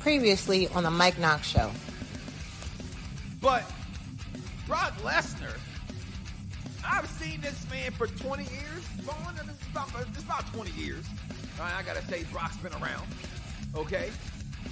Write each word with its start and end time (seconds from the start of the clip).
Previously 0.00 0.66
on 0.68 0.82
the 0.82 0.90
Mike 0.90 1.18
Knox 1.18 1.46
Show. 1.46 1.70
But 3.40 3.70
Brock 4.66 4.94
Lesnar, 5.02 5.56
I've 6.84 7.08
seen 7.08 7.40
this 7.40 7.68
man 7.70 7.92
for 7.92 8.06
20 8.06 8.44
years. 8.44 8.84
Vaughn, 9.02 9.34
is 9.34 9.68
about, 9.70 9.88
is 10.16 10.24
about 10.24 10.52
20 10.54 10.70
years. 10.72 11.04
Right, 11.58 11.72
I 11.74 11.82
gotta 11.82 12.02
say, 12.06 12.24
Brock's 12.32 12.56
been 12.56 12.72
around. 12.74 13.06
Okay, 13.74 14.10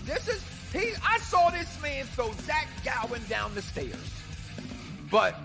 this 0.05 0.29
is 0.29 0.43
he. 0.73 0.93
I 1.05 1.19
saw 1.19 1.51
this 1.51 1.81
man 1.83 2.07
throw 2.07 2.33
Zach 2.45 2.67
Gowen 2.85 3.21
down 3.29 3.55
the 3.55 3.63
stairs, 3.63 3.95
but 5.11 5.37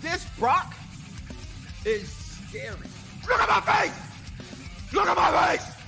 this 0.00 0.26
Brock 0.38 0.74
is 1.84 2.10
scary. 2.48 2.76
Look 3.28 3.40
at 3.40 3.48
my 3.48 3.60
face. 3.60 4.92
Look 4.92 5.06
at 5.06 5.16
my 5.16 5.56
face. 5.56 5.79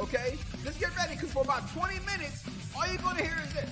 Okay, 0.00 0.38
let's 0.64 0.78
get 0.78 0.96
ready 0.96 1.14
because 1.14 1.30
for 1.30 1.42
about 1.42 1.70
20 1.72 2.00
minutes, 2.06 2.42
all 2.74 2.86
you're 2.86 2.96
gonna 3.02 3.22
hear 3.22 3.36
is 3.46 3.52
this. 3.52 3.70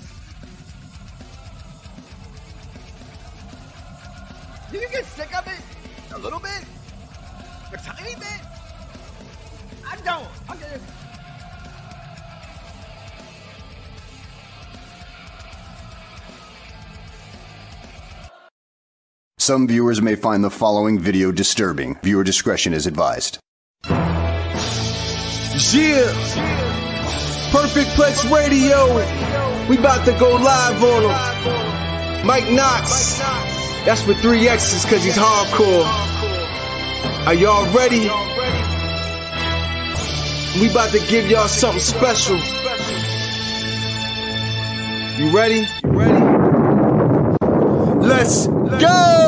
Do 4.71 4.79
you 4.79 4.89
get 4.91 5.07
sick 5.07 5.35
of 5.35 5.47
it? 5.47 6.15
A 6.15 6.19
little 6.19 6.39
bit? 6.39 6.65
A 7.73 7.77
tiny 7.79 8.15
bit? 8.17 8.41
I 9.87 9.97
don't. 10.05 10.29
Okay. 10.51 10.79
Some 19.39 19.67
viewers 19.67 20.03
may 20.03 20.15
find 20.15 20.45
the 20.45 20.51
following 20.51 20.99
video 20.99 21.33
disturbing. 21.33 21.99
Viewer 22.03 22.23
discretion 22.23 22.75
is 22.75 22.87
advised. 22.87 23.39
Yeah. 25.59 26.13
Perfect 27.51 27.91
Plex 27.97 28.31
Radio. 28.31 28.95
We 29.69 29.77
about 29.77 30.05
to 30.05 30.13
go 30.13 30.37
live 30.37 30.85
on 30.85 31.03
him. 31.03 32.27
Mike 32.27 32.49
Knox. 32.49 33.19
That's 33.85 34.07
with 34.07 34.19
three 34.19 34.49
X's 34.49 34.85
cause 34.85 35.03
he's 35.03 35.17
hardcore. 35.17 35.85
Are 37.27 37.35
y'all 37.35 37.67
ready? 37.75 38.09
We 40.61 40.71
about 40.71 40.91
to 40.91 41.01
give 41.09 41.29
y'all 41.29 41.49
something 41.49 41.81
special. 41.81 42.37
You 45.19 45.37
ready? 45.37 45.67
You 45.83 45.91
ready? 45.91 46.23
Let's 48.07 48.47
go! 48.47 49.28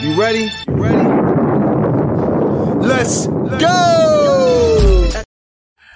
You 0.00 0.20
ready? 0.20 0.50
You 0.68 0.74
ready? 0.74 1.08
Let's 2.86 3.26
go! 3.26 5.10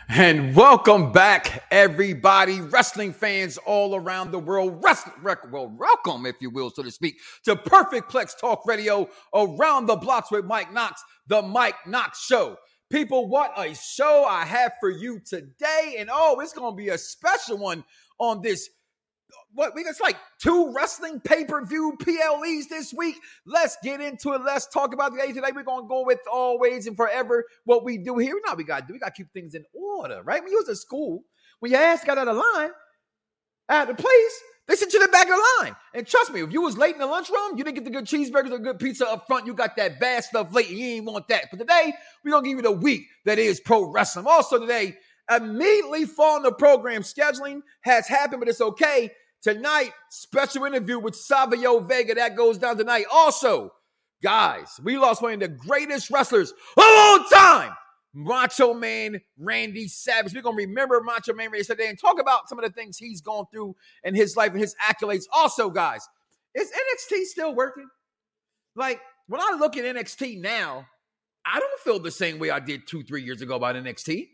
And 0.08 0.56
welcome 0.56 1.12
back, 1.12 1.64
everybody, 1.70 2.62
wrestling 2.62 3.12
fans 3.12 3.58
all 3.58 3.94
around 3.94 4.30
the 4.30 4.38
world. 4.38 4.82
Wrestling, 4.82 5.16
well, 5.52 5.68
welcome, 5.68 6.24
if 6.24 6.36
you 6.40 6.48
will, 6.48 6.70
so 6.70 6.82
to 6.82 6.90
speak, 6.90 7.18
to 7.44 7.54
Perfect 7.56 8.10
Plex 8.10 8.38
Talk 8.38 8.66
Radio 8.66 9.06
around 9.34 9.84
the 9.84 9.96
blocks 9.96 10.30
with 10.30 10.46
Mike 10.46 10.72
Knox, 10.72 11.02
the 11.26 11.42
Mike 11.42 11.76
Knox 11.86 12.24
Show. 12.24 12.56
People, 12.90 13.28
what 13.28 13.52
a 13.56 13.74
show 13.74 14.24
I 14.24 14.46
have 14.46 14.72
for 14.80 14.88
you 14.90 15.20
today. 15.20 15.96
And 15.98 16.08
oh, 16.10 16.40
it's 16.40 16.54
going 16.54 16.72
to 16.72 16.76
be 16.76 16.88
a 16.88 16.98
special 16.98 17.58
one 17.58 17.84
on 18.18 18.40
this. 18.40 18.68
What 19.52 19.74
we 19.74 19.82
it's 19.82 20.00
like 20.00 20.16
two 20.40 20.72
wrestling 20.74 21.20
pay-per-view 21.20 21.98
PLEs 22.00 22.68
this 22.68 22.94
week. 22.94 23.16
Let's 23.46 23.76
get 23.82 24.00
into 24.00 24.32
it. 24.32 24.42
Let's 24.42 24.68
talk 24.68 24.94
about 24.94 25.12
the 25.12 25.18
day 25.18 25.32
today. 25.32 25.50
We're 25.54 25.64
gonna 25.64 25.88
go 25.88 26.04
with 26.04 26.20
always 26.32 26.86
and 26.86 26.96
forever 26.96 27.44
what 27.64 27.84
we 27.84 27.98
do 27.98 28.18
here. 28.18 28.34
Now 28.46 28.54
we 28.54 28.64
gotta 28.64 28.86
do, 28.86 28.92
we 28.92 28.98
gotta 29.00 29.12
keep 29.12 29.32
things 29.32 29.54
in 29.54 29.64
order, 29.74 30.22
right? 30.22 30.42
When 30.42 30.52
you 30.52 30.58
was 30.58 30.68
at 30.68 30.76
school, 30.76 31.24
when 31.58 31.72
your 31.72 31.80
ass 31.80 32.04
got 32.04 32.18
out 32.18 32.28
of 32.28 32.36
line 32.36 32.70
at 33.68 33.88
the 33.88 33.94
place, 33.94 34.40
they 34.68 34.76
sent 34.76 34.92
you 34.92 35.00
to 35.00 35.06
the 35.06 35.12
back 35.12 35.24
of 35.24 35.34
the 35.34 35.64
line. 35.64 35.76
And 35.94 36.06
trust 36.06 36.32
me, 36.32 36.42
if 36.42 36.52
you 36.52 36.62
was 36.62 36.78
late 36.78 36.94
in 36.94 37.00
the 37.00 37.06
lunchroom, 37.06 37.56
you 37.56 37.64
didn't 37.64 37.74
get 37.74 37.84
the 37.84 37.90
good 37.90 38.04
cheeseburgers 38.04 38.52
or 38.52 38.60
good 38.60 38.78
pizza 38.78 39.04
up 39.08 39.26
front. 39.26 39.44
You 39.46 39.52
got 39.52 39.74
that 39.76 39.98
bad 39.98 40.22
stuff 40.22 40.54
late. 40.54 40.68
And 40.68 40.78
you 40.78 40.86
ain't 40.86 41.06
want 41.06 41.26
that. 41.26 41.46
But 41.50 41.58
today, 41.58 41.92
we're 42.24 42.40
to 42.40 42.42
give 42.48 42.56
you 42.58 42.62
the 42.62 42.70
week 42.70 43.02
that 43.24 43.40
is 43.40 43.58
pro 43.58 43.90
wrestling. 43.90 44.26
Also 44.28 44.60
today, 44.60 44.96
immediately 45.28 46.04
following 46.04 46.44
the 46.44 46.52
program 46.52 47.02
scheduling 47.02 47.62
has 47.80 48.06
happened, 48.06 48.40
but 48.40 48.48
it's 48.48 48.60
okay. 48.60 49.10
Tonight, 49.42 49.92
special 50.10 50.64
interview 50.64 50.98
with 50.98 51.16
Savio 51.16 51.80
Vega. 51.80 52.14
That 52.14 52.36
goes 52.36 52.58
down 52.58 52.76
tonight. 52.76 53.06
Also, 53.10 53.72
guys, 54.22 54.78
we 54.82 54.98
lost 54.98 55.22
one 55.22 55.32
of 55.34 55.40
the 55.40 55.48
greatest 55.48 56.10
wrestlers 56.10 56.50
of 56.50 56.56
all 56.84 57.24
time. 57.32 57.72
Macho 58.12 58.74
Man 58.74 59.20
Randy 59.38 59.88
Savage. 59.88 60.34
We're 60.34 60.42
going 60.42 60.58
to 60.58 60.66
remember 60.66 61.00
Macho 61.00 61.32
Man 61.32 61.50
Randy 61.50 61.64
today 61.64 61.88
and 61.88 61.98
talk 61.98 62.20
about 62.20 62.48
some 62.48 62.58
of 62.58 62.64
the 62.64 62.72
things 62.72 62.98
he's 62.98 63.20
gone 63.20 63.46
through 63.50 63.76
in 64.04 64.14
his 64.14 64.36
life 64.36 64.50
and 64.50 64.60
his 64.60 64.74
accolades. 64.86 65.24
Also, 65.32 65.70
guys, 65.70 66.06
is 66.54 66.70
NXT 66.70 67.24
still 67.24 67.54
working? 67.54 67.88
Like, 68.74 69.00
when 69.26 69.40
I 69.40 69.56
look 69.58 69.76
at 69.76 69.84
NXT 69.84 70.40
now, 70.40 70.86
I 71.46 71.60
don't 71.60 71.80
feel 71.80 71.98
the 71.98 72.10
same 72.10 72.38
way 72.38 72.50
I 72.50 72.60
did 72.60 72.86
two, 72.86 73.02
three 73.02 73.22
years 73.22 73.40
ago 73.40 73.56
about 73.56 73.76
NXT. 73.76 74.28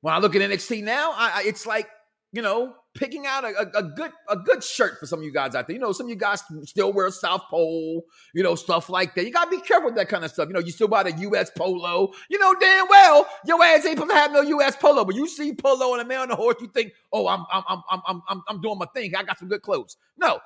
When 0.00 0.12
I 0.12 0.18
look 0.18 0.34
at 0.34 0.42
NXT 0.42 0.82
now, 0.82 1.12
I, 1.12 1.32
I, 1.36 1.42
it's 1.46 1.64
like, 1.64 1.88
you 2.32 2.40
know, 2.40 2.74
picking 2.94 3.26
out 3.26 3.44
a, 3.44 3.48
a, 3.48 3.78
a, 3.78 3.82
good 3.82 4.10
a 4.28 4.36
good 4.36 4.64
shirt 4.64 4.98
for 4.98 5.06
some 5.06 5.18
of 5.18 5.24
you 5.24 5.32
guys 5.32 5.54
out 5.54 5.66
there. 5.66 5.74
You 5.74 5.80
know, 5.80 5.92
some 5.92 6.06
of 6.06 6.10
you 6.10 6.16
guys 6.16 6.42
still 6.64 6.92
wear 6.92 7.10
South 7.10 7.42
Pole, 7.50 8.04
you 8.34 8.42
know, 8.42 8.54
stuff 8.54 8.88
like 8.88 9.14
that. 9.14 9.24
You 9.24 9.32
gotta 9.32 9.50
be 9.50 9.60
careful 9.60 9.90
with 9.90 9.96
that 9.96 10.08
kind 10.08 10.24
of 10.24 10.30
stuff. 10.30 10.48
You 10.48 10.54
know, 10.54 10.60
you 10.60 10.72
still 10.72 10.88
buy 10.88 11.02
the 11.02 11.12
US 11.12 11.50
polo. 11.50 12.12
You 12.30 12.38
know 12.38 12.54
damn 12.58 12.88
well 12.88 13.28
your 13.46 13.62
ass 13.62 13.84
ain't 13.84 13.98
supposed 13.98 14.10
to 14.10 14.16
have 14.16 14.32
no 14.32 14.40
US 14.40 14.76
polo, 14.76 15.04
but 15.04 15.14
you 15.14 15.28
see 15.28 15.54
polo 15.54 15.92
and 15.92 16.02
a 16.02 16.04
man 16.04 16.20
on 16.20 16.30
a 16.30 16.36
horse, 16.36 16.56
you 16.60 16.68
think, 16.68 16.92
oh, 17.12 17.28
I'm 17.28 17.44
I'm 17.52 17.62
I'm 17.68 18.02
I'm 18.06 18.22
I'm 18.28 18.42
I'm 18.48 18.60
doing 18.60 18.78
my 18.78 18.86
thing. 18.94 19.14
I 19.14 19.22
got 19.22 19.38
some 19.38 19.48
good 19.48 19.62
clothes. 19.62 19.96
No, 20.16 20.40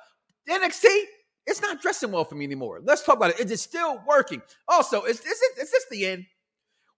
NXT. 0.49 0.85
It's 1.49 1.61
not 1.61 1.81
dressing 1.81 2.11
well 2.11 2.25
for 2.25 2.35
me 2.35 2.43
anymore. 2.43 2.81
Let's 2.83 3.03
talk 3.03 3.15
about 3.15 3.29
it. 3.29 3.39
Is 3.39 3.49
it 3.51 3.59
still 3.59 4.03
working? 4.05 4.41
Also, 4.67 5.03
is, 5.03 5.21
is, 5.21 5.25
it, 5.25 5.61
is 5.61 5.71
this 5.71 5.85
the 5.89 6.05
end? 6.05 6.25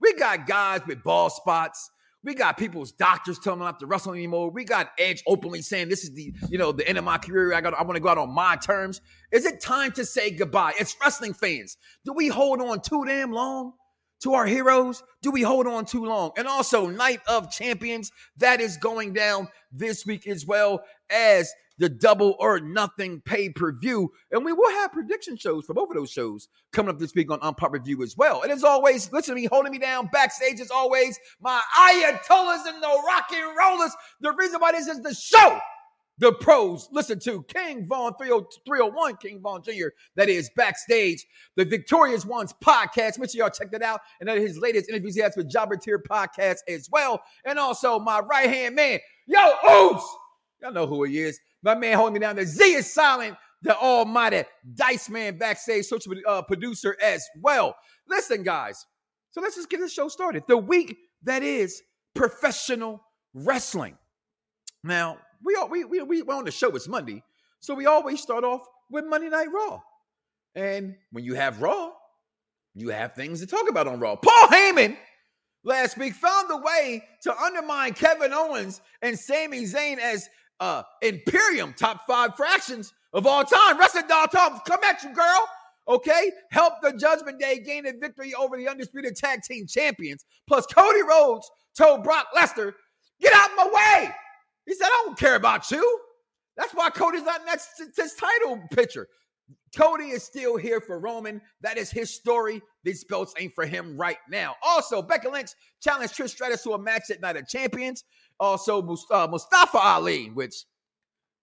We 0.01 0.13
got 0.15 0.47
guys 0.47 0.81
with 0.87 1.03
ball 1.03 1.29
spots. 1.29 1.91
We 2.23 2.33
got 2.33 2.57
people's 2.57 2.91
doctors 2.91 3.39
telling 3.39 3.59
them 3.59 3.67
not 3.67 3.79
to 3.79 3.85
wrestle 3.85 4.13
anymore. 4.13 4.49
We 4.51 4.65
got 4.65 4.91
Edge 4.97 5.23
openly 5.25 5.61
saying 5.61 5.87
this 5.87 6.03
is 6.03 6.11
the, 6.11 6.33
you 6.49 6.57
know, 6.57 6.73
the 6.73 6.87
end 6.87 6.97
of 6.97 7.05
my 7.05 7.17
career. 7.17 7.53
I 7.53 7.61
got 7.61 7.73
I 7.73 7.83
want 7.83 7.95
to 7.95 8.01
go 8.01 8.09
out 8.09 8.17
on 8.17 8.33
my 8.33 8.57
terms. 8.57 8.99
Is 9.31 9.45
it 9.45 9.61
time 9.61 9.93
to 9.93 10.03
say 10.03 10.31
goodbye? 10.31 10.73
It's 10.79 10.95
wrestling 11.01 11.33
fans. 11.33 11.77
Do 12.03 12.13
we 12.13 12.27
hold 12.27 12.61
on 12.61 12.81
too 12.81 13.05
damn 13.05 13.31
long 13.31 13.73
to 14.21 14.33
our 14.33 14.45
heroes? 14.45 15.01
Do 15.21 15.31
we 15.31 15.43
hold 15.43 15.65
on 15.65 15.85
too 15.85 16.05
long? 16.05 16.31
And 16.37 16.47
also, 16.47 16.87
Night 16.87 17.21
of 17.27 17.51
Champions, 17.51 18.11
that 18.37 18.59
is 18.59 18.75
going 18.75 19.13
down 19.13 19.47
this 19.71 20.05
week 20.05 20.27
as 20.27 20.45
well 20.45 20.83
as 21.09 21.53
the 21.79 21.89
double 21.89 22.35
or 22.39 22.59
nothing 22.59 23.21
pay 23.21 23.49
per 23.49 23.71
view. 23.71 24.11
And 24.31 24.45
we 24.45 24.53
will 24.53 24.69
have 24.71 24.91
prediction 24.91 25.37
shows 25.37 25.65
for 25.65 25.73
both 25.73 25.89
of 25.89 25.95
those 25.95 26.11
shows 26.11 26.49
coming 26.71 26.89
up 26.89 26.99
this 26.99 27.15
week 27.15 27.31
on 27.31 27.39
Unpop 27.39 27.71
Review 27.71 28.03
as 28.03 28.15
well. 28.15 28.43
And 28.43 28.51
as 28.51 28.63
always, 28.63 29.11
listen 29.11 29.35
to 29.35 29.41
me 29.41 29.47
holding 29.47 29.71
me 29.71 29.79
down 29.79 30.09
backstage 30.11 30.59
as 30.59 30.69
always, 30.69 31.19
my 31.41 31.61
Ayatollahs 31.77 32.67
and 32.67 32.83
the 32.83 33.03
Rock 33.07 33.29
and 33.33 33.57
Rollers. 33.57 33.95
The 34.21 34.33
reason 34.33 34.59
why 34.59 34.73
this 34.73 34.87
is 34.87 35.01
the 35.01 35.13
show. 35.13 35.59
The 36.19 36.33
pros 36.33 36.89
listen 36.91 37.17
to 37.19 37.43
King 37.43 37.87
Vaughn 37.87 38.13
301, 38.17 39.15
King 39.17 39.39
Vaughn 39.39 39.63
Jr. 39.63 39.87
That 40.15 40.27
is 40.27 40.49
backstage. 40.53 41.25
The 41.55 41.63
Victorious 41.63 42.25
Ones 42.25 42.53
podcast. 42.61 43.19
Make 43.19 43.29
sure 43.29 43.39
y'all 43.39 43.49
check 43.49 43.71
that 43.71 43.81
out. 43.81 44.01
And 44.19 44.27
then 44.27 44.41
his 44.41 44.57
latest 44.57 44.89
interviews 44.89 45.15
he 45.15 45.21
has 45.21 45.37
with 45.37 45.49
Jobber 45.49 45.77
Tier 45.77 45.97
podcast 45.97 46.57
as 46.67 46.89
well. 46.91 47.21
And 47.45 47.57
also 47.57 47.99
my 47.99 48.19
right 48.19 48.49
hand 48.49 48.75
man, 48.75 48.99
yo, 49.27 49.53
Ooze. 49.65 50.03
Y'all 50.61 50.73
know 50.73 50.87
who 50.87 51.03
he 51.03 51.19
is. 51.19 51.39
My 51.63 51.75
man 51.75 51.95
holding 51.95 52.15
me 52.15 52.19
down. 52.19 52.35
The 52.35 52.45
Z 52.45 52.63
is 52.63 52.91
silent. 52.91 53.37
The 53.61 53.77
almighty 53.77 54.43
Dice 54.73 55.09
Man 55.09 55.37
backstage 55.37 55.85
social 55.85 56.13
uh, 56.27 56.41
producer 56.41 56.95
as 57.01 57.25
well. 57.41 57.75
Listen, 58.07 58.43
guys. 58.43 58.85
So 59.31 59.41
let's 59.41 59.55
just 59.55 59.69
get 59.69 59.79
this 59.79 59.93
show 59.93 60.07
started. 60.07 60.43
The 60.47 60.57
week 60.57 60.97
that 61.23 61.43
is 61.43 61.81
professional 62.15 63.03
wrestling. 63.33 63.97
Now, 64.83 65.17
we 65.43 65.55
all, 65.55 65.69
we, 65.69 65.83
we, 65.83 66.01
we 66.01 66.21
on 66.21 66.45
the 66.45 66.51
show, 66.51 66.69
it's 66.69 66.87
Monday. 66.87 67.23
So 67.59 67.73
we 67.73 67.85
always 67.85 68.21
start 68.21 68.43
off 68.43 68.61
with 68.89 69.05
Monday 69.05 69.29
Night 69.29 69.47
Raw. 69.53 69.81
And 70.55 70.95
when 71.11 71.23
you 71.23 71.35
have 71.35 71.61
Raw, 71.61 71.91
you 72.75 72.89
have 72.89 73.13
things 73.13 73.41
to 73.41 73.47
talk 73.47 73.69
about 73.69 73.87
on 73.87 73.99
Raw. 73.99 74.15
Paul 74.15 74.47
Heyman 74.47 74.97
last 75.63 75.97
week 75.97 76.13
found 76.13 76.49
a 76.49 76.57
way 76.57 77.03
to 77.23 77.37
undermine 77.37 77.93
Kevin 77.93 78.31
Owens 78.33 78.81
and 79.01 79.19
Sami 79.19 79.63
Zayn 79.63 79.97
as 79.97 80.29
uh 80.59 80.83
Imperium 81.01 81.73
top 81.73 82.01
five 82.07 82.35
fractions 82.35 82.93
of 83.13 83.25
all 83.25 83.43
time. 83.43 83.77
Wrestling 83.77 84.07
Dog 84.07 84.31
Talk, 84.31 84.65
come 84.65 84.79
at 84.83 85.03
you, 85.03 85.13
girl. 85.13 85.47
Okay, 85.87 86.31
help 86.51 86.73
the 86.81 86.93
Judgment 86.93 87.39
Day 87.39 87.59
gain 87.59 87.87
a 87.87 87.93
victory 87.93 88.33
over 88.35 88.57
the 88.57 88.67
undisputed 88.67 89.15
tag 89.15 89.41
team 89.41 89.65
champions. 89.65 90.23
Plus, 90.47 90.65
Cody 90.67 91.01
Rhodes 91.01 91.49
told 91.75 92.03
Brock 92.03 92.27
Lesnar, 92.35 92.73
"Get 93.19 93.33
out 93.33 93.49
of 93.49 93.55
my 93.57 93.67
way." 93.67 94.15
He 94.65 94.75
said, 94.75 94.85
"I 94.85 95.03
don't 95.05 95.17
care 95.17 95.35
about 95.35 95.71
you." 95.71 96.01
That's 96.55 96.73
why 96.73 96.89
Cody's 96.89 97.23
not 97.23 97.45
next 97.45 97.77
to 97.77 97.87
this 97.95 98.15
title 98.15 98.61
picture. 98.71 99.07
Cody 99.75 100.09
is 100.09 100.23
still 100.23 100.57
here 100.57 100.81
for 100.81 100.99
Roman. 100.99 101.41
That 101.61 101.77
is 101.77 101.91
his 101.91 102.13
story. 102.13 102.61
These 102.83 103.03
belts 103.03 103.33
ain't 103.37 103.53
for 103.53 103.65
him 103.65 103.97
right 103.97 104.17
now. 104.29 104.55
Also, 104.63 105.01
Becky 105.01 105.29
Lynch 105.29 105.51
challenged 105.81 106.15
Trish 106.15 106.29
Stratus 106.29 106.63
to 106.63 106.73
a 106.73 106.79
match 106.79 107.03
at 107.11 107.21
Night 107.21 107.37
of 107.37 107.47
Champions. 107.47 108.03
Also, 108.39 108.81
uh, 109.11 109.27
Mustafa 109.29 109.77
Ali, 109.77 110.27
which 110.27 110.65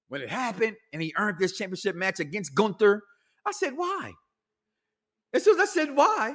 when 0.09 0.21
it 0.21 0.31
happened 0.31 0.77
and 0.93 1.03
he 1.03 1.13
earned 1.17 1.39
this 1.39 1.57
championship 1.57 1.95
match 1.95 2.21
against 2.21 2.55
Gunther, 2.55 3.03
I 3.47 3.53
said, 3.53 3.75
why? 3.77 4.13
As 5.33 5.45
soon 5.45 5.61
as 5.61 5.69
I 5.69 5.73
said, 5.73 5.95
why? 5.95 6.35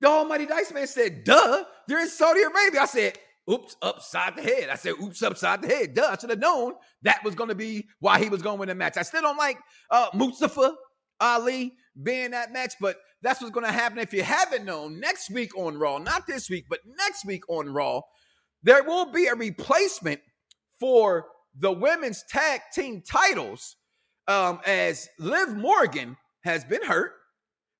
The 0.00 0.08
Almighty 0.08 0.46
Dice 0.46 0.72
Man 0.72 0.86
said, 0.86 1.24
duh, 1.24 1.64
they're 1.88 2.00
in 2.00 2.08
Saudi 2.08 2.42
Arabia. 2.42 2.82
I 2.82 2.86
said, 2.86 3.18
oops, 3.50 3.76
upside 3.82 4.36
the 4.36 4.42
head. 4.42 4.68
I 4.70 4.76
said, 4.76 4.92
oops, 5.02 5.22
upside 5.22 5.62
the 5.62 5.68
head. 5.68 5.94
Duh, 5.94 6.08
I 6.10 6.16
should 6.16 6.30
have 6.30 6.38
known 6.38 6.74
that 7.02 7.22
was 7.24 7.34
going 7.34 7.48
to 7.48 7.54
be 7.54 7.88
why 7.98 8.18
he 8.22 8.28
was 8.28 8.40
going 8.40 8.56
to 8.56 8.60
win 8.60 8.68
the 8.68 8.74
match. 8.74 8.96
I 8.96 9.02
still 9.02 9.22
don't 9.22 9.36
like 9.36 9.58
uh, 9.90 10.08
Mustafa 10.14 10.74
Ali 11.20 11.74
being 12.02 12.30
that 12.32 12.52
match, 12.52 12.74
but 12.80 12.96
that's 13.22 13.40
what's 13.40 13.52
going 13.52 13.66
to 13.66 13.72
happen. 13.72 13.98
If 13.98 14.12
you 14.12 14.22
haven't 14.22 14.64
known, 14.64 15.00
next 15.00 15.30
week 15.30 15.56
on 15.56 15.76
Raw, 15.78 15.98
not 15.98 16.26
this 16.26 16.48
week, 16.48 16.66
but 16.68 16.80
next 16.98 17.24
week 17.24 17.42
on 17.48 17.72
Raw, 17.72 18.02
there 18.62 18.84
will 18.84 19.10
be 19.12 19.26
a 19.26 19.34
replacement 19.34 20.20
for 20.78 21.26
the 21.58 21.72
women's 21.72 22.24
tag 22.28 22.60
team 22.72 23.02
titles 23.02 23.76
um, 24.28 24.60
as 24.66 25.08
Liv 25.18 25.56
Morgan 25.56 26.16
has 26.44 26.64
been 26.64 26.84
hurt. 26.84 27.12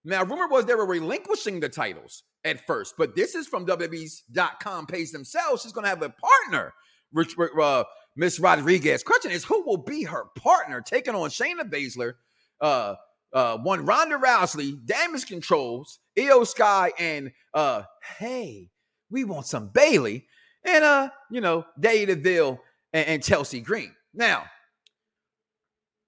Now, 0.04 0.24
rumor 0.24 0.48
was 0.48 0.64
they 0.64 0.74
were 0.74 0.86
relinquishing 0.86 1.60
the 1.60 1.68
titles 1.68 2.24
at 2.44 2.66
first, 2.66 2.94
but 2.96 3.14
this 3.14 3.34
is 3.34 3.46
from 3.46 3.66
WWE's.com 3.66 4.86
page 4.86 5.12
themselves. 5.12 5.62
She's 5.62 5.72
going 5.72 5.84
to 5.84 5.90
have 5.90 6.02
a 6.02 6.10
partner, 6.10 6.72
Rich, 7.12 7.36
uh, 7.38 7.84
Miss 8.16 8.40
Rodriguez. 8.40 9.02
Question 9.02 9.30
is, 9.30 9.44
who 9.44 9.62
will 9.64 9.76
be 9.76 10.04
her 10.04 10.26
partner 10.36 10.80
taking 10.80 11.14
on 11.14 11.30
Shayna 11.30 11.68
Baszler, 11.70 12.14
uh, 12.60 12.94
uh, 13.32 13.58
one 13.58 13.84
Ronda 13.84 14.16
Rousey, 14.16 14.84
Damage 14.84 15.26
Controls, 15.26 16.00
Iyo 16.18 16.46
Sky, 16.46 16.92
and 16.98 17.32
uh, 17.54 17.82
hey, 18.18 18.70
we 19.10 19.24
want 19.24 19.46
some 19.46 19.68
Bayley, 19.68 20.26
and 20.64 20.84
uh, 20.84 21.10
you 21.30 21.40
know, 21.40 21.64
Day 21.78 22.04
Deville 22.04 22.60
and, 22.92 23.06
and 23.06 23.24
Chelsea 23.24 23.60
Green. 23.60 23.94
Now, 24.14 24.44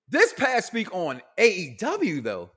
this 0.08 0.32
past 0.32 0.72
week 0.72 0.92
on 0.94 1.22
AEW, 1.38 2.22
though, 2.22 2.50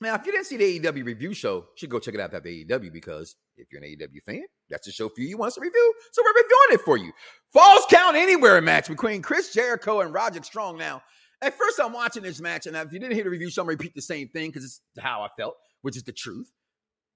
now 0.00 0.14
if 0.14 0.26
you 0.26 0.32
didn't 0.32 0.46
see 0.46 0.56
the 0.56 0.80
AEW 0.80 1.04
review 1.04 1.32
show, 1.34 1.56
you 1.56 1.64
should 1.76 1.90
go 1.90 2.00
check 2.00 2.14
it 2.14 2.20
out 2.20 2.34
at 2.34 2.44
AEW 2.44 2.92
because 2.92 3.36
if 3.56 3.68
you're 3.70 3.82
an 3.82 3.88
AEW 3.88 4.22
fan, 4.24 4.42
that's 4.68 4.86
the 4.86 4.92
show 4.92 5.08
for 5.08 5.20
you. 5.20 5.28
You 5.28 5.38
want 5.38 5.54
to 5.54 5.60
review, 5.60 5.94
so 6.10 6.22
we're 6.24 6.42
reviewing 6.42 6.72
it 6.72 6.80
for 6.80 6.96
you. 6.96 7.12
Falls 7.52 7.84
Count 7.88 8.16
Anywhere 8.16 8.60
match 8.60 8.88
between 8.88 9.22
Chris 9.22 9.52
Jericho 9.52 10.00
and 10.00 10.12
Roderick 10.12 10.44
Strong. 10.44 10.78
Now, 10.78 11.02
at 11.42 11.58
first, 11.58 11.80
I'm 11.80 11.92
watching 11.92 12.22
this 12.22 12.40
match, 12.40 12.66
and 12.66 12.76
if 12.76 12.92
you 12.92 12.98
didn't 12.98 13.14
hear 13.14 13.24
the 13.24 13.30
review, 13.30 13.50
so 13.50 13.62
I'm 13.62 13.66
gonna 13.66 13.76
repeat 13.76 13.94
the 13.94 14.02
same 14.02 14.28
thing 14.28 14.50
because 14.50 14.64
it's 14.64 14.80
how 14.98 15.22
I 15.22 15.28
felt, 15.36 15.56
which 15.82 15.96
is 15.96 16.04
the 16.04 16.12
truth. 16.12 16.50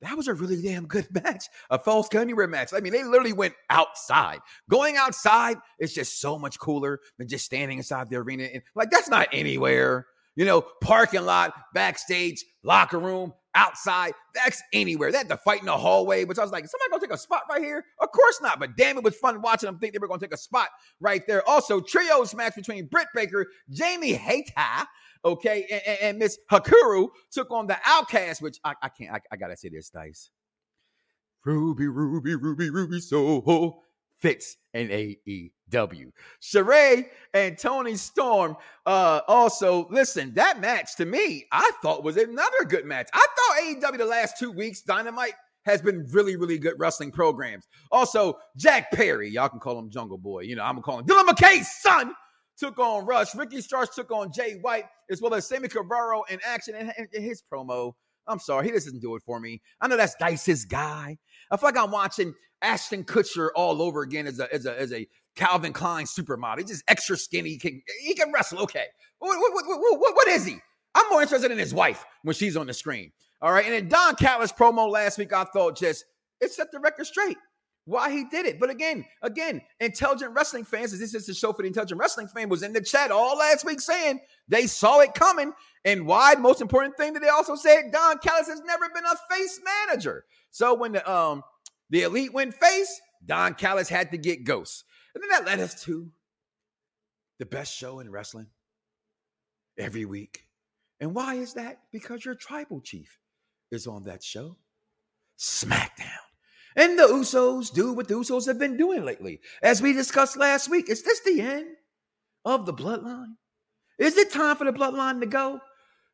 That 0.02 0.16
was 0.16 0.28
a 0.28 0.34
really 0.34 0.60
damn 0.60 0.86
good 0.86 1.06
match, 1.24 1.44
a 1.70 1.78
false 1.78 2.08
anywhere 2.14 2.46
match. 2.46 2.72
I 2.74 2.80
mean, 2.80 2.92
they 2.92 3.04
literally 3.04 3.32
went 3.32 3.54
outside. 3.70 4.40
Going 4.68 4.96
outside 4.96 5.56
is 5.78 5.94
just 5.94 6.20
so 6.20 6.38
much 6.38 6.58
cooler 6.58 7.00
than 7.18 7.28
just 7.28 7.44
standing 7.44 7.78
inside 7.78 8.10
the 8.10 8.16
arena. 8.16 8.44
And 8.44 8.62
like, 8.74 8.90
that's 8.90 9.08
not 9.08 9.28
anywhere. 9.32 10.06
You 10.34 10.44
know, 10.44 10.66
parking 10.82 11.24
lot, 11.24 11.54
backstage, 11.72 12.44
locker 12.62 12.98
room, 12.98 13.32
outside. 13.56 14.12
That's 14.34 14.62
anywhere. 14.72 15.10
They 15.10 15.18
had 15.18 15.28
to 15.30 15.36
fight 15.36 15.60
in 15.60 15.66
the 15.66 15.76
hallway, 15.76 16.24
which 16.24 16.38
I 16.38 16.42
was 16.42 16.52
like, 16.52 16.66
somebody 16.68 16.90
gonna 16.90 17.00
take 17.00 17.14
a 17.14 17.18
spot 17.18 17.42
right 17.50 17.62
here? 17.62 17.84
Of 18.00 18.12
course 18.12 18.40
not. 18.40 18.60
But 18.60 18.76
damn, 18.76 18.98
it 18.98 19.02
was 19.02 19.16
fun 19.16 19.42
watching 19.42 19.66
them 19.66 19.78
think 19.78 19.94
they 19.94 19.98
were 19.98 20.06
gonna 20.06 20.20
take 20.20 20.34
a 20.34 20.38
spot 20.38 20.68
right 21.00 21.26
there. 21.26 21.46
Also, 21.48 21.80
trios 21.80 22.34
match 22.34 22.54
between 22.54 22.86
Britt 22.86 23.08
Baker, 23.14 23.46
Jamie 23.70 24.12
Hayter, 24.12 24.86
okay, 25.24 25.66
and, 25.70 25.98
and, 26.00 26.18
Miss 26.18 26.38
Hikaru 26.50 27.08
took 27.32 27.50
on 27.50 27.66
the 27.66 27.78
Outcast, 27.84 28.42
which 28.42 28.58
I, 28.64 28.74
I 28.82 28.88
can't. 28.88 29.12
I, 29.12 29.20
I, 29.32 29.36
gotta 29.36 29.56
say 29.56 29.70
this, 29.70 29.90
Dice. 29.90 30.30
Ruby, 31.44 31.88
Ruby, 31.88 32.34
Ruby, 32.36 32.70
Ruby, 32.70 33.00
so 33.00 33.82
fits 34.20 34.56
in 34.74 34.88
AEW. 34.88 36.10
Sheree 36.42 37.06
and 37.34 37.58
Toni 37.58 37.96
Storm. 37.96 38.56
Uh, 38.84 39.20
also, 39.28 39.88
listen, 39.90 40.34
that 40.34 40.60
match 40.60 40.96
to 40.96 41.06
me, 41.06 41.46
I 41.52 41.70
thought 41.82 42.04
was 42.04 42.16
another 42.16 42.64
good 42.66 42.84
match. 42.84 43.08
I 43.12 43.26
thought 43.36 43.92
AEW 43.92 43.98
the 43.98 44.06
last 44.06 44.38
two 44.38 44.52
weeks, 44.52 44.82
Dynamite 44.82 45.34
has 45.64 45.82
been 45.82 46.06
really, 46.12 46.36
really 46.36 46.58
good 46.58 46.74
wrestling 46.78 47.10
programs. 47.10 47.66
Also, 47.90 48.38
Jack 48.56 48.90
Perry, 48.92 49.28
y'all 49.28 49.48
can 49.48 49.58
call 49.58 49.78
him 49.78 49.90
Jungle 49.90 50.18
Boy. 50.18 50.42
You 50.42 50.56
know, 50.56 50.62
I'm 50.62 50.74
gonna 50.74 50.82
call 50.82 50.98
him 51.00 51.06
Dylan 51.06 51.26
McKay's 51.26 51.70
son. 51.80 52.12
Took 52.58 52.78
on 52.78 53.04
Rush. 53.04 53.34
Ricky 53.34 53.60
Starks 53.60 53.94
took 53.94 54.10
on 54.10 54.32
Jay 54.32 54.54
White, 54.62 54.86
as 55.10 55.20
well 55.20 55.34
as 55.34 55.46
Sammy 55.46 55.68
Guevara 55.68 56.20
in 56.30 56.38
action. 56.42 56.74
And 56.74 56.90
his 57.12 57.42
promo 57.52 57.92
I'm 58.28 58.38
sorry, 58.38 58.66
he 58.66 58.72
doesn't 58.72 59.00
do 59.00 59.14
it 59.14 59.22
for 59.24 59.38
me. 59.38 59.60
I 59.80 59.88
know 59.88 59.96
that's 59.96 60.14
Dice's 60.16 60.64
guy. 60.64 61.18
I 61.50 61.56
feel 61.56 61.68
like 61.68 61.78
I'm 61.78 61.90
watching 61.90 62.34
Ashton 62.62 63.04
Kutcher 63.04 63.48
all 63.54 63.82
over 63.82 64.02
again 64.02 64.26
as 64.26 64.40
a 64.40 64.52
as 64.52 64.66
a 64.66 64.78
as 64.78 64.92
a 64.92 65.08
Calvin 65.34 65.72
Klein 65.72 66.06
supermodel. 66.06 66.58
He's 66.58 66.68
just 66.68 66.84
extra 66.88 67.16
skinny. 67.16 67.50
He 67.50 67.58
can 67.58 67.82
he 68.00 68.14
can 68.14 68.32
wrestle. 68.32 68.60
Okay, 68.60 68.86
what 69.18 69.38
what, 69.38 69.64
what, 69.66 70.14
what, 70.14 70.28
is 70.28 70.46
he? 70.46 70.56
I'm 70.94 71.08
more 71.10 71.22
interested 71.22 71.50
in 71.50 71.58
his 71.58 71.74
wife 71.74 72.04
when 72.22 72.34
she's 72.34 72.56
on 72.56 72.66
the 72.66 72.74
screen. 72.74 73.12
All 73.42 73.52
right, 73.52 73.66
and 73.66 73.74
in 73.74 73.88
Don 73.88 74.16
Callis 74.16 74.52
promo 74.52 74.90
last 74.90 75.18
week, 75.18 75.32
I 75.32 75.44
thought 75.44 75.76
just 75.76 76.04
it 76.40 76.52
set 76.52 76.72
the 76.72 76.78
record 76.78 77.06
straight 77.06 77.36
why 77.86 78.10
he 78.10 78.24
did 78.24 78.46
it. 78.46 78.60
But 78.60 78.68
again, 78.68 79.04
again, 79.22 79.62
intelligent 79.80 80.34
wrestling 80.34 80.64
fans, 80.64 80.96
this 80.98 81.14
is 81.14 81.26
the 81.26 81.34
show 81.34 81.52
for 81.52 81.62
the 81.62 81.68
intelligent 81.68 81.98
wrestling 81.98 82.28
fan, 82.28 82.48
was 82.48 82.62
in 82.62 82.72
the 82.72 82.80
chat 82.80 83.10
all 83.10 83.38
last 83.38 83.64
week 83.64 83.80
saying 83.80 84.20
they 84.48 84.66
saw 84.66 85.00
it 85.00 85.14
coming. 85.14 85.52
And 85.84 86.04
why? 86.04 86.34
Most 86.34 86.60
important 86.60 86.96
thing 86.96 87.12
that 87.14 87.20
they 87.20 87.28
also 87.28 87.54
said, 87.54 87.92
Don 87.92 88.18
Callis 88.18 88.48
has 88.48 88.60
never 88.62 88.88
been 88.92 89.04
a 89.04 89.34
face 89.34 89.60
manager. 89.64 90.24
So 90.56 90.72
when 90.72 90.92
the 90.92 91.12
um 91.12 91.42
the 91.90 92.04
elite 92.04 92.32
went 92.32 92.54
face, 92.54 93.02
Don 93.26 93.52
Callis 93.52 93.90
had 93.90 94.10
to 94.12 94.16
get 94.16 94.44
ghosts. 94.44 94.84
And 95.14 95.22
then 95.22 95.28
that 95.28 95.44
led 95.44 95.60
us 95.60 95.84
to 95.84 96.10
the 97.38 97.44
best 97.44 97.76
show 97.76 98.00
in 98.00 98.10
wrestling 98.10 98.46
every 99.78 100.06
week. 100.06 100.44
And 100.98 101.14
why 101.14 101.34
is 101.34 101.52
that? 101.54 101.80
Because 101.92 102.24
your 102.24 102.34
tribal 102.34 102.80
chief 102.80 103.18
is 103.70 103.86
on 103.86 104.04
that 104.04 104.22
show. 104.22 104.56
SmackDown. 105.38 106.24
And 106.74 106.98
the 106.98 107.02
Usos 107.02 107.70
do 107.70 107.92
what 107.92 108.08
the 108.08 108.14
Usos 108.14 108.46
have 108.46 108.58
been 108.58 108.78
doing 108.78 109.04
lately. 109.04 109.40
As 109.62 109.82
we 109.82 109.92
discussed 109.92 110.38
last 110.38 110.70
week, 110.70 110.88
is 110.88 111.02
this 111.02 111.20
the 111.20 111.38
end 111.38 111.66
of 112.46 112.64
the 112.64 112.72
bloodline? 112.72 113.34
Is 113.98 114.16
it 114.16 114.32
time 114.32 114.56
for 114.56 114.64
the 114.64 114.72
bloodline 114.72 115.20
to 115.20 115.26
go? 115.26 115.60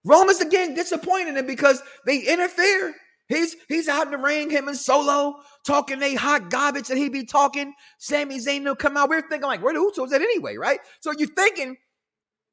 Roman's 0.05 0.41
again 0.41 0.75
disappointing 0.75 1.37
him 1.37 1.47
because 1.47 1.81
they 2.07 2.23
interfere. 2.23 2.93
He's 3.29 3.57
he's 3.69 3.89
out 3.89 4.07
in 4.07 4.13
the 4.13 4.19
ring, 4.19 4.51
him 4.51 4.69
and 4.69 4.77
Solo 4.77 5.37
talking 5.65 5.99
they 5.99 6.15
hot 6.15 6.51
garbage 6.51 6.89
that 6.89 6.97
he 6.97 7.09
be 7.09 7.25
talking. 7.25 7.73
Sami 7.99 8.39
Zayn 8.39 8.65
will 8.65 8.77
come 8.77 8.97
out. 8.97 9.09
We're 9.09 9.23
thinking 9.23 9.49
like, 9.49 9.63
where 9.63 9.73
the 9.73 9.79
Usos 9.79 10.13
at 10.13 10.21
anyway, 10.21 10.57
right? 10.57 10.81
So 11.01 11.13
you're 11.17 11.29
thinking 11.29 11.77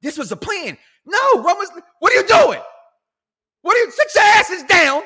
this 0.01 0.17
was 0.17 0.31
a 0.31 0.37
plan. 0.37 0.77
No, 1.05 1.43
Roman's. 1.43 1.71
What 1.99 2.13
are 2.13 2.15
you 2.15 2.27
doing? 2.27 2.61
What 3.61 3.75
are 3.75 3.79
you? 3.79 3.91
Sit 3.91 4.07
your 4.15 4.23
asses 4.23 4.63
down. 4.63 5.01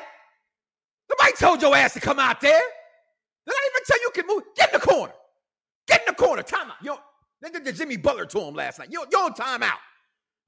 Nobody 1.10 1.36
told 1.38 1.62
your 1.62 1.74
ass 1.74 1.94
to 1.94 2.00
come 2.00 2.18
out 2.18 2.40
there. 2.40 2.62
Did 3.46 3.54
I 3.54 3.70
even 3.72 3.84
tell 3.86 4.00
you 4.00 4.10
can 4.14 4.26
move? 4.26 4.42
Get 4.56 4.72
in 4.72 4.80
the 4.80 4.86
corner. 4.86 5.12
Get 5.86 6.02
in 6.02 6.14
the 6.14 6.14
corner. 6.14 6.42
Time 6.42 6.70
out. 6.70 6.76
Yo, 6.82 6.96
they 7.42 7.50
did 7.50 7.64
the 7.64 7.72
Jimmy 7.72 7.96
Butler 7.96 8.26
to 8.26 8.40
him 8.40 8.54
last 8.54 8.78
night. 8.78 8.90
Yo, 8.90 9.00
you're 9.10 9.24
on 9.24 9.34
timeout. 9.34 9.78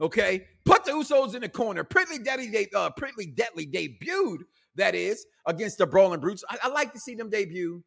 Okay, 0.01 0.47
put 0.65 0.85
the 0.85 0.93
Usos 0.93 1.35
in 1.35 1.41
the 1.41 1.49
corner. 1.49 1.83
Pretty 1.83 2.19
Deadly, 2.19 2.69
uh, 2.75 2.91
Pretty 2.91 3.27
Deadly 3.27 3.67
debuted. 3.67 4.41
That 4.77 4.95
is 4.95 5.27
against 5.47 5.79
the 5.79 5.87
Brawling 5.87 6.21
Brutes. 6.21 6.45
I, 6.49 6.59
I 6.65 6.69
like 6.69 6.93
to 6.93 7.01
see 7.01 7.15
them 7.15 7.31
debut. 7.31 7.83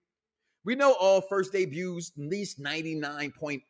We 0.66 0.76
know 0.76 0.94
all 1.00 1.22
first 1.22 1.54
debuts, 1.54 2.12
at 2.18 2.24
least 2.24 2.62
99.8% 2.62 3.62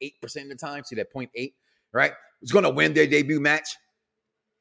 of 0.41 0.49
the 0.49 0.55
time. 0.55 0.83
See 0.83 0.95
that 0.95 1.13
0.8, 1.13 1.53
right? 1.93 2.13
Is 2.41 2.51
going 2.51 2.63
to 2.63 2.69
win 2.69 2.93
their 2.93 3.07
debut 3.07 3.39
match. 3.39 3.69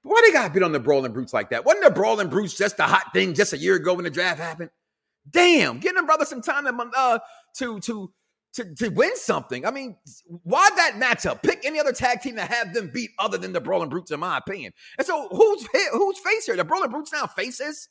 But 0.04 0.10
why 0.10 0.22
they 0.24 0.32
got 0.32 0.52
beat 0.52 0.62
on 0.62 0.72
the 0.72 0.80
Brawling 0.80 1.12
Brutes 1.12 1.32
like 1.32 1.50
that? 1.50 1.64
Wasn't 1.64 1.84
the 1.84 1.90
Brawling 1.90 2.28
Brutes 2.28 2.56
just 2.56 2.78
a 2.78 2.84
hot 2.84 3.12
thing 3.12 3.34
just 3.34 3.52
a 3.52 3.58
year 3.58 3.76
ago 3.76 3.94
when 3.94 4.04
the 4.04 4.10
draft 4.10 4.40
happened? 4.40 4.70
Damn, 5.30 5.78
getting 5.78 5.96
them 5.96 6.06
brother 6.06 6.24
some 6.24 6.42
time 6.42 6.64
to 6.64 6.90
uh, 6.96 7.18
to 7.56 7.80
to 7.80 8.12
to 8.54 8.74
to 8.76 8.88
win 8.88 9.16
something. 9.16 9.66
I 9.66 9.70
mean, 9.70 9.96
why 10.42 10.68
that 10.76 10.94
matchup? 10.94 11.42
Pick 11.42 11.64
any 11.64 11.78
other 11.78 11.92
tag 11.92 12.22
team 12.22 12.36
to 12.36 12.42
have 12.42 12.72
them 12.72 12.90
beat 12.92 13.10
other 13.18 13.36
than 13.36 13.52
the 13.52 13.60
Brawling 13.60 13.88
Brutes, 13.90 14.10
in 14.10 14.20
my 14.20 14.38
opinion. 14.38 14.72
And 14.96 15.06
so, 15.06 15.28
who's 15.28 15.66
who's 15.92 16.18
face 16.20 16.46
here? 16.46 16.56
The 16.56 16.64
Brawling 16.64 16.90
Brutes 16.90 17.12
now 17.12 17.26
faces. 17.26 17.88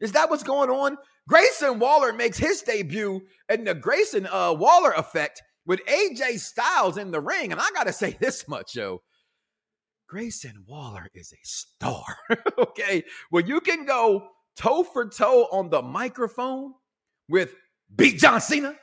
Is 0.00 0.12
that 0.12 0.30
what's 0.30 0.42
going 0.42 0.70
on? 0.70 0.96
Grayson 1.28 1.78
Waller 1.78 2.12
makes 2.12 2.36
his 2.36 2.62
debut 2.62 3.20
in 3.48 3.64
the 3.64 3.74
Grayson 3.74 4.26
uh, 4.26 4.52
Waller 4.52 4.92
effect 4.92 5.42
with 5.66 5.80
AJ 5.86 6.40
Styles 6.40 6.98
in 6.98 7.10
the 7.10 7.20
ring. 7.20 7.52
And 7.52 7.60
I 7.60 7.68
got 7.74 7.86
to 7.86 7.92
say 7.92 8.16
this 8.20 8.46
much, 8.48 8.74
yo. 8.74 9.02
Grayson 10.08 10.64
Waller 10.66 11.08
is 11.14 11.32
a 11.32 11.40
star. 11.42 12.04
okay. 12.58 13.04
Well, 13.30 13.44
you 13.44 13.60
can 13.60 13.84
go 13.84 14.28
toe 14.56 14.84
for 14.84 15.08
toe 15.08 15.48
on 15.50 15.70
the 15.70 15.82
microphone 15.82 16.74
with 17.28 17.54
beat 17.96 18.18
John 18.18 18.40
Cena, 18.40 18.74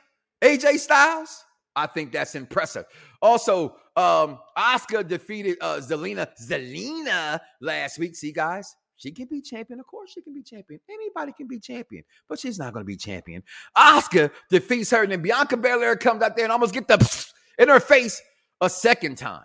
AJ 0.42 0.78
Styles. 0.78 1.44
I 1.74 1.86
think 1.86 2.12
that's 2.12 2.34
impressive. 2.34 2.84
Also, 3.22 3.76
um, 3.96 4.38
Asuka 4.58 5.06
defeated 5.06 5.56
uh 5.60 5.76
Zelina 5.78 6.28
Zelina 6.42 7.40
last 7.60 7.98
week. 7.98 8.14
See, 8.16 8.32
guys, 8.32 8.74
she 9.02 9.10
can 9.10 9.26
be 9.26 9.40
champion. 9.40 9.80
Of 9.80 9.86
course, 9.86 10.12
she 10.12 10.22
can 10.22 10.32
be 10.32 10.42
champion. 10.42 10.78
Anybody 10.88 11.32
can 11.32 11.48
be 11.48 11.58
champion, 11.58 12.04
but 12.28 12.38
she's 12.38 12.56
not 12.56 12.72
going 12.72 12.84
to 12.84 12.86
be 12.86 12.96
champion. 12.96 13.42
Asuka 13.76 14.30
defeats 14.48 14.90
her, 14.90 15.02
and 15.02 15.10
then 15.10 15.22
Bianca 15.22 15.56
Belair 15.56 15.96
comes 15.96 16.22
out 16.22 16.36
there 16.36 16.44
and 16.44 16.52
almost 16.52 16.72
get 16.72 16.86
the 16.86 17.26
in 17.58 17.68
her 17.68 17.80
face 17.80 18.22
a 18.60 18.70
second 18.70 19.18
time. 19.18 19.42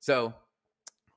So, 0.00 0.34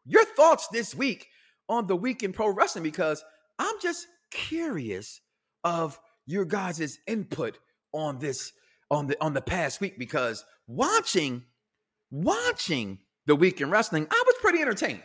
your 0.05 0.23
thoughts 0.23 0.67
this 0.67 0.93
week 0.93 1.27
on 1.67 1.87
the 1.87 1.95
week 1.95 2.21
in 2.21 2.31
pro 2.31 2.49
wrestling 2.49 2.83
because 2.83 3.23
I'm 3.57 3.75
just 3.81 4.05
curious 4.29 5.19
of 5.63 5.99
your 6.27 6.45
guys' 6.45 6.99
input 7.07 7.57
on 7.91 8.19
this 8.19 8.51
on 8.91 9.07
the 9.07 9.19
on 9.19 9.33
the 9.33 9.41
past 9.41 9.81
week 9.81 9.97
because 9.97 10.45
watching 10.67 11.43
watching 12.11 12.99
the 13.25 13.35
week 13.35 13.61
in 13.61 13.71
wrestling, 13.71 14.05
I 14.11 14.23
was 14.27 14.35
pretty 14.41 14.61
entertained. 14.61 15.01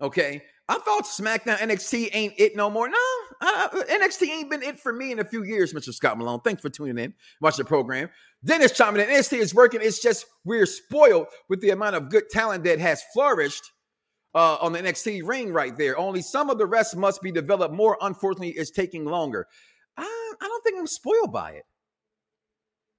Okay, 0.00 0.42
I 0.68 0.78
thought 0.78 1.04
SmackDown 1.04 1.56
NXT 1.56 2.10
ain't 2.12 2.34
it 2.36 2.54
no 2.54 2.68
more. 2.68 2.88
No, 2.88 2.98
uh, 3.40 3.68
NXT 3.90 4.28
ain't 4.28 4.50
been 4.50 4.62
it 4.62 4.78
for 4.78 4.92
me 4.92 5.12
in 5.12 5.18
a 5.18 5.24
few 5.24 5.42
years, 5.42 5.72
Mr. 5.72 5.94
Scott 5.94 6.18
Malone. 6.18 6.40
Thanks 6.40 6.60
for 6.60 6.68
tuning 6.68 6.98
in, 6.98 7.14
watch 7.40 7.56
the 7.56 7.64
program. 7.64 8.10
Dennis 8.44 8.72
chiming 8.72 9.02
in. 9.02 9.08
NXT 9.08 9.38
is 9.38 9.54
working. 9.54 9.80
It's 9.82 10.00
just 10.00 10.26
we're 10.44 10.66
spoiled 10.66 11.28
with 11.48 11.60
the 11.60 11.70
amount 11.70 11.96
of 11.96 12.10
good 12.10 12.28
talent 12.30 12.64
that 12.64 12.78
has 12.78 13.02
flourished 13.14 13.72
uh, 14.34 14.56
on 14.60 14.72
the 14.72 14.78
NXT 14.80 15.26
ring 15.26 15.52
right 15.52 15.76
there. 15.76 15.98
Only 15.98 16.20
some 16.20 16.50
of 16.50 16.58
the 16.58 16.66
rest 16.66 16.96
must 16.96 17.22
be 17.22 17.32
developed 17.32 17.74
more. 17.74 17.96
Unfortunately, 18.02 18.50
it's 18.50 18.70
taking 18.70 19.04
longer. 19.04 19.46
I, 19.96 20.02
I 20.40 20.46
don't 20.46 20.62
think 20.64 20.78
I'm 20.78 20.86
spoiled 20.86 21.32
by 21.32 21.52
it. 21.52 21.64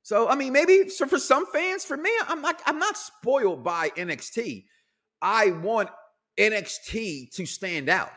So 0.01 0.27
I 0.27 0.35
mean, 0.35 0.53
maybe 0.53 0.89
so 0.89 1.05
for 1.05 1.19
some 1.19 1.45
fans, 1.45 1.85
for 1.85 1.95
me, 1.95 2.09
I'm 2.27 2.41
not 2.41 2.61
I'm 2.65 2.79
not 2.79 2.97
spoiled 2.97 3.63
by 3.63 3.89
NXT. 3.89 4.65
I 5.21 5.51
want 5.51 5.89
NXT 6.39 7.31
to 7.31 7.45
stand 7.45 7.89
out. 7.89 8.11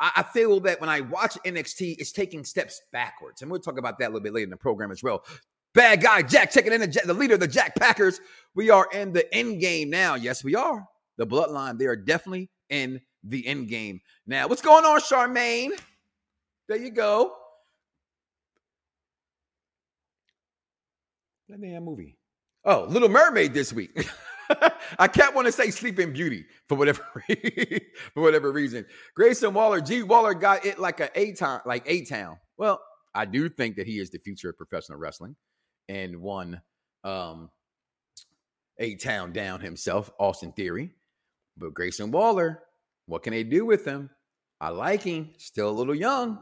I, 0.00 0.12
I 0.16 0.22
feel 0.22 0.60
that 0.60 0.80
when 0.80 0.90
I 0.90 1.00
watch 1.00 1.36
NXT, 1.46 1.96
it's 1.98 2.12
taking 2.12 2.44
steps 2.44 2.80
backwards, 2.92 3.42
and 3.42 3.50
we'll 3.50 3.60
talk 3.60 3.78
about 3.78 3.98
that 3.98 4.06
a 4.06 4.10
little 4.10 4.20
bit 4.20 4.34
later 4.34 4.44
in 4.44 4.50
the 4.50 4.56
program 4.56 4.90
as 4.90 5.02
well. 5.02 5.24
Bad 5.74 6.02
guy 6.02 6.22
Jack 6.22 6.50
checking 6.50 6.72
in 6.72 6.80
the, 6.80 7.02
the 7.04 7.14
leader 7.14 7.34
of 7.34 7.40
the 7.40 7.48
Jack 7.48 7.76
Packers. 7.76 8.20
We 8.54 8.70
are 8.70 8.88
in 8.92 9.12
the 9.12 9.32
end 9.34 9.60
game 9.60 9.90
now. 9.90 10.14
Yes, 10.14 10.42
we 10.42 10.54
are. 10.54 10.84
The 11.18 11.26
bloodline. 11.26 11.78
They 11.78 11.86
are 11.86 11.96
definitely 11.96 12.50
in 12.70 13.00
the 13.22 13.46
end 13.46 13.68
game. 13.68 14.00
Now, 14.26 14.48
what's 14.48 14.62
going 14.62 14.84
on, 14.84 15.00
Charmaine? 15.00 15.70
There 16.68 16.78
you 16.78 16.90
go. 16.90 17.34
That 21.48 21.60
damn 21.60 21.84
movie. 21.84 22.16
Oh, 22.64 22.86
Little 22.88 23.08
Mermaid 23.08 23.54
this 23.54 23.72
week. 23.72 24.06
I 24.98 25.08
kept 25.08 25.34
wanting 25.34 25.52
to 25.52 25.56
say 25.56 25.70
Sleeping 25.70 26.12
Beauty 26.12 26.44
for 26.68 26.76
whatever 26.76 27.06
for 28.14 28.22
whatever 28.22 28.52
reason. 28.52 28.86
Grayson 29.14 29.54
Waller, 29.54 29.80
G 29.80 30.02
Waller 30.02 30.34
got 30.34 30.64
it 30.64 30.78
like 30.78 31.00
a 31.00 31.10
A 31.18 31.32
town, 31.32 31.60
like 31.66 31.82
A 31.86 32.04
town. 32.04 32.38
Well, 32.56 32.80
I 33.14 33.24
do 33.24 33.48
think 33.48 33.76
that 33.76 33.86
he 33.86 33.98
is 33.98 34.10
the 34.10 34.18
future 34.18 34.50
of 34.50 34.56
professional 34.56 34.98
wrestling, 34.98 35.36
and 35.88 36.20
one 36.20 36.60
um 37.04 37.50
A 38.78 38.94
town 38.96 39.32
down 39.32 39.60
himself, 39.60 40.10
Austin 40.18 40.52
Theory. 40.52 40.90
But 41.56 41.74
Grayson 41.74 42.10
Waller, 42.10 42.62
what 43.06 43.22
can 43.22 43.32
they 43.32 43.44
do 43.44 43.66
with 43.66 43.84
him? 43.84 44.10
I 44.60 44.70
like 44.70 45.02
him. 45.02 45.30
Still 45.38 45.70
a 45.70 45.72
little 45.72 45.94
young. 45.94 46.38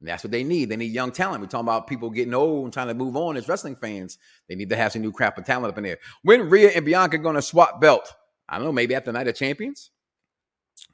And 0.00 0.08
that's 0.08 0.22
what 0.22 0.30
they 0.30 0.44
need. 0.44 0.68
They 0.68 0.76
need 0.76 0.92
young 0.92 1.10
talent. 1.10 1.40
We're 1.40 1.48
talking 1.48 1.66
about 1.66 1.88
people 1.88 2.10
getting 2.10 2.34
old 2.34 2.64
and 2.64 2.72
trying 2.72 2.86
to 2.88 2.94
move 2.94 3.16
on 3.16 3.36
as 3.36 3.48
wrestling 3.48 3.76
fans. 3.76 4.18
They 4.48 4.54
need 4.54 4.68
to 4.68 4.76
have 4.76 4.92
some 4.92 5.02
new 5.02 5.12
crap 5.12 5.38
of 5.38 5.44
talent 5.44 5.72
up 5.72 5.78
in 5.78 5.84
there. 5.84 5.98
When 6.22 6.48
Rhea 6.48 6.70
and 6.70 6.84
Bianca 6.84 7.18
going 7.18 7.34
to 7.34 7.42
swap 7.42 7.80
belt? 7.80 8.12
I 8.48 8.56
don't 8.56 8.66
know, 8.66 8.72
maybe 8.72 8.94
after 8.94 9.12
Night 9.12 9.28
of 9.28 9.34
Champions? 9.34 9.90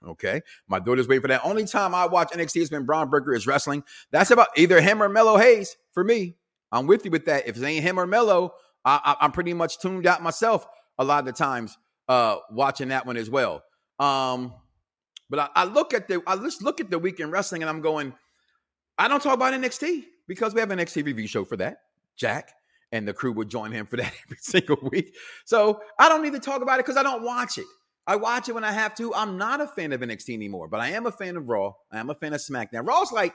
Okay. 0.07 0.41
My 0.69 0.79
daughter's 0.79 1.07
waiting 1.07 1.23
for 1.23 1.29
that. 1.29 1.45
Only 1.45 1.67
time 1.67 1.95
I 1.95 2.07
watch 2.07 2.31
NXT 2.31 2.61
has 2.61 2.71
been 2.71 2.85
Bron 2.85 3.11
Breakker 3.11 3.35
is 3.35 3.47
wrestling. 3.47 3.85
That's 4.11 4.31
about 4.31 4.49
either 4.57 4.81
him 4.81 5.03
or 5.03 5.09
Melo 5.09 5.37
Hayes 5.37 5.77
for 5.93 6.03
me. 6.03 6.37
I'm 6.73 6.87
with 6.87 7.05
you 7.05 7.11
with 7.11 7.27
that. 7.27 7.47
If 7.47 7.57
it 7.57 7.65
ain't 7.65 7.85
him 7.85 8.01
or 8.01 8.07
Melo, 8.07 8.55
I, 8.85 9.17
am 9.21 9.33
pretty 9.33 9.55
much 9.55 9.79
tuned 9.79 10.07
out 10.07 10.23
myself 10.23 10.67
a 10.99 11.05
lot 11.05 11.21
of 11.21 11.27
the 11.27 11.33
times 11.33 11.77
uh, 12.09 12.37
watching 12.51 12.89
that 12.89 13.07
one 13.07 13.17
as 13.17 13.31
well. 13.31 13.63
Um, 13.99 14.53
but 15.31 15.39
I, 15.39 15.49
I 15.55 15.65
look 15.65 15.95
at 15.95 16.09
the 16.09 16.23
I 16.27 16.37
just 16.37 16.63
look 16.63 16.81
at 16.81 16.91
the 16.91 16.99
weekend 16.99 17.33
wrestling 17.33 17.63
and 17.63 17.71
I'm 17.71 17.81
going, 17.81 18.13
I 18.99 19.09
don't 19.09 19.23
talk 19.23 19.35
about 19.35 19.53
NXT 19.55 20.05
because 20.27 20.55
we 20.55 20.61
have 20.61 20.71
an 20.71 20.79
NXT 20.79 21.05
review 21.05 21.27
show 21.27 21.45
for 21.45 21.57
that. 21.57 21.79
Jack 22.17 22.53
and 22.93 23.09
the 23.09 23.13
crew 23.13 23.33
would 23.33 23.49
join 23.49 23.73
him 23.73 23.87
for 23.87 23.97
that 23.99 24.13
every 24.27 24.39
single 24.41 24.79
week. 24.91 25.17
So 25.45 25.81
I 25.99 26.09
don't 26.09 26.23
need 26.23 26.33
to 26.33 26.41
talk 26.41 26.63
about 26.63 26.79
it 26.79 26.87
because 26.87 26.97
I 26.97 27.03
don't 27.03 27.23
watch 27.23 27.59
it. 27.59 27.67
I 28.07 28.17
watch 28.17 28.49
it 28.49 28.53
when 28.53 28.65
I 28.65 28.73
have 28.73 28.95
to. 28.97 29.15
I'm 29.15 29.39
not 29.39 29.61
a 29.61 29.67
fan 29.67 29.93
of 29.93 30.01
NXT 30.01 30.35
anymore, 30.35 30.69
but 30.69 30.81
I 30.81 30.91
am 30.91 31.07
a 31.07 31.13
fan 31.13 31.37
of 31.37 31.49
Raw. 31.49 31.73
I 31.91 31.99
am 31.99 32.11
a 32.11 32.15
fan 32.15 32.35
of 32.35 32.41
SmackDown. 32.41 32.87
Raw's 32.87 33.13
like, 33.13 33.35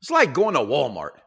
it's 0.00 0.10
like 0.10 0.32
going 0.32 0.54
to 0.54 0.60
Walmart. 0.60 1.18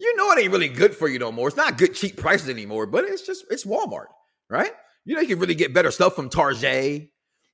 You 0.00 0.16
know 0.16 0.30
it 0.32 0.40
ain't 0.40 0.52
really 0.52 0.68
good 0.68 0.94
for 0.94 1.08
you 1.08 1.18
no 1.18 1.32
more. 1.32 1.48
It's 1.48 1.56
not 1.56 1.78
good 1.78 1.94
cheap 1.94 2.16
prices 2.16 2.48
anymore, 2.48 2.86
but 2.86 3.04
it's 3.04 3.22
just 3.22 3.44
it's 3.50 3.64
Walmart, 3.64 4.06
right? 4.48 4.72
You 5.04 5.14
know 5.14 5.20
you 5.20 5.28
can 5.28 5.38
really 5.38 5.54
get 5.54 5.74
better 5.74 5.90
stuff 5.90 6.14
from 6.14 6.28
Target 6.28 7.08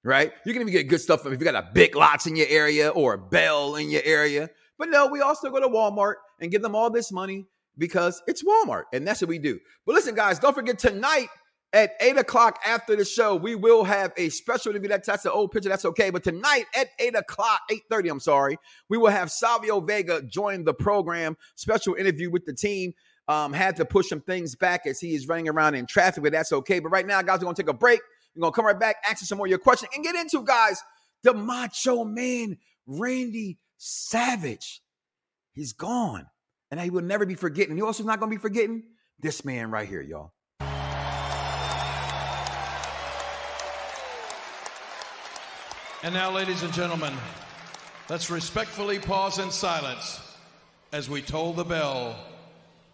right? 0.05 0.33
You 0.47 0.53
can 0.53 0.63
even 0.63 0.73
get 0.73 0.85
good 0.85 1.01
stuff 1.01 1.27
if 1.27 1.33
you 1.33 1.39
got 1.39 1.55
a 1.55 1.69
Big 1.73 1.97
Lots 1.97 2.27
in 2.27 2.37
your 2.37 2.47
area 2.49 2.91
or 2.91 3.15
a 3.15 3.19
Bell 3.19 3.77
in 3.77 3.91
your 3.91 4.03
area. 4.05 4.51
But 4.79 4.91
no, 4.91 5.07
we 5.07 5.21
also 5.21 5.51
go 5.51 5.61
to 5.61 5.69
Walmart 5.69 6.15
and 6.41 6.51
give 6.51 6.63
them 6.63 6.75
all 6.75 6.91
this 6.91 7.11
money 7.11 7.47
because 7.79 8.23
it's 8.27 8.45
Walmart, 8.45 8.85
and 8.93 9.07
that's 9.07 9.21
what 9.21 9.29
we 9.29 9.39
do. 9.39 9.59
But 9.87 9.95
listen, 9.95 10.15
guys, 10.15 10.39
don't 10.39 10.55
forget 10.55 10.79
tonight 10.79 11.29
at 11.75 11.95
eight 12.01 12.17
o'clock 12.17 12.61
after 12.65 12.95
the 12.95 13.05
show, 13.05 13.35
we 13.35 13.57
will 13.57 13.83
have 13.83 14.13
a 14.17 14.29
special 14.29 14.71
interview. 14.71 14.89
That's 14.89 15.07
that's 15.07 15.25
the 15.25 15.33
old 15.33 15.51
picture. 15.51 15.69
That's 15.69 15.85
okay. 15.85 16.11
But 16.11 16.23
tonight 16.23 16.67
at 16.75 16.89
eight 17.01 17.17
o'clock, 17.17 17.61
eight 17.71 17.83
thirty, 17.91 18.09
I'm 18.09 18.21
sorry, 18.21 18.59
we 18.89 18.97
will 18.97 19.11
have 19.11 19.31
Savio 19.31 19.81
Vega 19.81 20.23
join 20.23 20.65
the 20.65 20.73
program. 20.73 21.37
Special 21.57 21.95
interview 21.95 22.31
with 22.31 22.47
the 22.47 22.55
team. 22.55 22.95
Um, 23.27 23.55
had 23.55 23.77
to 23.77 23.87
push 23.87 24.11
some 24.11 24.21
things 24.21 24.55
back 24.55 24.87
as 24.87 25.01
he 25.01 25.15
is 25.15 25.27
running 25.27 25.49
around 25.49 25.75
in 25.75 25.87
traffic, 25.87 26.23
but 26.23 26.33
that's 26.33 26.53
okay. 26.53 26.79
But 26.79 26.91
right 26.91 27.07
now, 27.07 27.23
guys, 27.23 27.39
we're 27.39 27.45
gonna 27.45 27.57
take 27.57 27.71
a 27.71 27.73
break. 27.73 28.01
We're 28.35 28.43
going 28.43 28.53
to 28.53 28.57
come 28.57 28.67
right 28.67 28.79
back, 28.79 28.97
answer 29.09 29.25
some 29.25 29.39
more 29.39 29.47
of 29.47 29.51
your 29.51 29.59
questions, 29.59 29.91
and 29.95 30.05
get 30.05 30.17
into, 30.17 30.43
guys, 30.43 30.83
the 31.23 31.35
macho 31.35 32.05
man, 32.05 32.59
Randy 32.87 33.59
Savage. 33.77 34.83
He's 35.53 35.73
gone. 35.73 36.27
And 36.71 36.81
he 36.81 36.91
will 36.91 37.03
never 37.03 37.25
be 37.25 37.37
forgetting. 37.37 37.77
He 37.77 37.83
also 37.83 38.03
not 38.03 38.19
going 38.19 38.33
to 38.33 38.37
be 38.37 38.41
forgetting 38.41 38.83
this 39.21 39.45
man 39.45 39.71
right 39.71 39.89
here, 39.89 40.03
y'all. 40.03 40.33
And 46.03 46.13
now, 46.13 46.33
ladies 46.33 46.63
and 46.63 46.73
gentlemen, 46.73 47.15
let's 48.11 48.29
respectfully 48.31 48.99
pause 48.99 49.39
in 49.39 49.51
silence 49.51 50.21
as 50.93 51.09
we 51.09 51.23
toll 51.23 51.53
the 51.53 51.65
bell 51.65 52.17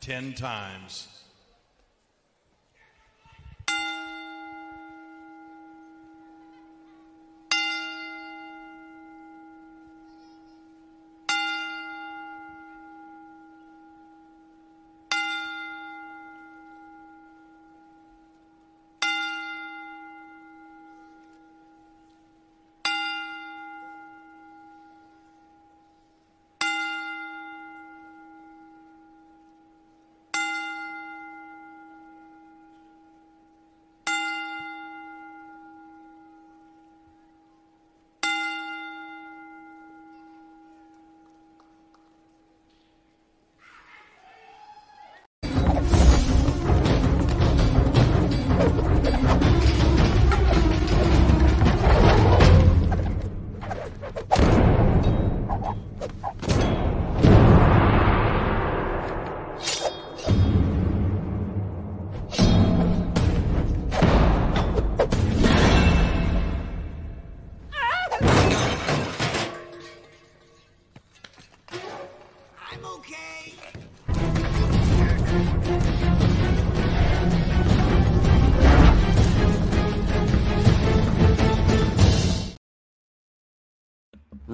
10 0.01 0.35
times. 0.35 1.09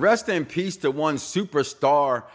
Rest 0.06 0.28
in 0.28 0.44
peace 0.44 0.76
to 0.76 0.92
one 0.92 1.16
superstar, 1.16 2.26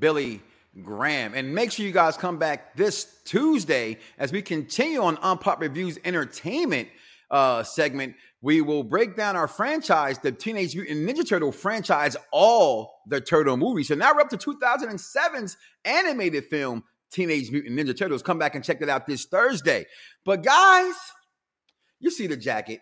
Billy 0.00 0.42
Graham. 0.82 1.32
And 1.32 1.54
make 1.54 1.70
sure 1.70 1.86
you 1.86 1.92
guys 1.92 2.16
come 2.16 2.38
back 2.38 2.74
this 2.74 3.20
Tuesday 3.24 3.98
as 4.18 4.32
we 4.32 4.42
continue 4.42 5.00
on 5.00 5.16
Unpop 5.18 5.60
Reviews 5.60 5.96
Entertainment 6.04 6.88
uh, 7.30 7.62
segment. 7.62 8.16
We 8.42 8.62
will 8.62 8.82
break 8.82 9.14
down 9.14 9.36
our 9.36 9.46
franchise, 9.46 10.18
the 10.18 10.32
Teenage 10.32 10.74
Mutant 10.74 11.08
Ninja 11.08 11.24
Turtle 11.24 11.52
franchise, 11.52 12.16
all 12.32 12.96
the 13.06 13.20
Turtle 13.20 13.56
movies. 13.56 13.86
So 13.86 13.94
now 13.94 14.12
we're 14.12 14.22
up 14.22 14.30
to 14.30 14.36
2007's 14.36 15.56
animated 15.84 16.46
film, 16.46 16.82
Teenage 17.12 17.52
Mutant 17.52 17.78
Ninja 17.78 17.96
Turtles. 17.96 18.22
Come 18.22 18.40
back 18.40 18.56
and 18.56 18.64
check 18.64 18.82
it 18.82 18.88
out 18.88 19.06
this 19.06 19.26
Thursday. 19.26 19.86
But 20.24 20.42
guys, 20.42 20.94
you 22.00 22.10
see 22.10 22.26
the 22.26 22.36
jacket. 22.36 22.80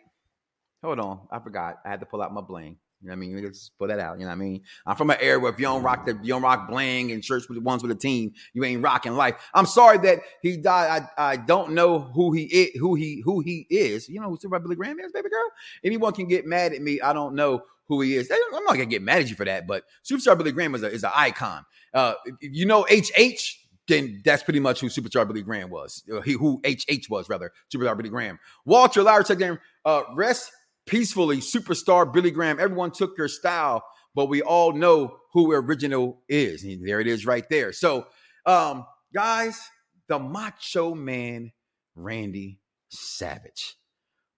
Hold 0.82 1.00
on. 1.00 1.28
I 1.30 1.38
forgot. 1.38 1.80
I 1.84 1.90
had 1.90 2.00
to 2.00 2.06
pull 2.06 2.22
out 2.22 2.32
my 2.32 2.40
bling. 2.40 2.78
You 3.00 3.08
know 3.08 3.12
what 3.12 3.16
I 3.16 3.20
mean? 3.20 3.44
Let's 3.44 3.70
put 3.78 3.88
that 3.90 4.00
out. 4.00 4.18
You 4.18 4.24
know 4.24 4.30
what 4.30 4.32
I 4.32 4.38
mean? 4.38 4.62
I'm 4.84 4.96
from 4.96 5.10
an 5.10 5.18
era 5.20 5.38
where 5.38 5.52
if 5.52 5.58
you 5.58 5.66
don't 5.66 5.84
rock 5.84 6.04
the 6.04 6.18
you 6.20 6.28
don't 6.28 6.42
rock 6.42 6.68
bling 6.68 7.12
and 7.12 7.24
shirts 7.24 7.48
with 7.48 7.56
the 7.56 7.62
ones 7.62 7.82
with 7.82 7.92
a 7.92 7.94
team, 7.94 8.32
you 8.54 8.64
ain't 8.64 8.82
rocking 8.82 9.14
life. 9.14 9.36
I'm 9.54 9.66
sorry 9.66 9.98
that 9.98 10.18
he 10.42 10.56
died. 10.56 11.08
I, 11.16 11.32
I 11.32 11.36
don't 11.36 11.72
know 11.74 12.00
who 12.00 12.32
he 12.32 12.44
is, 12.44 12.70
who 12.80 12.96
he 12.96 13.22
who 13.24 13.40
he 13.40 13.66
is. 13.70 14.08
You 14.08 14.20
know 14.20 14.30
who 14.30 14.38
Super 14.40 14.58
Billy 14.58 14.74
Graham 14.74 14.98
is, 14.98 15.12
baby 15.12 15.28
girl? 15.28 15.48
Anyone 15.84 16.12
can 16.12 16.26
get 16.26 16.44
mad 16.44 16.72
at 16.72 16.82
me. 16.82 17.00
I 17.00 17.12
don't 17.12 17.36
know 17.36 17.62
who 17.86 18.00
he 18.00 18.16
is. 18.16 18.30
I'm 18.30 18.64
not 18.64 18.74
gonna 18.74 18.86
get 18.86 19.02
mad 19.02 19.20
at 19.20 19.30
you 19.30 19.36
for 19.36 19.44
that, 19.44 19.68
but 19.68 19.84
Superstar 20.04 20.36
Billy 20.36 20.52
Graham 20.52 20.74
is 20.74 20.82
a 20.82 20.90
is 20.90 21.04
an 21.04 21.12
icon. 21.14 21.64
Uh, 21.94 22.14
if 22.40 22.54
you 22.54 22.66
know 22.66 22.84
HH, 22.90 23.58
then 23.86 24.22
that's 24.24 24.42
pretty 24.42 24.60
much 24.60 24.80
who 24.80 24.88
Superstar 24.88 25.26
Billy 25.26 25.42
Graham 25.42 25.70
was. 25.70 26.02
Uh, 26.12 26.20
he 26.20 26.32
who 26.32 26.60
HH 26.66 27.08
was 27.08 27.28
rather 27.28 27.52
Superstar 27.72 27.96
Billy 27.96 28.10
Graham. 28.10 28.40
Walter 28.64 29.02
Lowry 29.02 29.24
said, 29.24 29.58
uh, 29.84 30.02
rest 30.14 30.50
peacefully, 30.88 31.38
superstar 31.38 32.12
Billy 32.12 32.30
Graham. 32.30 32.58
Everyone 32.58 32.90
took 32.90 33.16
your 33.16 33.28
style, 33.28 33.84
but 34.14 34.26
we 34.26 34.42
all 34.42 34.72
know 34.72 35.18
who 35.32 35.52
original 35.52 36.22
is. 36.28 36.64
And 36.64 36.86
there 36.86 37.00
it 37.00 37.06
is 37.06 37.26
right 37.26 37.48
there. 37.48 37.72
So, 37.72 38.06
um, 38.46 38.86
guys, 39.14 39.60
the 40.08 40.18
macho 40.18 40.94
man, 40.94 41.52
Randy 41.94 42.60
Savage. 42.88 43.76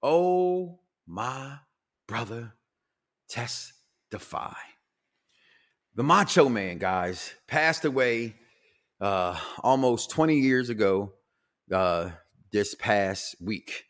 Oh, 0.02 0.80
my 1.06 1.58
brother, 2.08 2.54
testify. 3.28 4.54
The 5.94 6.02
macho 6.02 6.48
man, 6.48 6.78
guys, 6.78 7.32
passed 7.46 7.84
away 7.84 8.34
uh, 9.00 9.38
almost 9.60 10.10
20 10.10 10.36
years 10.36 10.68
ago 10.70 11.12
uh, 11.72 12.10
this 12.52 12.74
past 12.74 13.36
week. 13.40 13.84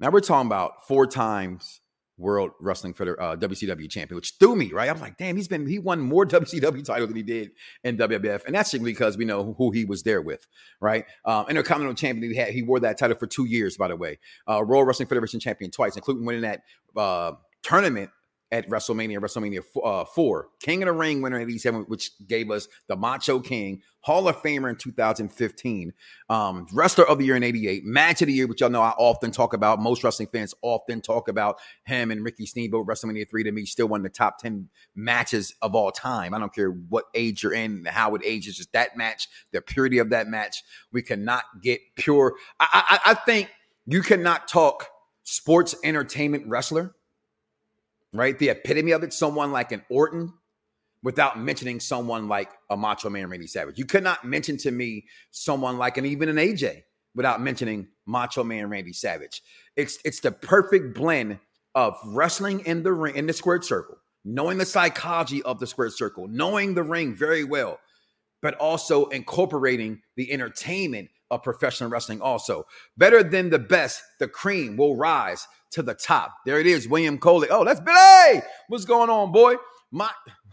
Now 0.00 0.10
we're 0.10 0.20
talking 0.20 0.46
about 0.46 0.86
four 0.88 1.06
times 1.06 1.80
World 2.16 2.52
Wrestling 2.60 2.94
Feder- 2.94 3.20
uh, 3.20 3.36
WCW 3.36 3.88
champion, 3.90 4.16
which 4.16 4.34
threw 4.38 4.54
me 4.54 4.72
right. 4.72 4.88
I'm 4.88 5.00
like, 5.00 5.16
damn, 5.16 5.36
he's 5.36 5.48
been 5.48 5.66
he 5.66 5.78
won 5.78 6.00
more 6.00 6.24
WCW 6.26 6.84
titles 6.84 7.08
than 7.08 7.16
he 7.16 7.22
did 7.22 7.50
in 7.84 7.96
WWF, 7.96 8.44
and 8.46 8.54
that's 8.54 8.70
simply 8.70 8.92
because 8.92 9.16
we 9.16 9.24
know 9.24 9.54
who 9.58 9.70
he 9.70 9.84
was 9.84 10.02
there 10.02 10.22
with, 10.22 10.46
right? 10.80 11.04
Um, 11.24 11.46
Intercontinental 11.48 11.94
champion, 11.94 12.32
he 12.32 12.38
had 12.38 12.48
he 12.50 12.62
wore 12.62 12.80
that 12.80 12.98
title 12.98 13.16
for 13.16 13.26
two 13.26 13.46
years, 13.46 13.76
by 13.76 13.88
the 13.88 13.96
way. 13.96 14.18
Uh, 14.46 14.62
World 14.66 14.86
Wrestling 14.86 15.08
Federation 15.08 15.40
champion 15.40 15.70
twice, 15.70 15.96
including 15.96 16.24
winning 16.24 16.42
that 16.42 16.62
uh, 16.96 17.32
tournament 17.62 18.10
at 18.52 18.68
WrestleMania, 18.68 19.18
WrestleMania 19.18 19.62
uh, 19.84 20.04
4. 20.04 20.48
King 20.60 20.82
of 20.82 20.86
the 20.86 20.92
Ring 20.92 21.22
winner 21.22 21.38
in 21.38 21.48
87, 21.48 21.82
which 21.82 22.10
gave 22.26 22.50
us 22.50 22.66
the 22.88 22.96
Macho 22.96 23.38
King, 23.38 23.82
Hall 24.00 24.26
of 24.26 24.36
Famer 24.42 24.70
in 24.70 24.76
2015, 24.76 25.92
um, 26.28 26.66
Wrestler 26.72 27.06
of 27.08 27.18
the 27.18 27.26
Year 27.26 27.36
in 27.36 27.42
88, 27.42 27.84
Match 27.84 28.22
of 28.22 28.26
the 28.26 28.32
Year, 28.32 28.46
which 28.46 28.60
y'all 28.60 28.70
know 28.70 28.82
I 28.82 28.90
often 28.98 29.30
talk 29.30 29.52
about. 29.52 29.80
Most 29.80 30.02
wrestling 30.02 30.28
fans 30.32 30.54
often 30.62 31.00
talk 31.00 31.28
about 31.28 31.58
him 31.84 32.10
and 32.10 32.24
Ricky 32.24 32.46
Steamboat. 32.46 32.86
WrestleMania 32.86 33.28
3 33.28 33.44
to 33.44 33.52
me, 33.52 33.64
still 33.66 33.86
one 33.86 34.00
of 34.00 34.04
the 34.04 34.10
top 34.10 34.38
10 34.38 34.68
matches 34.96 35.54
of 35.62 35.74
all 35.74 35.92
time. 35.92 36.34
I 36.34 36.38
don't 36.38 36.54
care 36.54 36.70
what 36.70 37.04
age 37.14 37.42
you're 37.42 37.54
in, 37.54 37.84
how 37.84 38.14
it 38.14 38.22
ages, 38.24 38.56
just 38.56 38.72
that 38.72 38.96
match, 38.96 39.28
the 39.52 39.60
purity 39.60 39.98
of 39.98 40.10
that 40.10 40.26
match. 40.26 40.64
We 40.92 41.02
cannot 41.02 41.44
get 41.62 41.80
pure. 41.94 42.34
I, 42.58 43.00
I, 43.04 43.10
I 43.10 43.14
think 43.14 43.50
you 43.86 44.02
cannot 44.02 44.48
talk 44.48 44.88
sports 45.22 45.74
entertainment 45.84 46.46
wrestler 46.46 46.94
right? 48.12 48.38
The 48.38 48.50
epitome 48.50 48.92
of 48.92 49.02
it, 49.02 49.12
someone 49.12 49.52
like 49.52 49.72
an 49.72 49.82
Orton, 49.88 50.32
without 51.02 51.38
mentioning 51.38 51.80
someone 51.80 52.28
like 52.28 52.50
a 52.68 52.76
Macho 52.76 53.10
Man 53.10 53.28
Randy 53.28 53.46
Savage. 53.46 53.78
You 53.78 53.86
could 53.86 54.04
not 54.04 54.24
mention 54.24 54.56
to 54.58 54.70
me 54.70 55.06
someone 55.30 55.78
like 55.78 55.96
an 55.96 56.06
even 56.06 56.28
an 56.28 56.36
AJ 56.36 56.82
without 57.14 57.40
mentioning 57.40 57.88
Macho 58.06 58.44
Man 58.44 58.68
Randy 58.68 58.92
Savage. 58.92 59.42
It's 59.76 59.98
it's 60.04 60.20
the 60.20 60.32
perfect 60.32 60.94
blend 60.94 61.38
of 61.74 61.96
wrestling 62.04 62.60
in 62.60 62.82
the 62.82 62.92
ring 62.92 63.16
in 63.16 63.26
the 63.26 63.32
squared 63.32 63.64
circle, 63.64 63.96
knowing 64.24 64.58
the 64.58 64.66
psychology 64.66 65.42
of 65.42 65.58
the 65.58 65.66
squared 65.66 65.92
circle, 65.92 66.28
knowing 66.28 66.74
the 66.74 66.82
ring 66.82 67.14
very 67.14 67.44
well, 67.44 67.78
but 68.42 68.54
also 68.54 69.06
incorporating 69.06 70.02
the 70.16 70.32
entertainment 70.32 71.08
of 71.30 71.42
professional 71.42 71.90
wrestling 71.90 72.20
also. 72.20 72.66
Better 72.96 73.22
than 73.22 73.50
the 73.50 73.58
best, 73.58 74.02
the 74.18 74.28
cream 74.28 74.76
will 74.76 74.96
rise 74.96 75.46
to 75.72 75.82
the 75.82 75.94
top. 75.94 76.34
There 76.44 76.60
it 76.60 76.66
is, 76.66 76.88
William 76.88 77.18
Coley. 77.18 77.48
Oh, 77.50 77.64
that's 77.64 77.80
Billy. 77.80 78.42
What's 78.68 78.84
going 78.84 79.10
on, 79.10 79.32
boy? 79.32 79.54
My 79.90 80.10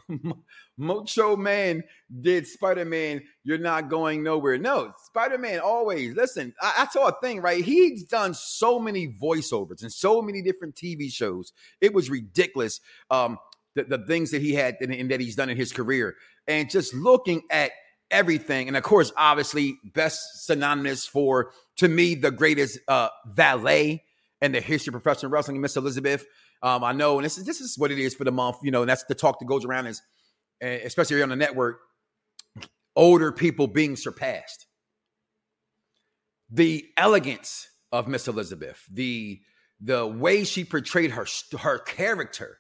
Macho 0.77 1.35
Man 1.35 1.83
did 2.21 2.45
Spider 2.45 2.85
Man. 2.85 3.21
You're 3.43 3.57
not 3.57 3.89
going 3.89 4.23
nowhere. 4.23 4.57
No, 4.57 4.93
Spider 5.05 5.37
Man 5.37 5.59
always. 5.59 6.15
Listen, 6.15 6.53
I, 6.61 6.73
I, 6.79 6.87
saw 6.87 7.07
a 7.07 7.19
thing, 7.19 7.41
right? 7.41 7.63
He's 7.63 8.03
done 8.03 8.33
so 8.33 8.79
many 8.79 9.07
voiceovers 9.07 9.81
and 9.81 9.91
so 9.91 10.21
many 10.21 10.41
different 10.41 10.75
TV 10.75 11.11
shows. 11.11 11.51
It 11.81 11.93
was 11.93 12.09
ridiculous. 12.09 12.79
Um, 13.09 13.39
the, 13.77 13.83
the 13.83 14.05
things 14.05 14.31
that 14.31 14.41
he 14.41 14.53
had 14.53 14.77
and, 14.81 14.93
and 14.93 15.09
that 15.11 15.21
he's 15.21 15.35
done 15.35 15.49
in 15.49 15.55
his 15.55 15.71
career. 15.71 16.15
And 16.47 16.69
just 16.69 16.93
looking 16.93 17.43
at 17.49 17.71
everything. 18.11 18.67
And 18.67 18.77
of 18.77 18.83
course, 18.83 19.11
obviously, 19.17 19.79
best 19.93 20.45
synonymous 20.45 21.05
for, 21.05 21.51
to 21.77 21.87
me, 21.87 22.15
the 22.15 22.31
greatest 22.31 22.79
uh, 22.87 23.09
valet 23.25 24.03
in 24.41 24.51
the 24.51 24.61
history 24.61 24.93
of 24.93 25.01
professional 25.01 25.31
wrestling, 25.31 25.59
Miss 25.61 25.75
Elizabeth. 25.75 26.25
Um, 26.61 26.83
I 26.83 26.91
know, 26.91 27.17
and 27.17 27.25
this 27.25 27.37
is 27.37 27.45
this 27.45 27.61
is 27.61 27.77
what 27.77 27.91
it 27.91 27.99
is 27.99 28.15
for 28.15 28.23
the 28.23 28.31
month, 28.31 28.57
you 28.63 28.71
know, 28.71 28.81
and 28.81 28.89
that's 28.89 29.03
the 29.03 29.15
talk 29.15 29.39
that 29.39 29.45
goes 29.45 29.65
around 29.65 29.87
is, 29.87 30.01
eh, 30.61 30.79
especially 30.83 31.21
on 31.21 31.29
the 31.29 31.35
network, 31.35 31.79
older 32.95 33.31
people 33.31 33.67
being 33.67 33.95
surpassed. 33.95 34.65
The 36.49 36.85
elegance 36.97 37.67
of 37.91 38.07
Miss 38.07 38.27
Elizabeth, 38.27 38.83
the 38.91 39.39
the 39.79 40.07
way 40.07 40.43
she 40.43 40.63
portrayed 40.63 41.11
her 41.11 41.27
her 41.59 41.79
character 41.79 42.59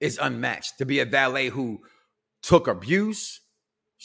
is 0.00 0.18
unmatched. 0.20 0.78
To 0.78 0.86
be 0.86 1.00
a 1.00 1.04
valet 1.04 1.48
who 1.48 1.82
took 2.42 2.66
abuse, 2.66 3.40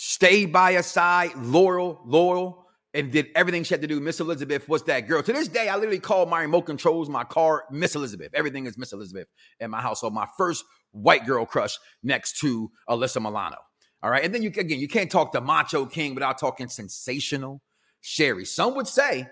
stayed 0.02 0.54
by 0.54 0.72
her 0.76 0.82
side, 0.82 1.36
loyal, 1.36 2.00
loyal, 2.06 2.66
and 2.94 3.12
did 3.12 3.28
everything 3.36 3.66
she 3.66 3.74
had 3.74 3.82
to 3.82 3.88
do. 3.88 4.00
Miss 4.00 4.22
Elizabeth 4.22 4.70
was 4.70 4.82
that 4.86 5.10
girl. 5.10 5.22
To 5.22 5.34
this 5.34 5.50
day, 5.50 5.68
I 5.68 5.76
literally 5.76 6.00
call 6.00 6.26
my 6.26 6.40
remote 6.40 6.62
controls, 6.62 7.10
my 7.10 7.26
car, 7.26 7.66
Miss 7.70 7.96
Elizabeth. 7.96 8.30
Everything 8.34 8.66
is 8.66 8.78
Miss 8.78 8.94
Elizabeth 8.94 9.28
in 9.60 9.70
my 9.70 9.82
household. 9.82 10.14
My 10.14 10.26
first 10.38 10.64
white 10.92 11.26
girl 11.26 11.46
crush 11.46 11.78
next 12.02 12.40
to 12.40 12.72
Alyssa 12.90 13.22
Milano. 13.22 13.58
All 14.02 14.10
right. 14.10 14.24
And 14.24 14.34
then 14.34 14.42
you 14.42 14.48
again, 14.48 14.80
you 14.80 14.88
can't 14.88 15.12
talk 15.12 15.34
the 15.34 15.42
Macho 15.42 15.86
King 15.86 16.16
without 16.16 16.38
talking 16.38 16.70
sensational 16.70 17.62
Sherri. 18.00 18.46
Some 18.46 18.76
would 18.76 18.88
say 18.88 19.28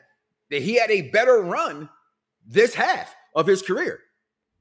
that 0.51 0.61
he 0.61 0.75
had 0.75 0.91
a 0.91 1.09
better 1.11 1.41
run 1.43 1.87
this 2.45 2.75
half 2.75 3.15
of 3.33 3.47
his 3.47 3.61
career. 3.61 4.01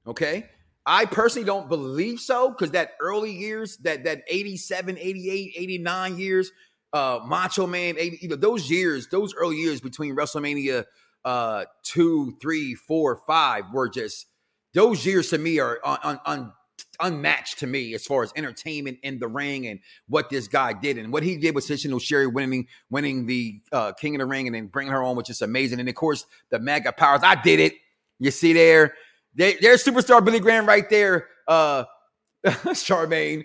Okay. 0.06 0.46
I 0.86 1.04
personally 1.04 1.44
don't 1.44 1.68
believe 1.68 2.20
so 2.20 2.50
because 2.50 2.70
that 2.70 2.92
early 3.00 3.32
years, 3.32 3.76
that 3.78 4.04
that 4.04 4.22
87, 4.28 4.96
88, 4.96 5.52
89 5.56 6.18
years, 6.18 6.52
uh, 6.92 7.20
Macho 7.26 7.66
Man, 7.66 7.96
80, 7.98 8.18
you 8.22 8.28
know, 8.28 8.36
those 8.36 8.70
years, 8.70 9.08
those 9.08 9.34
early 9.34 9.56
years 9.56 9.80
between 9.80 10.14
WrestleMania 10.14 10.84
uh, 11.24 11.64
two, 11.82 12.36
three, 12.40 12.74
four, 12.74 13.20
five 13.26 13.64
were 13.72 13.88
just 13.88 14.26
those 14.74 15.04
years 15.04 15.30
to 15.30 15.38
me 15.38 15.58
are 15.58 15.80
un, 15.84 15.98
un, 16.04 16.20
un, 16.24 16.52
unmatched 17.00 17.58
to 17.58 17.66
me 17.66 17.94
as 17.94 18.06
far 18.06 18.22
as 18.22 18.32
entertainment 18.36 18.98
in 19.02 19.18
the 19.18 19.26
ring 19.26 19.66
and 19.66 19.80
what 20.08 20.30
this 20.30 20.46
guy 20.48 20.72
did 20.72 20.98
and 20.98 21.12
what 21.12 21.22
he 21.22 21.36
did 21.36 21.54
with 21.54 21.64
Sensational 21.64 21.98
Sherri 21.98 22.28
winning 22.28 22.68
winning 22.90 23.26
the 23.26 23.60
uh, 23.72 23.92
King 23.92 24.14
of 24.14 24.20
the 24.20 24.26
Ring 24.26 24.46
and 24.46 24.54
then 24.54 24.68
bringing 24.68 24.92
her 24.92 25.02
on, 25.02 25.16
which 25.16 25.30
is 25.30 25.42
amazing. 25.42 25.80
And 25.80 25.88
of 25.88 25.94
course, 25.96 26.26
the 26.50 26.60
mega 26.60 26.92
powers. 26.92 27.22
I 27.24 27.34
did 27.34 27.58
it. 27.58 27.74
You 28.18 28.30
see 28.30 28.52
there, 28.52 28.94
they, 29.36 29.56
there's 29.60 29.84
superstar 29.84 30.24
Billy 30.24 30.40
Graham 30.40 30.66
right 30.66 30.88
there. 30.88 31.28
Uh, 31.46 31.84
Charmaine 32.46 33.44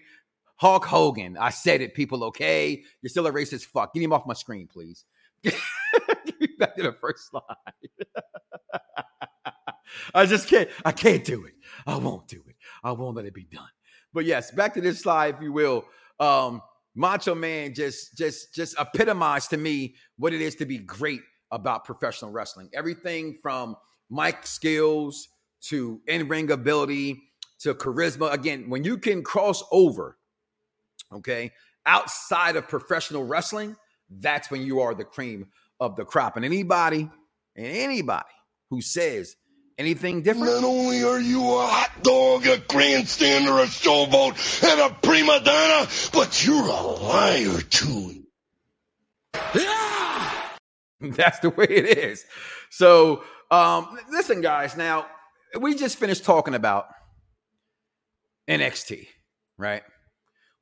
Hulk 0.55 0.85
Hogan. 0.85 1.37
I 1.37 1.49
said 1.49 1.81
it, 1.81 1.93
people. 1.93 2.23
Okay, 2.25 2.83
you're 3.01 3.09
still 3.09 3.27
a 3.27 3.31
racist 3.31 3.65
fuck. 3.65 3.93
Get 3.93 4.03
him 4.03 4.13
off 4.13 4.25
my 4.25 4.33
screen, 4.33 4.67
please. 4.71 5.05
Get 5.43 5.55
me 6.39 6.47
back 6.59 6.75
to 6.75 6.83
the 6.83 6.93
first 6.93 7.29
slide. 7.29 7.43
I 10.13 10.25
just 10.25 10.47
can't. 10.47 10.69
I 10.85 10.91
can't 10.91 11.23
do 11.23 11.45
it. 11.45 11.53
I 11.85 11.97
won't 11.97 12.27
do 12.27 12.41
it. 12.47 12.55
I 12.83 12.91
won't 12.91 13.15
let 13.15 13.25
it 13.25 13.33
be 13.33 13.47
done. 13.51 13.67
But 14.13 14.25
yes, 14.25 14.51
back 14.51 14.73
to 14.75 14.81
this 14.81 15.01
slide, 15.01 15.35
if 15.35 15.41
you 15.41 15.51
will. 15.51 15.85
Um, 16.19 16.61
Macho 16.95 17.33
Man 17.33 17.73
just 17.73 18.17
just 18.17 18.53
just 18.53 18.79
epitomized 18.79 19.49
to 19.51 19.57
me 19.57 19.95
what 20.17 20.33
it 20.33 20.41
is 20.41 20.55
to 20.55 20.65
be 20.65 20.77
great 20.77 21.21
about 21.51 21.85
professional 21.85 22.31
wrestling. 22.31 22.69
Everything 22.73 23.37
from 23.41 23.75
mic 24.09 24.45
skills 24.45 25.27
to 25.69 26.01
in-ring 26.07 26.51
ability 26.51 27.21
to 27.61 27.73
charisma. 27.73 28.33
Again, 28.33 28.69
when 28.69 28.83
you 28.83 28.97
can 28.97 29.23
cross 29.23 29.63
over, 29.71 30.17
okay, 31.13 31.51
outside 31.85 32.55
of 32.55 32.67
professional 32.67 33.23
wrestling, 33.23 33.75
that's 34.09 34.51
when 34.51 34.61
you 34.61 34.81
are 34.81 34.93
the 34.93 35.05
cream 35.05 35.47
of 35.79 35.95
the 35.95 36.05
crop. 36.05 36.35
And 36.35 36.45
anybody, 36.45 37.09
and 37.55 37.65
anybody 37.65 38.25
who 38.69 38.81
says 38.81 39.35
anything 39.77 40.21
different. 40.21 40.61
Not 40.61 40.63
only 40.63 41.03
are 41.03 41.19
you 41.19 41.41
a 41.41 41.65
hot 41.65 42.03
dog, 42.03 42.45
a 42.45 42.57
grandstander, 42.57 43.63
a 43.63 43.67
showboat, 43.67 44.63
and 44.63 44.91
a 44.91 44.95
prima 45.01 45.41
donna, 45.43 45.87
but 46.13 46.45
you're 46.45 46.65
a 46.65 46.81
liar 46.81 47.61
too. 47.61 48.23
Yeah! 49.55 50.31
That's 51.01 51.39
the 51.39 51.49
way 51.49 51.65
it 51.65 51.97
is. 51.97 52.23
So, 52.69 53.23
um, 53.49 53.97
listen, 54.09 54.41
guys. 54.41 54.77
Now 54.77 55.07
we 55.59 55.75
just 55.75 55.97
finished 55.97 56.23
talking 56.23 56.53
about 56.55 56.87
NXT, 58.49 59.07
right? 59.57 59.83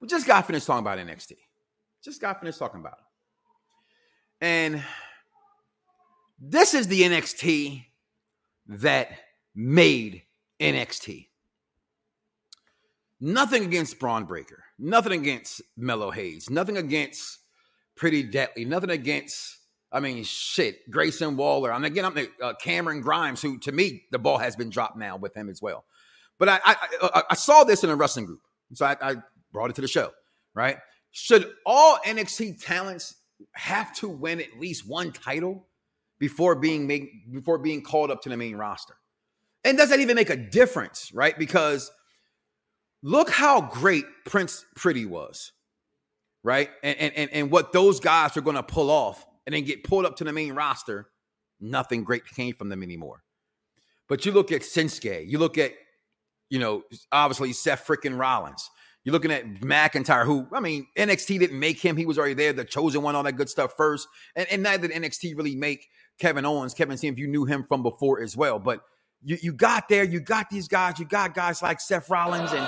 We 0.02 0.08
just 0.08 0.25
got 0.25 0.47
finished 0.47 0.65
talking 0.65 0.86
about 0.86 0.97
NXT. 0.97 1.34
Just 2.04 2.21
got 2.21 2.39
finished 2.39 2.60
talking 2.60 2.80
about 2.80 2.93
it. 2.93 4.45
And 4.45 4.84
this 6.39 6.73
is 6.73 6.88
the 6.88 7.02
NXT 7.02 7.84
that 8.67 9.10
made 9.54 10.23
NXT. 10.60 11.28
Nothing 13.19 13.65
against 13.65 13.99
Bron 13.99 14.23
Breakker. 14.23 14.63
Nothing 14.78 15.19
against 15.19 15.62
Melo 15.75 16.12
Hayes. 16.12 16.49
Nothing 16.49 16.78
against 16.78 17.39
Pretty 17.97 18.23
Deadly. 18.23 18.63
Nothing 18.63 18.91
against, 18.91 19.58
I 19.91 19.99
mean, 19.99 20.23
shit, 20.23 20.89
Grayson 20.89 21.36
Waller. 21.36 21.71
And 21.71 21.86
again, 21.86 22.06
I'm 22.06 22.17
uh, 22.41 22.54
Cameron 22.62 23.02
Grimes, 23.02 23.41
who 23.41 23.58
to 23.60 23.71
me, 23.71 24.04
the 24.12 24.19
ball 24.19 24.38
has 24.38 24.56
been 24.56 24.69
dropped 24.69 24.97
now 24.97 25.17
with 25.17 25.36
him 25.36 25.49
as 25.49 25.62
well. 25.62 25.86
But 26.38 26.49
I, 26.49 26.60
I, 26.63 26.75
I, 27.02 27.23
I 27.32 27.36
saw 27.36 27.63
this 27.63 27.84
in 27.84 27.89
a 27.89 27.95
wrestling 27.95 28.25
group. 28.25 28.41
So 28.73 28.86
I, 28.86 28.95
I 29.02 29.15
brought 29.52 29.71
it 29.71 29.75
to 29.75 29.82
the 29.82 29.88
show, 29.88 30.12
right? 30.54 30.78
Should 31.12 31.52
all 31.65 31.97
NXT 32.06 32.63
talents 32.63 33.15
have 33.54 33.93
to 33.95 34.08
win 34.08 34.39
at 34.39 34.60
least 34.60 34.88
one 34.88 35.12
title 35.12 35.67
before 36.19 36.56
being 36.56 36.86
made 36.86 37.08
before 37.32 37.58
being 37.58 37.82
called 37.82 38.12
up 38.12 38.21
to 38.23 38.30
the 38.30 38.38
main 38.38 38.56
roster. 38.56 38.95
And 39.63 39.78
does 39.78 39.89
that 39.89 39.99
even 39.99 40.15
make 40.15 40.30
a 40.30 40.36
difference, 40.36 41.12
right? 41.13 41.38
Because 41.38 41.91
look 43.02 43.30
how 43.30 43.62
great 43.62 44.06
Prince 44.25 44.65
Pretty 44.75 45.06
was, 45.06 45.52
right? 46.43 46.69
And 46.84 47.12
and 47.13 47.30
and 47.32 47.52
what 47.52 47.73
those 47.73 47.99
guys 47.99 48.38
are 48.38 48.41
going 48.41 48.56
to 48.56 48.63
pull 48.63 48.91
off 48.91 49.25
and 49.49 49.55
then 49.55 49.63
get 49.63 49.83
pulled 49.83 50.05
up 50.05 50.15
to 50.15 50.23
the 50.23 50.31
main 50.31 50.53
roster, 50.53 51.07
nothing 51.59 52.03
great 52.03 52.23
came 52.23 52.53
from 52.53 52.69
them 52.69 52.83
anymore. 52.83 53.23
But 54.07 54.23
you 54.23 54.31
look 54.31 54.51
at 54.51 54.62
Shinsuke, 54.62 55.27
you 55.27 55.39
look 55.39 55.57
at, 55.57 55.71
you 56.51 56.59
know, 56.59 56.83
obviously 57.12 57.51
Seth 57.53 57.88
freaking 57.88 58.19
Rollins. 58.19 58.69
You're 59.03 59.13
looking 59.13 59.31
at 59.31 59.62
McIntyre, 59.62 60.23
who, 60.23 60.45
I 60.53 60.59
mean, 60.59 60.85
NXT 60.95 61.39
didn't 61.39 61.57
make 61.57 61.79
him. 61.79 61.97
He 61.97 62.05
was 62.05 62.19
already 62.19 62.35
there, 62.35 62.53
the 62.53 62.63
chosen 62.63 63.01
one, 63.01 63.15
all 63.15 63.23
that 63.23 63.38
good 63.38 63.49
stuff 63.49 63.73
first. 63.75 64.07
And, 64.35 64.45
and 64.51 64.62
neither 64.62 64.88
did 64.88 65.01
NXT 65.01 65.35
really 65.35 65.55
make 65.55 65.88
Kevin 66.19 66.45
Owens. 66.45 66.75
Kevin, 66.75 66.95
see 66.95 67.07
if 67.07 67.17
you 67.17 67.27
knew 67.27 67.45
him 67.45 67.65
from 67.67 67.81
before 67.81 68.21
as 68.21 68.38
well. 68.38 68.59
But 68.59 68.81
you, 69.23 69.38
you 69.41 69.51
got 69.51 69.89
there, 69.89 70.03
you 70.03 70.19
got 70.19 70.51
these 70.51 70.67
guys, 70.67 70.99
you 70.99 71.05
got 71.05 71.33
guys 71.33 71.63
like 71.63 71.81
Seth 71.81 72.07
Rollins 72.07 72.51
and 72.51 72.67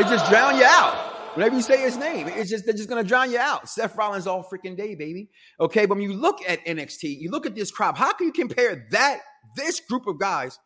They 0.00 0.08
just 0.08 0.30
drown 0.30 0.56
you 0.56 0.64
out. 0.64 1.36
Whenever 1.36 1.56
you 1.56 1.60
say 1.60 1.78
his 1.82 1.98
name, 1.98 2.26
it's 2.26 2.48
just 2.48 2.64
they're 2.64 2.72
just 2.72 2.88
gonna 2.88 3.04
drown 3.04 3.30
you 3.30 3.38
out. 3.38 3.68
Seth 3.68 3.94
Rollins 3.96 4.26
all 4.26 4.42
freaking 4.42 4.74
day, 4.74 4.94
baby. 4.94 5.28
Okay, 5.60 5.84
but 5.84 5.98
when 5.98 6.10
you 6.10 6.14
look 6.14 6.38
at 6.48 6.64
NXT, 6.64 7.20
you 7.20 7.30
look 7.30 7.44
at 7.44 7.54
this 7.54 7.70
crop. 7.70 7.98
How 7.98 8.14
can 8.14 8.26
you 8.26 8.32
compare 8.32 8.86
that 8.92 9.20
this 9.56 9.78
group 9.78 10.06
of 10.06 10.18
guys? 10.18 10.58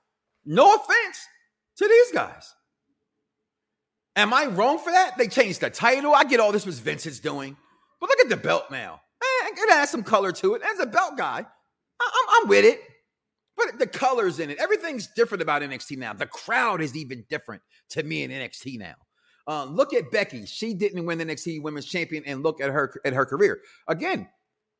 No 0.44 0.72
offense 0.76 1.18
to 1.78 1.88
these 1.88 2.12
guys. 2.12 2.54
Am 4.14 4.32
I 4.32 4.46
wrong 4.46 4.78
for 4.78 4.92
that? 4.92 5.18
They 5.18 5.26
changed 5.26 5.62
the 5.62 5.70
title. 5.70 6.14
I 6.14 6.22
get 6.22 6.38
all 6.38 6.52
this 6.52 6.64
was 6.64 6.78
Vince's 6.78 7.18
doing, 7.18 7.56
but 8.00 8.08
look 8.08 8.20
at 8.20 8.28
the 8.28 8.36
belt 8.36 8.70
now. 8.70 9.00
Eh, 9.20 9.48
it 9.50 9.70
has 9.72 9.90
some 9.90 10.04
color 10.04 10.30
to 10.30 10.54
it. 10.54 10.62
As 10.62 10.78
a 10.78 10.86
belt 10.86 11.16
guy, 11.16 11.44
I- 12.00 12.40
I'm 12.40 12.48
with 12.48 12.64
it. 12.64 12.80
But 13.56 13.80
the 13.80 13.88
colors 13.88 14.38
in 14.38 14.50
it, 14.50 14.58
everything's 14.58 15.08
different 15.08 15.42
about 15.42 15.62
NXT 15.62 15.98
now. 15.98 16.12
The 16.12 16.26
crowd 16.26 16.80
is 16.80 16.96
even 16.96 17.24
different 17.28 17.62
to 17.90 18.04
me 18.04 18.22
in 18.22 18.30
NXT 18.30 18.78
now. 18.78 18.94
Uh, 19.46 19.64
look 19.64 19.92
at 19.92 20.10
Becky. 20.10 20.46
She 20.46 20.74
didn't 20.74 21.04
win 21.04 21.18
the 21.18 21.26
NXT 21.26 21.62
Women's 21.62 21.86
Champion, 21.86 22.24
and 22.26 22.42
look 22.42 22.60
at 22.60 22.70
her 22.70 22.94
at 23.04 23.12
her 23.12 23.26
career. 23.26 23.60
Again, 23.88 24.28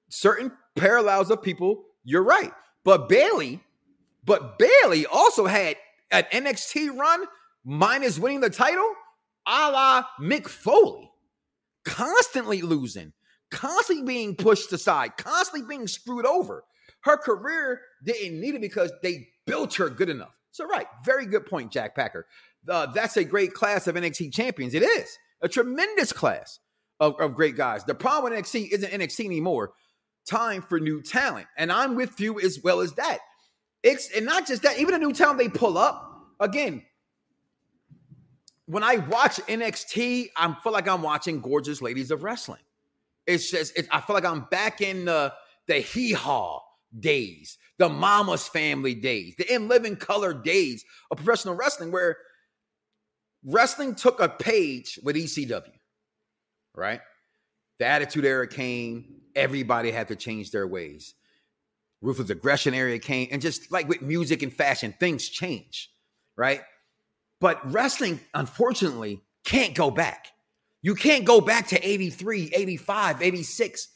certain 0.08 0.50
parallels 0.74 1.30
of 1.30 1.42
people. 1.42 1.84
You're 2.04 2.24
right, 2.24 2.52
but 2.84 3.08
Bayley, 3.08 3.60
but 4.24 4.58
Bayley 4.58 5.06
also 5.06 5.46
had 5.46 5.76
an 6.10 6.24
NXT 6.32 6.96
run 6.96 7.24
minus 7.64 8.18
winning 8.18 8.40
the 8.40 8.50
title, 8.50 8.90
a 9.46 9.70
la 9.70 10.04
Mick 10.20 10.48
Foley, 10.48 11.10
constantly 11.84 12.62
losing, 12.62 13.12
constantly 13.50 14.04
being 14.04 14.36
pushed 14.36 14.72
aside, 14.72 15.16
constantly 15.16 15.66
being 15.68 15.86
screwed 15.86 16.26
over. 16.26 16.64
Her 17.00 17.16
career 17.18 17.82
didn't 18.02 18.40
need 18.40 18.54
it 18.54 18.62
because 18.62 18.90
they 19.02 19.28
built 19.46 19.74
her 19.74 19.90
good 19.90 20.08
enough. 20.08 20.34
So, 20.52 20.66
right, 20.66 20.86
very 21.04 21.26
good 21.26 21.46
point, 21.46 21.70
Jack 21.72 21.94
Packer 21.94 22.26
uh, 22.68 22.86
that's 22.86 23.16
a 23.16 23.24
great 23.24 23.54
class 23.54 23.86
of 23.86 23.96
NXT 23.96 24.32
champions. 24.32 24.74
It 24.74 24.82
is 24.82 25.18
a 25.42 25.48
tremendous 25.48 26.12
class 26.12 26.60
of, 27.00 27.18
of 27.20 27.34
great 27.34 27.56
guys. 27.56 27.84
The 27.84 27.94
problem 27.94 28.32
with 28.32 28.44
NXT 28.44 28.70
isn't 28.72 28.90
NXT 28.90 29.24
anymore. 29.26 29.72
Time 30.28 30.62
for 30.62 30.80
new 30.80 31.02
talent. 31.02 31.46
And 31.56 31.70
I'm 31.70 31.96
with 31.96 32.18
you 32.20 32.40
as 32.40 32.60
well 32.62 32.80
as 32.80 32.92
that. 32.94 33.18
It's 33.82 34.10
and 34.16 34.24
not 34.24 34.46
just 34.46 34.62
that, 34.62 34.78
even 34.78 34.92
the 34.92 34.98
new 34.98 35.12
talent 35.12 35.38
they 35.38 35.48
pull 35.48 35.76
up, 35.76 36.26
again, 36.40 36.82
when 38.66 38.82
I 38.82 38.96
watch 38.96 39.36
NXT, 39.46 40.30
I 40.36 40.56
feel 40.62 40.72
like 40.72 40.88
I'm 40.88 41.02
watching 41.02 41.40
gorgeous 41.40 41.82
ladies 41.82 42.10
of 42.10 42.22
wrestling. 42.22 42.62
It's 43.26 43.50
just, 43.50 43.78
I 43.90 44.00
feel 44.00 44.14
like 44.14 44.24
I'm 44.24 44.46
back 44.50 44.80
in 44.80 45.04
the 45.04 45.32
the 45.66 45.76
hee 45.76 46.12
haw 46.12 46.60
days, 46.98 47.58
the 47.78 47.88
mama's 47.88 48.46
family 48.48 48.94
days, 48.94 49.34
the 49.36 49.52
in 49.52 49.68
living 49.68 49.96
color 49.96 50.34
days 50.34 50.84
of 51.10 51.16
professional 51.18 51.54
wrestling, 51.54 51.90
where 51.90 52.16
wrestling 53.44 53.94
took 53.94 54.20
a 54.20 54.28
page 54.28 54.98
with 55.02 55.16
ECW, 55.16 55.72
right? 56.74 57.00
The 57.78 57.86
Attitude 57.86 58.24
Era 58.24 58.48
came. 58.48 59.20
Everybody 59.36 59.90
had 59.90 60.08
to 60.08 60.16
change 60.16 60.50
their 60.50 60.66
ways. 60.66 61.14
Ruthless 62.00 62.30
Aggression 62.30 62.74
Era 62.74 62.98
came, 62.98 63.28
and 63.30 63.40
just 63.40 63.72
like 63.72 63.88
with 63.88 64.02
music 64.02 64.42
and 64.42 64.52
fashion, 64.52 64.94
things 64.98 65.28
change, 65.28 65.90
right? 66.36 66.60
But 67.40 67.72
wrestling, 67.72 68.20
unfortunately, 68.34 69.22
can't 69.44 69.74
go 69.74 69.90
back. 69.90 70.28
You 70.82 70.94
can't 70.94 71.24
go 71.24 71.40
back 71.40 71.68
to 71.68 71.88
83, 71.88 72.50
85, 72.54 73.22
86 73.22 73.88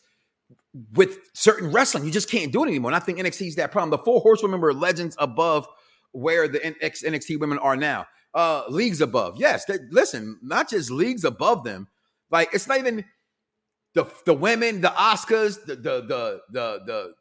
with 0.95 1.19
certain 1.35 1.71
wrestling. 1.71 2.05
You 2.05 2.11
just 2.11 2.31
can't 2.31 2.51
do 2.51 2.65
it 2.65 2.69
anymore. 2.69 2.91
And 2.91 2.97
I 2.97 3.01
think 3.01 3.19
NXT 3.19 3.49
is 3.49 3.57
that 3.57 3.73
problem. 3.73 3.91
The 3.91 3.99
four 3.99 4.21
horsewomen 4.21 4.61
were 4.61 4.73
legends 4.73 5.15
above 5.19 5.69
where 6.13 6.49
the 6.49 6.59
NXT 6.61 7.39
women 7.41 7.59
are 7.59 7.77
now 7.77 8.07
uh 8.35 8.65
leagues 8.69 9.01
above. 9.01 9.37
Yes, 9.39 9.65
they, 9.65 9.79
listen, 9.91 10.39
not 10.43 10.71
just 10.71 10.91
leagues 10.91 11.25
above 11.25 11.65
them. 11.65 11.89
Like 12.31 12.51
it's 12.53 12.69
not 12.69 12.79
even 12.79 13.05
the 13.95 14.07
the 14.27 14.35
women, 14.35 14.81
the 14.81 14.89
Asukas, 14.89 15.65
the 15.65 15.77
the 15.77 16.03
the 16.03 16.41
the, 16.51 16.81
the 16.87 17.15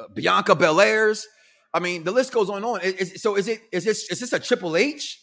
uh, 0.00 0.08
Bianca 0.14 0.54
Belairs. 0.54 1.24
I 1.72 1.80
mean, 1.80 2.04
the 2.04 2.12
list 2.12 2.32
goes 2.32 2.48
on 2.48 2.56
and 2.56 2.64
on. 2.64 2.80
So 3.16 3.36
is 3.36 3.48
it 3.48 3.60
is 3.72 3.84
this 3.84 4.10
is 4.10 4.20
this 4.20 4.32
a 4.32 4.38
Triple 4.38 4.76
H 4.76 5.20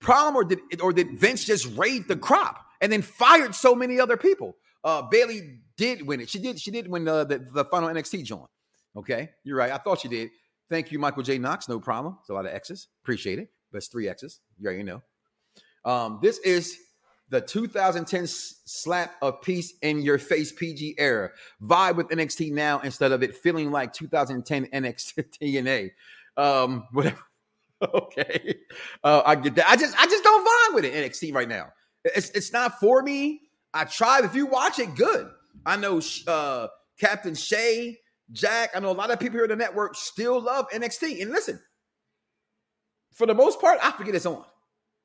problem, 0.00 0.36
or 0.36 0.44
did 0.44 0.60
or 0.80 0.92
did 0.92 1.18
Vince 1.18 1.44
just 1.44 1.66
raid 1.76 2.08
the 2.08 2.16
crop 2.16 2.64
and 2.80 2.92
then 2.92 3.02
fired 3.02 3.54
so 3.54 3.74
many 3.74 4.00
other 4.00 4.16
people? 4.16 4.56
Uh, 4.82 5.02
Bayley 5.02 5.60
did 5.76 6.06
win 6.06 6.20
it. 6.20 6.30
She 6.30 6.38
did. 6.38 6.60
She 6.60 6.70
did 6.70 6.88
win 6.88 7.04
the, 7.04 7.24
the, 7.24 7.38
the 7.52 7.64
final 7.66 7.88
NXT 7.88 8.24
joint. 8.24 8.48
Okay, 8.96 9.30
you're 9.44 9.56
right. 9.56 9.72
I 9.72 9.78
thought 9.78 10.00
she 10.00 10.08
did. 10.08 10.30
Thank 10.68 10.92
you, 10.92 10.98
Michael 10.98 11.22
J. 11.22 11.38
Knox. 11.38 11.68
No 11.68 11.80
problem. 11.80 12.16
It's 12.20 12.28
a 12.28 12.34
lot 12.34 12.46
of 12.46 12.52
X's. 12.52 12.88
Appreciate 13.02 13.38
it. 13.38 13.50
That's 13.72 13.88
three 13.88 14.08
X's. 14.08 14.40
You 14.58 14.66
already 14.66 14.82
know. 14.82 15.02
Um, 15.84 16.18
this 16.22 16.38
is 16.38 16.76
the 17.30 17.40
2010 17.40 18.26
slap 18.26 19.14
of 19.22 19.40
peace 19.40 19.74
in 19.82 20.02
your 20.02 20.18
face 20.18 20.52
PG 20.52 20.96
era. 20.98 21.30
Vibe 21.62 21.96
with 21.96 22.08
NXT 22.08 22.52
now 22.52 22.80
instead 22.80 23.12
of 23.12 23.22
it 23.22 23.36
feeling 23.36 23.70
like 23.70 23.92
2010 23.92 24.66
NXT 24.66 25.24
TNA. 25.42 25.90
Um, 26.36 26.86
whatever. 26.92 27.18
okay. 27.94 28.56
Uh, 29.02 29.22
I 29.24 29.36
get 29.36 29.54
that. 29.54 29.68
I 29.68 29.76
just 29.76 29.96
I 29.98 30.06
just 30.06 30.22
don't 30.22 30.46
vibe 30.46 30.74
with 30.74 30.84
it 30.84 30.92
NXT 30.92 31.34
right 31.34 31.48
now. 31.48 31.68
It's 32.04 32.30
it's 32.30 32.52
not 32.52 32.78
for 32.78 33.02
me. 33.02 33.40
I 33.72 33.84
tried. 33.84 34.24
If 34.24 34.34
you 34.34 34.46
watch 34.46 34.78
it, 34.78 34.94
good. 34.96 35.30
I 35.64 35.76
know 35.76 36.00
uh, 36.26 36.68
Captain 36.98 37.34
Shay, 37.34 37.98
Jack. 38.32 38.70
I 38.74 38.80
know 38.80 38.90
a 38.90 38.92
lot 38.92 39.10
of 39.10 39.20
people 39.20 39.36
here 39.36 39.44
at 39.44 39.50
the 39.50 39.56
network 39.56 39.94
still 39.94 40.40
love 40.40 40.68
NXT. 40.70 41.22
And 41.22 41.30
listen, 41.30 41.60
for 43.12 43.26
the 43.26 43.34
most 43.34 43.60
part, 43.60 43.78
I 43.82 43.92
forget 43.92 44.14
it's 44.14 44.26
on. 44.26 44.44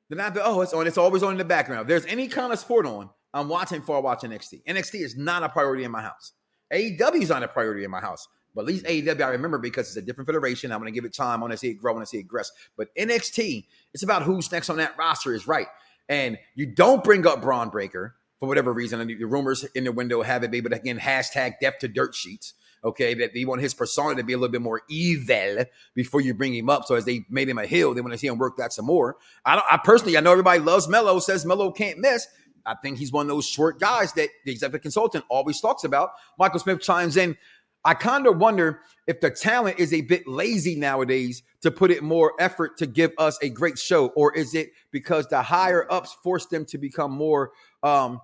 Then 0.08 0.20
I 0.20 0.32
oh, 0.44 0.60
it's 0.60 0.72
on. 0.72 0.86
It's 0.86 0.98
always 0.98 1.22
on 1.22 1.32
in 1.32 1.38
the 1.38 1.44
background. 1.44 1.82
If 1.82 1.88
there's 1.88 2.06
any 2.06 2.28
kind 2.28 2.52
of 2.52 2.58
sport 2.58 2.86
on, 2.86 3.10
I'm 3.34 3.48
watching 3.48 3.82
for 3.82 4.00
watching 4.00 4.30
NXT. 4.30 4.62
NXT 4.64 5.00
is 5.00 5.16
not 5.16 5.42
a 5.42 5.48
priority 5.48 5.84
in 5.84 5.90
my 5.90 6.02
house. 6.02 6.32
AEW 6.72 7.22
is 7.22 7.28
not 7.28 7.42
a 7.42 7.48
priority 7.48 7.84
in 7.84 7.90
my 7.90 8.00
house. 8.00 8.28
But 8.56 8.62
at 8.62 8.68
least 8.68 8.86
AEW, 8.86 9.20
I 9.20 9.28
remember 9.28 9.58
because 9.58 9.88
it's 9.88 9.96
a 9.96 10.02
different 10.02 10.26
federation. 10.26 10.72
I'm 10.72 10.80
going 10.80 10.90
to 10.90 10.94
give 10.94 11.04
it 11.04 11.12
time. 11.12 11.40
I 11.40 11.42
want 11.42 11.52
to 11.52 11.58
see 11.58 11.68
it 11.68 11.74
grow. 11.74 11.92
I 11.92 11.96
want 11.96 12.06
to 12.06 12.10
see 12.10 12.18
it 12.18 12.26
progress. 12.26 12.50
But 12.76 12.88
NXT, 12.96 13.66
it's 13.92 14.02
about 14.02 14.22
who's 14.22 14.50
next 14.50 14.70
on 14.70 14.78
that 14.78 14.96
roster 14.96 15.34
is 15.34 15.46
right. 15.46 15.66
And 16.08 16.38
you 16.54 16.64
don't 16.64 17.04
bring 17.04 17.26
up 17.26 17.42
Bron 17.42 17.68
Breakker 17.68 18.14
for 18.40 18.48
whatever 18.48 18.72
reason. 18.72 18.98
And 19.00 19.10
the 19.10 19.24
rumors 19.26 19.64
in 19.74 19.84
the 19.84 19.92
window 19.92 20.22
have 20.22 20.42
it 20.42 20.50
be, 20.50 20.60
but 20.60 20.72
again, 20.72 20.98
hashtag 20.98 21.56
death 21.60 21.80
to 21.80 21.88
dirt 21.88 22.14
sheets. 22.14 22.54
Okay, 22.84 23.14
that 23.14 23.34
they 23.34 23.44
want 23.44 23.60
his 23.60 23.74
persona 23.74 24.14
to 24.16 24.22
be 24.22 24.32
a 24.32 24.38
little 24.38 24.52
bit 24.52 24.62
more 24.62 24.82
evil 24.88 25.64
before 25.94 26.20
you 26.20 26.34
bring 26.34 26.54
him 26.54 26.70
up. 26.70 26.84
So 26.84 26.94
as 26.94 27.04
they 27.04 27.24
made 27.28 27.48
him 27.48 27.58
a 27.58 27.66
heel, 27.66 27.94
they 27.94 28.00
want 28.00 28.12
to 28.12 28.18
see 28.18 28.28
him 28.28 28.38
work 28.38 28.56
that 28.58 28.72
some 28.72 28.86
more. 28.86 29.16
I, 29.44 29.60
I 29.70 29.80
personally, 29.82 30.16
I 30.16 30.20
know 30.20 30.32
everybody 30.32 30.60
loves 30.60 30.88
Melo, 30.88 31.18
says 31.18 31.44
Melo 31.44 31.72
can't 31.72 31.98
miss. 31.98 32.26
I 32.64 32.74
think 32.74 32.98
he's 32.98 33.12
one 33.12 33.26
of 33.26 33.28
those 33.28 33.46
short 33.46 33.78
guys 33.80 34.12
that 34.14 34.28
the 34.44 34.52
executive 34.52 34.82
consultant 34.82 35.24
always 35.28 35.60
talks 35.60 35.84
about. 35.84 36.10
Michael 36.38 36.58
Smith 36.58 36.80
chimes 36.80 37.16
in. 37.16 37.36
I 37.84 37.94
kind 37.94 38.26
of 38.26 38.38
wonder 38.38 38.80
if 39.06 39.20
the 39.20 39.30
talent 39.30 39.78
is 39.78 39.92
a 39.92 40.00
bit 40.00 40.26
lazy 40.26 40.74
nowadays 40.74 41.44
to 41.60 41.70
put 41.70 41.92
it 41.92 42.02
more 42.02 42.32
effort 42.40 42.76
to 42.78 42.86
give 42.86 43.12
us 43.16 43.38
a 43.40 43.48
great 43.48 43.78
show, 43.78 44.08
or 44.08 44.34
is 44.34 44.56
it 44.56 44.70
because 44.90 45.28
the 45.28 45.40
higher 45.40 45.86
ups 45.90 46.16
force 46.24 46.46
them 46.46 46.64
to 46.66 46.78
become 46.78 47.12
more 47.12 47.52
um, 47.84 48.20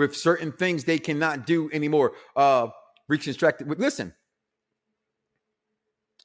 with 0.00 0.16
certain 0.16 0.50
things 0.50 0.84
they 0.84 0.98
cannot 0.98 1.46
do 1.46 1.70
anymore? 1.72 2.14
Uh, 2.34 2.68
reconstructed. 3.08 3.68
Listen, 3.78 4.12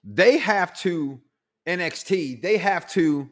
they 0.04 0.38
have 0.38 0.76
to 0.80 1.20
NXT. 1.68 2.42
They 2.42 2.58
have 2.58 2.90
to. 2.92 3.30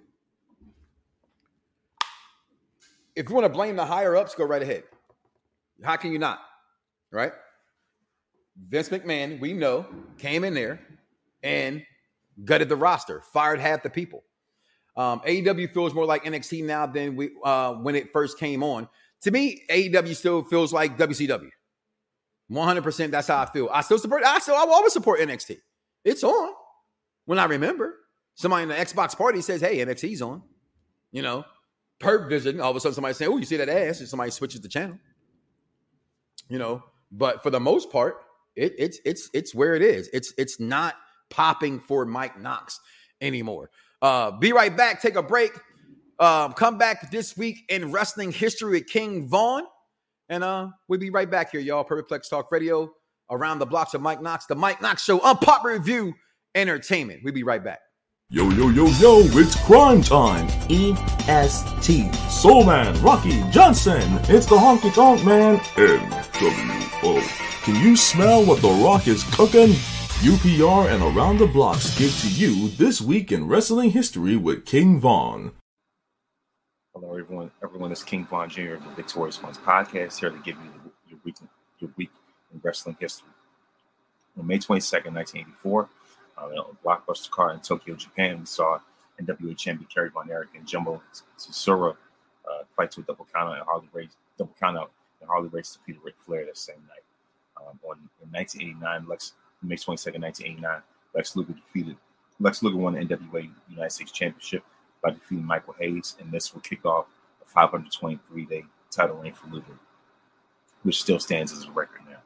If 3.16 3.30
you 3.30 3.36
want 3.36 3.46
to 3.46 3.50
blame 3.50 3.76
the 3.76 3.86
higher 3.86 4.16
ups, 4.16 4.36
go 4.36 4.44
right 4.44 4.62
ahead. 4.62 4.84
How 5.84 5.96
can 5.96 6.12
you 6.12 6.20
not? 6.20 6.40
right? 7.14 7.32
Vince 8.70 8.90
McMahon, 8.90 9.40
we 9.40 9.54
know, 9.54 9.86
came 10.18 10.44
in 10.44 10.54
there 10.54 10.80
and 11.44 11.84
gutted 12.44 12.70
the 12.70 12.76
roster, 12.76 13.22
fired 13.22 13.60
half 13.60 13.84
the 13.84 13.90
people. 13.90 14.24
Um, 14.98 15.22
AEW 15.22 15.74
feels 15.74 15.94
more 15.94 16.06
like 16.06 16.24
NXT 16.24 16.64
now 16.66 16.86
than 16.86 17.16
we 17.16 17.32
uh, 17.44 17.74
when 17.74 17.96
it 17.96 18.12
first 18.12 18.38
came 18.38 18.62
on. 18.62 18.88
To 19.24 19.32
me, 19.32 19.64
AEW 19.70 20.16
still 20.16 20.44
feels 20.44 20.74
like 20.74 20.98
WCW. 20.98 21.50
100%. 22.52 23.12
That's 23.12 23.28
how 23.28 23.42
I 23.42 23.46
feel. 23.46 23.70
I 23.72 23.82
still 23.82 23.98
support. 23.98 24.24
I 24.26 24.40
still. 24.40 24.56
I 24.56 24.66
will 24.66 24.74
always 24.74 24.94
support 24.94 25.20
NXT. 25.20 25.58
It's 26.04 26.24
on 26.24 26.54
when 27.26 27.40
I 27.40 27.46
remember. 27.46 27.96
Somebody 28.36 28.64
in 28.64 28.70
the 28.70 28.76
Xbox 28.76 29.16
party 29.16 29.42
says, 29.42 29.62
"Hey, 29.62 29.78
NXT's 29.78 30.22
on." 30.22 30.42
You 31.12 31.22
know, 31.22 31.46
per 32.00 32.28
vision. 32.28 32.60
All 32.60 32.72
of 32.72 32.76
a 32.76 32.80
sudden, 32.80 32.96
somebody 32.96 33.14
saying, 33.14 33.32
"Oh, 33.32 33.38
you 33.38 33.46
see 33.46 33.58
that 33.58 33.70
ass?" 33.70 34.00
And 34.00 34.10
somebody 34.10 34.32
switches 34.32 34.62
the 34.62 34.68
channel. 34.68 34.98
You 36.50 36.60
know, 36.60 36.84
but 37.12 37.44
for 37.44 37.50
the 37.50 37.60
most 37.60 37.92
part, 37.92 38.18
it, 38.56 38.74
it's 38.78 39.00
it's 39.06 39.30
it's 39.34 39.56
where 39.56 39.76
it 39.76 39.82
is. 39.82 40.10
It's 40.12 40.34
it's 40.38 40.60
not 40.60 40.96
popping 41.30 41.80
for 41.80 42.06
Mike 42.06 42.40
Knox 42.40 42.80
anymore. 43.22 43.70
Uh, 44.02 44.32
be 44.32 44.52
right 44.52 44.76
back. 44.76 45.02
Take 45.02 45.16
a 45.16 45.24
break. 45.24 45.52
Um, 46.20 46.54
come 46.54 46.78
back 46.78 47.12
this 47.12 47.36
week 47.36 47.60
in 47.70 47.92
wrestling 47.92 48.32
history 48.32 48.72
with 48.72 48.88
King 48.88 49.28
Vaughn, 49.28 49.64
and 50.30 50.44
uh, 50.44 50.70
we'll 50.88 51.00
be 51.00 51.10
right 51.10 51.30
back 51.30 51.52
here, 51.52 51.62
y'all. 51.62 51.84
Perfect 51.84 52.30
Talk 52.30 52.52
Radio 52.52 52.92
around 53.30 53.60
the 53.60 53.66
blocks 53.66 53.94
of 53.94 54.02
Mike 54.02 54.22
Knox, 54.22 54.46
the 54.46 54.56
Mike 54.56 54.82
Knox 54.82 55.04
Show, 55.04 55.20
unpopular 55.22 55.78
review 55.78 56.14
entertainment. 56.56 57.22
We'll 57.24 57.34
be 57.34 57.44
right 57.44 57.64
back. 57.64 57.80
Yo, 58.30 58.50
yo, 58.50 58.70
yo, 58.70 58.86
yo, 58.86 59.20
it's 59.38 59.56
crime 59.64 60.02
time. 60.02 60.48
EST. 60.70 62.14
Soul 62.32 62.66
Man, 62.66 63.00
Rocky 63.02 63.44
Johnson. 63.52 64.02
It's 64.24 64.48
the 64.48 64.56
honky 64.56 64.94
tonk 64.94 65.24
man, 65.26 65.58
NWO. 65.76 67.22
Can 67.64 67.76
you 67.76 67.96
smell 67.96 68.44
what 68.44 68.62
The 68.62 68.70
Rock 68.70 69.08
is 69.08 69.24
cooking? 69.36 69.70
UPR 70.24 70.90
and 70.92 71.04
Around 71.04 71.40
the 71.40 71.48
Blocks 71.48 71.98
give 71.98 72.18
to 72.22 72.30
you 72.30 72.70
This 72.70 73.02
Week 73.02 73.32
in 73.32 73.48
Wrestling 73.48 73.92
History 73.92 74.36
with 74.38 74.66
King 74.66 75.00
Vaughn. 75.00 75.52
Hello, 77.04 77.18
everyone. 77.18 77.52
Everyone, 77.62 77.92
it's 77.92 78.02
King 78.02 78.26
Vaughn 78.26 78.50
Jr. 78.50 78.76
of 78.76 78.84
the 78.86 78.92
Victorious 78.92 79.44
Ones 79.44 79.58
podcast 79.58 80.22
here 80.22 80.30
to 80.30 80.38
give 80.38 80.56
you 80.56 80.92
your 81.10 81.20
week, 81.26 81.36
your 81.80 81.92
week 81.98 82.12
in 82.54 82.62
wrestling 82.64 82.96
history. 82.98 83.28
On 84.40 84.48
May 84.48 84.58
22nd, 84.58 85.12
1984, 85.12 85.90
uh, 86.38 86.42
a 86.42 86.88
blockbuster 86.88 87.30
car 87.30 87.52
in 87.52 87.60
Tokyo, 87.60 87.96
Japan. 87.96 88.40
We 88.40 88.46
saw 88.46 88.80
NWA 89.22 89.58
champion 89.58 89.86
Kerry 89.94 90.12
Von 90.12 90.32
Erich 90.32 90.56
and 90.56 90.66
Jumbo 90.66 91.02
Tsuruta 91.38 91.98
uh, 92.50 92.64
fight 92.74 92.92
to 92.92 93.02
a 93.02 93.04
double 93.04 93.28
countout 93.36 93.58
and 93.58 93.66
Harley 93.66 93.90
Race 93.92 94.16
double 94.38 94.56
countout 94.62 94.88
and 95.20 95.30
Harley 95.30 95.50
Race 95.50 95.76
defeated 95.76 96.02
Ric 96.06 96.16
Flair 96.20 96.46
that 96.46 96.58
same 96.58 96.78
night. 96.88 97.04
Um, 97.58 97.78
on 97.84 97.98
in 98.24 98.32
1989, 98.32 99.10
Lex 99.10 99.34
May 99.62 99.76
22nd, 99.76 100.22
1989, 100.22 100.82
Lex 101.14 101.36
Luger 101.36 101.52
defeated 101.52 101.98
Lex 102.40 102.64
Luger 102.64 102.78
won 102.78 102.94
the 102.94 103.02
NWA 103.02 103.50
United 103.70 103.92
States 103.92 104.14
Championship 104.14 104.64
by 105.04 105.12
defeating 105.12 105.46
Michael 105.46 105.76
Hayes, 105.80 106.16
and 106.20 106.32
this 106.32 106.54
will 106.54 106.62
kick 106.62 106.86
off 106.86 107.06
a 107.42 107.60
523-day 107.60 108.64
title 108.90 109.18
reign 109.18 109.34
for 109.34 109.48
Luger, 109.48 109.78
which 110.84 111.02
still 111.02 111.20
stands 111.20 111.52
as 111.52 111.66
a 111.66 111.72
record 111.72 112.02
now. 112.10 112.18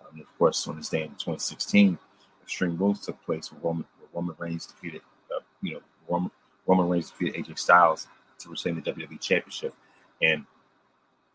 Um, 0.00 0.20
of 0.20 0.38
course, 0.38 0.66
on 0.66 0.76
this 0.76 0.88
day 0.88 1.02
in 1.02 1.10
2016, 1.10 1.98
Extreme 2.42 2.78
Rules 2.78 3.04
took 3.04 3.22
place 3.24 3.52
where 3.52 3.60
Roman, 3.60 3.84
where 3.98 4.08
Roman 4.14 4.34
Reigns 4.38 4.66
defeated, 4.66 5.02
uh, 5.34 5.40
you 5.60 5.74
know, 5.74 5.80
Roman, 6.08 6.30
Roman 6.66 6.88
Reigns 6.88 7.10
defeated 7.10 7.44
AJ 7.44 7.58
Styles 7.58 8.08
to 8.38 8.48
retain 8.48 8.76
the 8.76 8.82
WWE 8.82 9.20
Championship, 9.20 9.74
and 10.22 10.44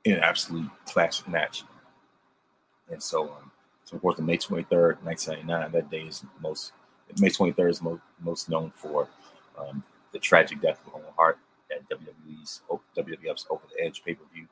in 0.06 0.14
an 0.14 0.20
absolute 0.20 0.70
classic 0.86 1.28
match. 1.28 1.64
And 2.92 3.02
so, 3.02 3.24
um, 3.24 3.52
so 3.84 3.96
of 3.96 4.02
course, 4.02 4.20
on 4.20 4.26
May 4.26 4.38
23rd, 4.38 5.04
1999, 5.04 5.72
that 5.72 5.90
day 5.90 6.02
is 6.02 6.26
most 6.42 6.74
May 7.20 7.30
23rd 7.30 7.70
is 7.70 7.82
most, 7.82 8.02
most 8.22 8.50
known 8.50 8.72
for 8.76 9.08
um, 9.58 9.84
the 10.14 10.20
tragic 10.20 10.62
death 10.62 10.80
of 10.88 10.94
Owen 10.94 11.04
Hart 11.18 11.40
at 11.72 11.90
WWE's 11.90 12.62
WWF's 12.96 13.46
Over 13.50 13.64
the 13.76 13.84
Edge 13.84 14.04
pay 14.06 14.14
per 14.14 14.24
view 14.34 14.48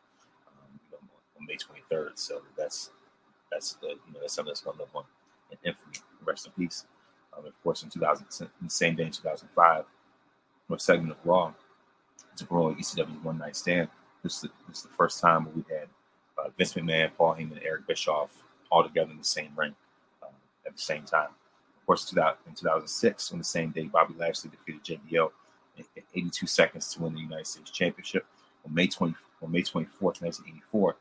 um, 0.48 0.80
you 0.92 0.98
know, 0.98 0.98
on 1.40 1.46
May 1.46 1.56
23rd. 1.56 2.12
So 2.16 2.42
that's 2.58 2.90
that's 3.52 3.74
the 3.76 3.90
you 3.90 4.14
know 4.14 4.20
that's 4.22 4.34
something 4.34 4.50
that's 4.50 4.62
going 4.62 4.78
to 4.78 4.84
live 4.84 4.96
on 4.96 5.04
in 5.52 5.58
infamy 5.64 5.96
rest 6.26 6.48
in 6.48 6.52
peace. 6.54 6.86
Um, 7.38 7.46
of 7.46 7.64
course, 7.64 7.84
in 7.84 7.90
2000, 7.90 8.26
in 8.42 8.48
the 8.62 8.70
same 8.70 8.96
day 8.96 9.04
in 9.04 9.12
2005, 9.12 9.86
a 10.70 10.80
segment 10.80 11.12
of 11.12 11.18
Raw 11.26 11.54
to 12.36 12.46
promote 12.46 12.78
ECW 12.78 13.24
One 13.24 13.38
Night 13.38 13.56
Stand. 13.56 13.90
This 14.24 14.44
is, 14.44 14.50
the, 14.84 14.90
first 14.90 15.20
time 15.20 15.48
we 15.56 15.64
had 15.70 15.88
uh, 16.38 16.50
Vince 16.58 16.74
McMahon, 16.74 17.12
Paul 17.18 17.36
Heyman, 17.36 17.54
and 17.54 17.64
Eric 17.64 17.88
Bischoff 17.88 18.32
all 18.72 18.84
together 18.84 19.12
in 19.12 19.18
the 19.18 19.24
same 19.24 19.52
ring 19.56 19.76
um, 20.24 20.30
at 20.66 20.76
the 20.76 20.82
same 20.82 21.04
time. 21.04 21.30
Of 21.80 21.86
course, 21.86 22.06
2000, 22.06 22.38
in 22.48 22.54
2006, 22.54 23.32
on 23.32 23.38
the 23.38 23.44
same 23.44 23.72
day, 23.72 23.86
Bobby 23.86 24.14
Lashley 24.18 24.52
defeated 24.52 24.84
JBL 24.84 25.32
82 26.14 26.48
seconds 26.48 26.94
to 26.94 27.02
win 27.02 27.14
the 27.14 27.22
United 27.22 27.48
States 27.48 27.72
Championship. 27.72 28.26
On 28.66 28.74
May 28.74 28.88
20, 28.88 29.16
on 29.42 29.52
May 29.52 29.62
24th, 29.62 30.22
1984, 30.22 30.96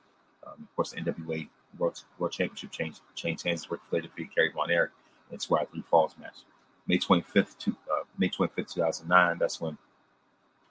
um, 0.47 0.53
of 0.63 0.77
course, 0.77 0.93
the 0.93 1.01
NWA 1.01 1.49
World, 1.79 2.03
Championship 2.31 2.71
changed, 2.73 3.01
changed 3.15 3.45
hands. 3.45 3.71
Ric 3.71 3.81
Flair 3.89 4.03
defeated 4.03 4.35
Kerry 4.35 4.51
Von 4.53 4.71
Erich 4.71 4.91
it's 5.31 5.49
where 5.49 5.65
Three 5.67 5.83
Falls 5.83 6.15
match. 6.21 6.39
May 6.87 6.99
25th, 6.99 7.57
to, 7.59 7.71
uh, 7.71 8.05
May 8.19 8.29
25th, 8.29 8.73
2009. 8.73 9.39
That's 9.39 9.61
when, 9.61 9.77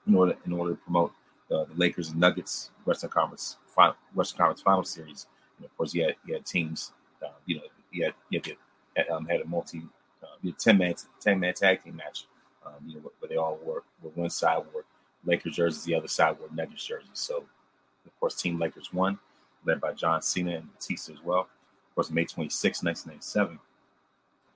in 0.06 0.14
order 0.14 0.36
in 0.44 0.52
order 0.52 0.72
to 0.72 0.76
promote 0.76 1.12
uh, 1.50 1.64
the 1.64 1.74
Lakers 1.76 2.10
and 2.10 2.20
Nuggets 2.20 2.70
Western 2.84 3.10
Conference 3.10 3.56
final, 3.66 3.96
Western 4.14 4.38
Conference 4.38 4.62
Final 4.62 4.84
Series, 4.84 5.26
and 5.56 5.66
of 5.66 5.76
course, 5.76 5.94
you 5.94 6.04
had 6.04 6.16
had 6.28 6.44
teams. 6.44 6.92
Uh, 7.22 7.28
you 7.46 7.56
know, 7.56 7.62
you 7.90 8.04
had 8.04 8.14
you 8.30 8.40
had, 8.96 9.08
um, 9.08 9.26
had 9.26 9.40
a 9.40 9.44
multi, 9.46 9.82
uh, 10.22 10.50
ten 10.58 10.78
man 10.78 10.94
ten 11.20 11.38
man 11.38 11.54
tag 11.54 11.82
team 11.82 11.96
match. 11.96 12.26
Um, 12.64 12.74
you 12.86 12.96
know, 12.96 13.10
where 13.18 13.28
they 13.28 13.36
all 13.36 13.58
wore, 13.64 13.84
where 14.00 14.12
one 14.14 14.30
side 14.30 14.62
wore 14.72 14.84
Lakers 15.24 15.56
jerseys, 15.56 15.84
the 15.84 15.94
other 15.94 16.08
side 16.08 16.38
wore 16.38 16.48
Nuggets 16.54 16.84
jerseys. 16.84 17.08
So, 17.14 17.38
of 18.06 18.20
course, 18.20 18.34
Team 18.34 18.58
Lakers 18.58 18.92
won, 18.92 19.18
led 19.64 19.80
by 19.80 19.92
John 19.92 20.20
Cena 20.20 20.56
and 20.56 20.72
Batista 20.72 21.12
as 21.12 21.24
well. 21.24 21.40
Of 21.40 21.94
course, 21.94 22.10
May 22.10 22.24
26, 22.24 22.82
1997 22.82 23.58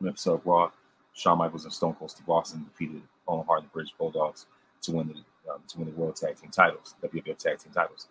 episode 0.06 0.34
of 0.34 0.46
Raw, 0.46 0.70
Shawn 1.12 1.38
Michaels 1.38 1.64
and 1.64 1.72
Stone 1.72 1.94
Cold 1.94 2.10
Steve 2.10 2.28
Austin 2.28 2.64
defeated 2.64 3.02
Owen 3.28 3.46
Hart 3.46 3.60
and 3.60 3.68
the 3.68 3.72
British 3.72 3.92
Bulldogs 3.92 4.46
to 4.82 4.92
win 4.92 5.08
the 5.08 5.50
um, 5.50 5.60
to 5.68 5.78
win 5.78 5.88
the 5.88 6.00
World 6.00 6.16
Tag 6.16 6.36
Team 6.40 6.50
titles, 6.50 6.94
WWF 7.02 7.38
Tag 7.38 7.58
Team 7.58 7.72
titles. 7.72 8.08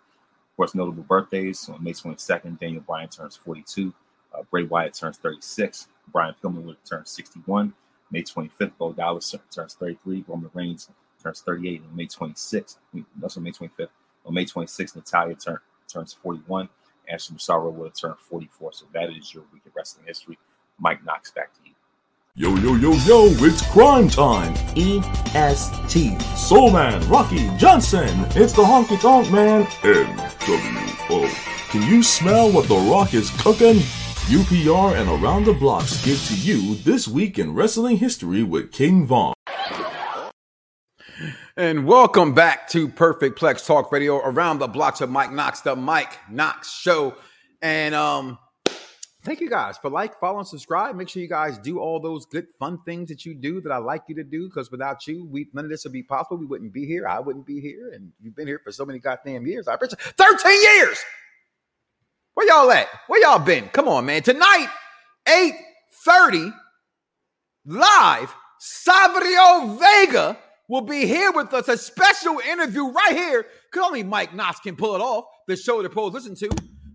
Of 0.52 0.58
course, 0.58 0.76
notable 0.76 1.04
birthdays 1.04 1.68
on 1.68 1.84
May 1.84 1.94
22nd, 1.94 2.60
Daniel 2.60 2.82
Bryan 2.82 3.10
turns 3.10 3.36
42, 3.36 3.92
uh, 4.34 4.44
Bray 4.52 4.64
Wyatt 4.64 4.94
turns 4.94 5.18
36, 5.18 5.88
Brian 6.12 6.36
Pillman 6.44 6.64
would 6.64 6.78
turn 6.86 7.06
61. 7.06 7.74
May 8.14 8.22
25th, 8.22 8.72
Bo 8.78 8.94
Dallas 8.94 9.36
turns 9.50 9.74
33, 9.74 10.24
Roman 10.28 10.52
Reigns 10.54 10.88
turns 11.22 11.42
38, 11.42 11.82
On 11.90 11.96
May 11.96 12.06
26th, 12.06 12.78
that's 13.20 13.38
on 13.38 13.44
May 13.44 13.52
25th, 13.52 13.88
On 14.26 14.34
May 14.34 14.46
26th, 14.46 14.96
Natalya 14.96 15.36
turn, 15.36 15.58
turns 15.92 16.14
41. 16.14 16.70
Ashley 17.12 17.34
Massaro 17.34 17.70
will 17.72 17.90
turn 17.90 18.14
44. 18.18 18.72
So 18.72 18.86
that 18.94 19.10
is 19.10 19.34
your 19.34 19.44
week 19.52 19.66
of 19.66 19.76
wrestling 19.76 20.06
history. 20.06 20.38
Mike 20.80 21.04
Knox, 21.04 21.32
back 21.32 21.54
to 21.56 21.60
you. 21.66 21.74
Yo, 22.36 22.56
yo, 22.58 22.76
yo, 22.76 22.92
yo, 23.06 23.26
it's 23.46 23.68
crime 23.72 24.08
time. 24.08 24.54
EST. 24.76 26.22
Soul 26.38 26.72
Man, 26.72 27.08
Rocky 27.10 27.50
Johnson. 27.58 28.10
It's 28.36 28.54
the 28.54 28.64
Honky 28.64 29.00
Tonk 29.02 29.32
Man. 29.32 29.66
NWO. 29.66 31.30
Can 31.70 31.82
you 31.84 32.04
smell 32.04 32.52
what 32.52 32.68
The 32.68 32.76
Rock 32.76 33.14
is 33.14 33.30
cooking? 33.42 33.82
UPR 34.28 34.96
and 34.96 35.10
Around 35.10 35.44
the 35.44 35.54
Blocks 35.54 36.04
give 36.06 36.18
to 36.28 36.36
you 36.36 36.76
this 36.76 37.10
week 37.10 37.38
in 37.38 37.54
wrestling 37.54 37.98
history 37.98 38.42
with 38.42 38.72
King 38.72 39.06
Vaughn. 39.06 39.34
And 41.58 41.86
welcome 41.86 42.34
back 42.34 42.70
to 42.70 42.88
Perfect 42.88 43.38
Plex 43.38 43.68
Talk 43.68 43.92
Radio 43.92 44.20
around 44.20 44.60
the 44.60 44.68
blocks 44.70 45.02
of 45.02 45.10
Mike 45.10 45.34
Knox, 45.34 45.60
the 45.60 45.76
Mike 45.76 46.18
Knox 46.32 46.72
Show. 46.72 47.16
And 47.62 47.94
um, 47.94 48.40
thank 49.24 49.42
you 49.42 49.50
guys 49.50 49.78
for 49.78 49.90
like, 49.90 50.18
follow, 50.22 50.40
and 50.40 50.48
subscribe. 50.48 50.96
Make 50.96 51.10
sure 51.10 51.22
you 51.22 51.28
guys 51.28 51.58
do 51.58 51.80
all 51.80 52.00
those 52.00 52.26
good, 52.26 52.48
fun 52.58 52.80
things 52.86 53.10
that 53.10 53.26
you 53.26 53.36
do 53.36 53.60
that 53.60 53.74
I 53.74 53.78
like 53.78 54.04
you 54.08 54.16
to 54.16 54.24
do. 54.24 54.48
Because 54.48 54.72
without 54.72 55.06
you, 55.06 55.28
we 55.30 55.50
none 55.54 55.66
of 55.66 55.70
this 55.70 55.84
would 55.84 55.92
be 55.94 56.02
possible. 56.02 56.38
We 56.38 56.46
wouldn't 56.46 56.72
be 56.72 56.86
here. 56.86 57.10
I 57.10 57.20
wouldn't 57.20 57.46
be 57.46 57.60
here. 57.60 57.92
And 57.94 58.14
you've 58.22 58.38
been 58.38 58.48
here 58.48 58.62
for 58.64 58.72
so 58.72 58.86
many 58.86 59.00
goddamn 59.00 59.46
years. 59.46 59.68
I 59.68 59.74
appreciate 59.74 60.00
13 60.02 60.62
years. 60.78 61.04
Where 62.34 62.48
y'all 62.48 62.72
at? 62.72 62.88
Where 63.08 63.22
y'all 63.22 63.40
been? 63.40 63.70
Come 63.70 63.88
on, 63.88 64.06
man. 64.06 64.24
Tonight, 64.24 64.68
8:30, 65.28 66.52
live, 67.66 68.34
Savio 68.60 69.76
Vega 69.76 70.38
will 70.68 70.82
be 70.82 71.06
here 71.06 71.32
with 71.32 71.54
us. 71.54 71.68
A 71.68 71.78
special 71.78 72.40
interview 72.40 72.88
right 72.88 73.14
here. 73.14 73.46
Because 73.72 73.86
only 73.86 74.04
Mike 74.04 74.34
Knox 74.34 74.60
can 74.60 74.76
pull 74.76 74.96
it 74.96 75.02
off. 75.02 75.26
The 75.48 75.56
show 75.56 75.82
the 75.84 75.90
pros 75.90 76.14
listen 76.14 76.36
to. 76.36 76.50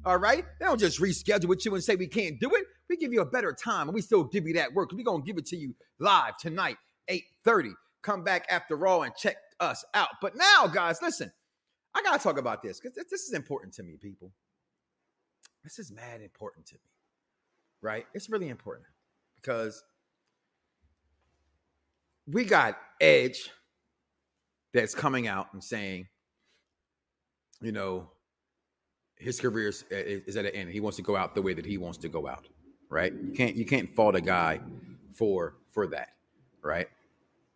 All 0.04 0.16
right. 0.16 0.44
They 0.58 0.66
don't 0.66 0.80
just 0.80 1.00
reschedule 1.00 1.46
with 1.46 1.64
you 1.64 1.74
and 1.74 1.84
say 1.84 1.94
we 1.94 2.06
can't 2.06 2.40
do 2.40 2.50
it. 2.54 2.64
We 2.88 2.96
give 2.96 3.12
you 3.12 3.20
a 3.20 3.26
better 3.26 3.52
time 3.52 3.88
and 3.88 3.94
we 3.94 4.00
still 4.00 4.24
give 4.24 4.46
you 4.46 4.54
that 4.54 4.72
work. 4.72 4.90
We're 4.92 5.04
gonna 5.04 5.22
give 5.22 5.36
it 5.36 5.46
to 5.46 5.56
you 5.56 5.74
live 6.00 6.36
tonight, 6.38 6.78
8:30. 7.08 7.74
Come 8.02 8.24
back 8.24 8.46
after 8.50 8.86
all 8.86 9.02
and 9.02 9.14
check 9.14 9.36
us 9.60 9.84
out. 9.94 10.08
But 10.22 10.34
now, 10.36 10.66
guys, 10.66 11.02
listen, 11.02 11.30
I 11.94 12.02
gotta 12.02 12.22
talk 12.22 12.38
about 12.38 12.62
this 12.62 12.80
because 12.80 12.96
this 13.10 13.22
is 13.22 13.34
important 13.34 13.74
to 13.74 13.82
me, 13.82 13.98
people. 14.00 14.32
This 15.68 15.78
is 15.78 15.92
mad 15.92 16.22
important 16.22 16.64
to 16.68 16.76
me. 16.76 16.80
Right? 17.82 18.06
It's 18.14 18.30
really 18.30 18.48
important 18.48 18.86
because 19.36 19.84
we 22.26 22.46
got 22.46 22.78
Edge 23.02 23.50
that's 24.72 24.94
coming 24.94 25.28
out 25.28 25.48
and 25.52 25.62
saying, 25.62 26.08
you 27.60 27.72
know, 27.72 28.08
his 29.16 29.38
career 29.38 29.68
is, 29.68 29.84
is 29.90 30.38
at 30.38 30.46
an 30.46 30.52
end. 30.54 30.70
He 30.70 30.80
wants 30.80 30.96
to 30.96 31.02
go 31.02 31.16
out 31.16 31.34
the 31.34 31.42
way 31.42 31.52
that 31.52 31.66
he 31.66 31.76
wants 31.76 31.98
to 31.98 32.08
go 32.08 32.26
out, 32.26 32.48
right? 32.88 33.12
You 33.12 33.32
can't 33.32 33.54
you 33.54 33.66
can't 33.66 33.94
fault 33.94 34.14
a 34.14 34.22
guy 34.22 34.60
for 35.12 35.56
for 35.72 35.86
that, 35.88 36.14
right? 36.62 36.88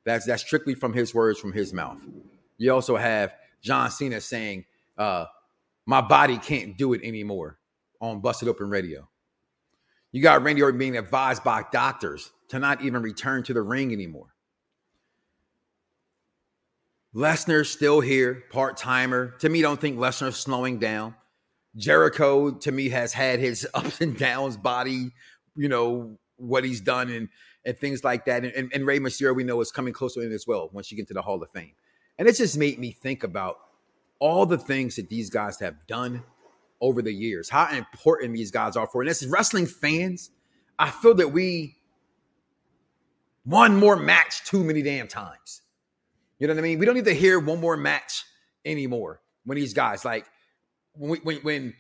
That's 0.05 0.27
that's 0.27 0.42
strictly 0.42 0.75
from 0.75 0.92
his 0.92 1.14
words 1.14 1.40
from 1.40 1.55
his 1.55 1.72
mouth. 1.72 1.96
You 2.59 2.75
also 2.75 2.98
have 2.98 3.33
John 3.62 3.90
Cena 3.90 4.20
saying, 4.20 4.66
uh, 4.98 5.25
"My 5.87 6.03
body 6.03 6.37
can't 6.37 6.77
do 6.77 6.92
it 6.92 7.01
anymore" 7.03 7.57
on 8.02 8.20
Busted 8.20 8.48
Open 8.48 8.68
Radio. 8.68 9.08
You 10.10 10.22
got 10.22 10.42
Randy 10.42 10.60
Orton 10.60 10.78
being 10.78 10.98
advised 10.98 11.42
by 11.42 11.64
doctors 11.72 12.30
to 12.48 12.58
not 12.58 12.82
even 12.82 13.00
return 13.00 13.42
to 13.44 13.54
the 13.54 13.62
ring 13.62 13.92
anymore. 13.92 14.34
Lesnar's 17.14 17.70
still 17.70 18.00
here, 18.00 18.42
part 18.50 18.76
timer. 18.76 19.34
To 19.40 19.48
me, 19.48 19.62
don't 19.62 19.80
think 19.80 19.98
Lesnar's 19.98 20.36
slowing 20.36 20.78
down. 20.78 21.14
Jericho, 21.76 22.50
to 22.50 22.72
me, 22.72 22.90
has 22.90 23.12
had 23.12 23.38
his 23.38 23.66
ups 23.74 24.00
and 24.00 24.18
downs, 24.18 24.56
body, 24.56 25.12
you 25.56 25.68
know, 25.68 26.18
what 26.36 26.64
he's 26.64 26.80
done 26.80 27.08
and 27.08 27.28
and 27.64 27.78
things 27.78 28.02
like 28.02 28.24
that. 28.24 28.44
And, 28.44 28.52
and, 28.54 28.72
and 28.74 28.84
Rey 28.84 28.98
Mysterio, 28.98 29.36
we 29.36 29.44
know, 29.44 29.60
is 29.60 29.70
coming 29.70 29.92
closer 29.92 30.20
in 30.20 30.32
as 30.32 30.46
well 30.48 30.68
once 30.72 30.90
you 30.90 30.96
get 30.96 31.06
to 31.08 31.14
the 31.14 31.22
Hall 31.22 31.40
of 31.40 31.48
Fame. 31.52 31.74
And 32.18 32.26
it 32.26 32.36
just 32.36 32.58
made 32.58 32.78
me 32.80 32.90
think 32.90 33.22
about 33.22 33.58
all 34.18 34.46
the 34.46 34.58
things 34.58 34.96
that 34.96 35.08
these 35.08 35.30
guys 35.30 35.60
have 35.60 35.86
done 35.86 36.24
over 36.83 37.01
the 37.01 37.12
years, 37.12 37.49
how 37.49 37.75
important 37.75 38.35
these 38.35 38.51
guys 38.51 38.77
are 38.77 38.87
for. 38.88 39.01
And 39.01 39.09
as 39.09 39.25
wrestling 39.27 39.66
fans, 39.66 40.31
I 40.79 40.90
feel 40.90 41.14
that 41.14 41.29
we 41.29 41.77
one 43.45 43.77
more 43.77 43.97
match 43.97 44.45
too 44.45 44.62
many 44.64 44.83
damn 44.83 45.09
times. 45.09 45.62
You 46.38 46.49
know 46.49 46.55
what 46.55 46.59
I 46.59 46.62
mean? 46.62 46.81
We 46.81 46.87
don't 46.87 46.97
need 46.97 47.05
to 47.05 47.14
hear 47.14 47.38
one 47.38 47.61
more 47.61 47.77
match 47.77 48.25
anymore 48.64 49.21
when 49.45 49.57
these 49.57 49.75
guys 49.75 50.05
like 50.05 50.27
when 50.95 51.21
when, 51.21 51.37
when 51.38 51.75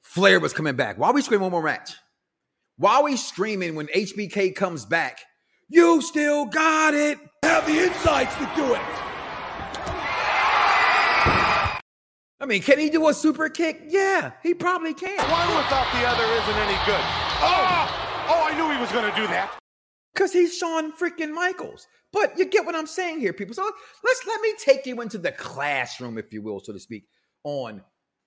Flair 0.00 0.38
was 0.38 0.52
coming 0.52 0.76
back. 0.76 0.96
Why 0.96 1.08
are 1.08 1.14
we 1.14 1.22
screaming 1.22 1.42
one 1.42 1.52
more 1.52 1.62
match? 1.62 1.94
Why 2.78 2.96
are 2.96 3.04
we 3.04 3.16
screaming 3.16 3.74
when 3.74 3.88
HBK 3.88 4.54
comes 4.54 4.84
back? 4.84 5.20
You 5.68 6.00
still 6.02 6.46
got 6.46 6.94
it. 6.94 7.18
Have 7.42 7.66
the 7.66 7.72
insights 7.72 8.34
to 8.36 8.52
do 8.54 8.74
it. 8.74 9.05
I 12.38 12.46
mean, 12.46 12.62
can 12.62 12.78
he 12.78 12.90
do 12.90 13.08
a 13.08 13.14
super 13.14 13.48
kick? 13.48 13.84
Yeah, 13.88 14.32
he 14.42 14.52
probably 14.52 14.92
can. 14.92 15.16
One 15.16 15.48
without 15.56 15.90
the 15.92 16.06
other 16.06 16.24
isn't 16.24 16.62
any 16.62 16.78
good. 16.84 17.04
Oh, 17.40 18.26
oh, 18.28 18.48
I 18.50 18.54
knew 18.56 18.70
he 18.74 18.80
was 18.80 18.92
going 18.92 19.10
to 19.10 19.16
do 19.16 19.26
that. 19.28 19.58
Because 20.12 20.32
he's 20.32 20.56
Shawn 20.56 20.92
freaking 20.92 21.32
Michaels. 21.32 21.86
But 22.12 22.38
you 22.38 22.46
get 22.46 22.64
what 22.64 22.74
I'm 22.74 22.86
saying 22.86 23.20
here, 23.20 23.32
people. 23.32 23.54
So 23.54 23.70
let's 24.04 24.26
let 24.26 24.40
me 24.40 24.54
take 24.58 24.86
you 24.86 25.00
into 25.00 25.18
the 25.18 25.32
classroom, 25.32 26.18
if 26.18 26.32
you 26.32 26.42
will, 26.42 26.60
so 26.60 26.72
to 26.72 26.80
speak, 26.80 27.04
on 27.44 27.82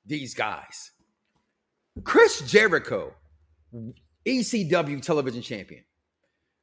these 0.06 0.34
guys. 0.34 0.91
Chris 2.04 2.41
Jericho, 2.41 3.13
ECW 4.26 5.02
television 5.02 5.41
champion, 5.41 5.84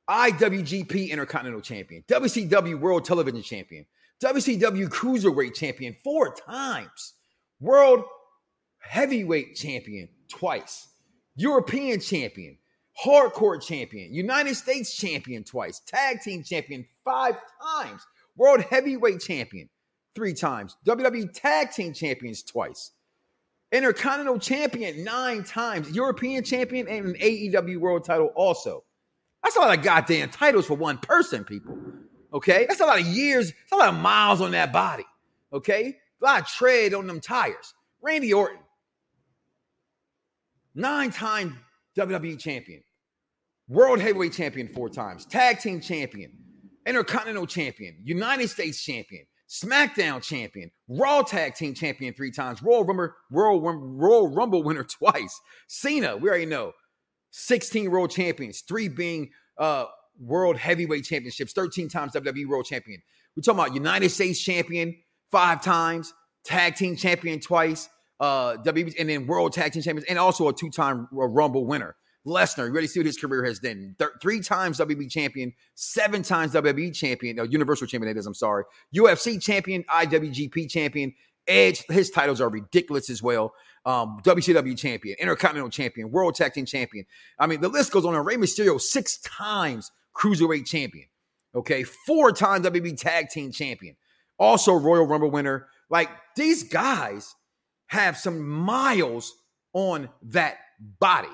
IWGP 0.08 1.10
Intercontinental 1.10 1.60
Champion, 1.60 2.04
WCW 2.08 2.78
World 2.78 3.04
Television 3.04 3.42
Champion, 3.42 3.84
WCW 4.22 4.88
Cruiserweight 4.88 5.54
Champion 5.54 5.96
four 6.04 6.34
times, 6.34 7.14
World 7.60 8.04
Heavyweight 8.78 9.54
Champion 9.56 10.08
twice, 10.28 10.88
European 11.34 12.00
Champion, 12.00 12.58
Hardcore 13.04 13.62
Champion, 13.62 14.12
United 14.12 14.54
States 14.54 14.96
Champion 14.96 15.44
twice, 15.44 15.80
Tag 15.86 16.20
Team 16.20 16.42
Champion 16.42 16.86
five 17.04 17.36
times, 17.62 18.06
World 18.36 18.60
Heavyweight 18.60 19.20
Champion 19.20 19.68
three 20.14 20.34
times, 20.34 20.76
WWE 20.86 21.32
Tag 21.32 21.72
Team 21.72 21.92
Champions 21.92 22.42
twice, 22.42 22.92
Intercontinental 23.72 24.38
Champion 24.38 25.02
nine 25.02 25.42
times, 25.42 25.90
European 25.90 26.44
Champion, 26.44 26.88
and 26.88 27.06
an 27.06 27.14
AEW 27.14 27.78
World 27.78 28.04
title 28.04 28.30
also. 28.34 28.84
That's 29.42 29.56
a 29.56 29.60
lot 29.60 29.76
of 29.76 29.84
goddamn 29.84 30.30
titles 30.30 30.66
for 30.66 30.74
one 30.74 30.98
person, 30.98 31.44
people. 31.44 31.76
Okay? 32.32 32.66
That's 32.68 32.80
a 32.80 32.86
lot 32.86 33.00
of 33.00 33.06
years, 33.06 33.50
that's 33.52 33.72
a 33.72 33.76
lot 33.76 33.88
of 33.88 34.00
miles 34.00 34.40
on 34.40 34.52
that 34.52 34.72
body. 34.72 35.04
Okay? 35.52 35.96
Of 36.22 36.46
tread 36.48 36.94
on 36.94 37.06
them 37.06 37.20
tires. 37.20 37.74
Randy 38.02 38.32
Orton, 38.32 38.58
nine 40.74 41.10
time 41.10 41.58
WWE 41.98 42.38
champion, 42.38 42.82
World 43.68 44.00
Heavyweight 44.00 44.32
Champion 44.32 44.68
four 44.68 44.88
times, 44.88 45.26
Tag 45.26 45.58
Team 45.60 45.80
Champion, 45.80 46.32
Intercontinental 46.86 47.46
Champion, 47.46 47.96
United 48.04 48.48
States 48.48 48.82
Champion, 48.82 49.24
SmackDown 49.48 50.22
Champion, 50.22 50.70
Raw 50.88 51.22
Tag 51.22 51.54
Team 51.54 51.74
Champion 51.74 52.14
three 52.14 52.30
times, 52.30 52.62
Royal 52.62 52.84
Rumble, 52.84 53.10
Royal, 53.30 53.60
Royal 53.60 54.28
Rumble 54.28 54.62
winner 54.62 54.84
twice. 54.98 55.40
Cena, 55.68 56.16
we 56.16 56.28
already 56.28 56.46
know, 56.46 56.72
16 57.30 57.90
World 57.90 58.10
Champions, 58.10 58.60
three 58.60 58.88
being 58.88 59.30
uh, 59.58 59.86
World 60.18 60.56
Heavyweight 60.56 61.04
Championships, 61.04 61.52
13 61.52 61.88
times 61.88 62.12
WWE 62.12 62.46
World 62.46 62.66
Champion. 62.66 63.02
We're 63.36 63.42
talking 63.42 63.60
about 63.60 63.74
United 63.74 64.10
States 64.10 64.40
Champion 64.40 64.96
five 65.36 65.60
times, 65.60 66.14
Tag 66.44 66.76
Team 66.76 66.96
Champion 66.96 67.40
twice, 67.40 67.90
uh, 68.20 68.56
WWE, 68.64 68.94
and 68.98 69.06
then 69.06 69.26
World 69.26 69.52
Tag 69.52 69.70
Team 69.70 69.82
Champions, 69.82 70.06
and 70.08 70.18
also 70.18 70.48
a 70.48 70.52
two-time 70.54 71.06
Rumble 71.12 71.66
winner. 71.66 71.94
Lesnar, 72.26 72.72
you 72.72 72.80
to 72.80 72.88
see 72.88 73.00
what 73.00 73.06
his 73.06 73.18
career 73.18 73.44
has 73.44 73.58
done? 73.58 73.94
Th- 73.98 74.10
three 74.22 74.40
times 74.40 74.78
WWE 74.78 75.10
champion, 75.10 75.52
seven 75.74 76.22
times 76.22 76.54
WWE 76.54 76.94
champion, 76.94 77.36
no, 77.36 77.42
Universal 77.42 77.86
champion, 77.86 78.14
that 78.14 78.18
is, 78.18 78.24
I'm 78.24 78.32
sorry. 78.32 78.64
UFC 78.94 79.40
champion, 79.40 79.84
IWGP 79.84 80.70
champion. 80.70 81.14
Edge, 81.46 81.84
his 81.90 82.08
titles 82.08 82.40
are 82.40 82.48
ridiculous 82.48 83.10
as 83.10 83.22
well. 83.22 83.52
Um, 83.84 84.18
WCW 84.24 84.76
champion, 84.76 85.16
Intercontinental 85.20 85.68
champion, 85.68 86.10
World 86.10 86.34
Tag 86.34 86.54
Team 86.54 86.64
champion. 86.64 87.04
I 87.38 87.46
mean, 87.46 87.60
the 87.60 87.68
list 87.68 87.92
goes 87.92 88.06
on. 88.06 88.14
And 88.14 88.24
Rey 88.24 88.36
Mysterio, 88.36 88.80
six 88.80 89.18
times 89.18 89.92
Cruiserweight 90.16 90.66
champion. 90.66 91.08
Okay, 91.54 91.82
four 91.82 92.32
times 92.32 92.66
WWE 92.66 92.98
Tag 92.98 93.28
Team 93.28 93.52
champion. 93.52 93.96
Also, 94.38 94.74
Royal 94.74 95.06
Rumble 95.06 95.30
winner. 95.30 95.68
Like, 95.88 96.10
these 96.36 96.64
guys 96.64 97.34
have 97.86 98.16
some 98.16 98.46
miles 98.46 99.32
on 99.72 100.08
that 100.22 100.58
body 101.00 101.28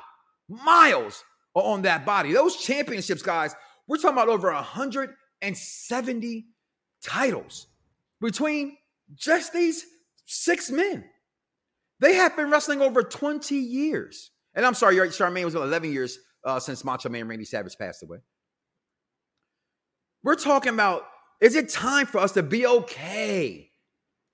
miles 0.53 1.25
on 1.55 1.83
that 1.83 2.05
body. 2.07 2.33
Those 2.33 2.57
championships, 2.57 3.23
guys, 3.23 3.55
we're 3.87 3.97
talking 3.97 4.13
about 4.13 4.29
over 4.29 4.53
170 4.53 6.47
titles 7.03 7.67
between 8.21 8.77
just 9.15 9.53
these 9.53 9.85
six 10.25 10.71
men. 10.71 11.05
They 12.01 12.15
have 12.15 12.37
been 12.37 12.51
wrestling 12.51 12.81
over 12.81 13.03
20 13.03 13.55
years. 13.55 14.31
And 14.55 14.67
I'm 14.67 14.75
sorry, 14.75 14.97
Charmaine 14.97 15.45
was 15.45 15.55
11 15.55 15.93
years 15.93 16.19
uh, 16.45 16.59
since 16.61 16.85
Macho 16.85 17.09
Man 17.09 17.29
Randy 17.29 17.45
Savage 17.45 17.77
passed 17.79 18.03
away. 18.03 18.19
We're 20.23 20.37
talking 20.37 20.75
about 20.75 21.05
is 21.43 21.57
it 21.57 21.69
time 21.69 22.07
for 22.07 22.19
us 22.19 22.33
to 22.33 22.43
be 22.43 22.67
okay 22.67 23.69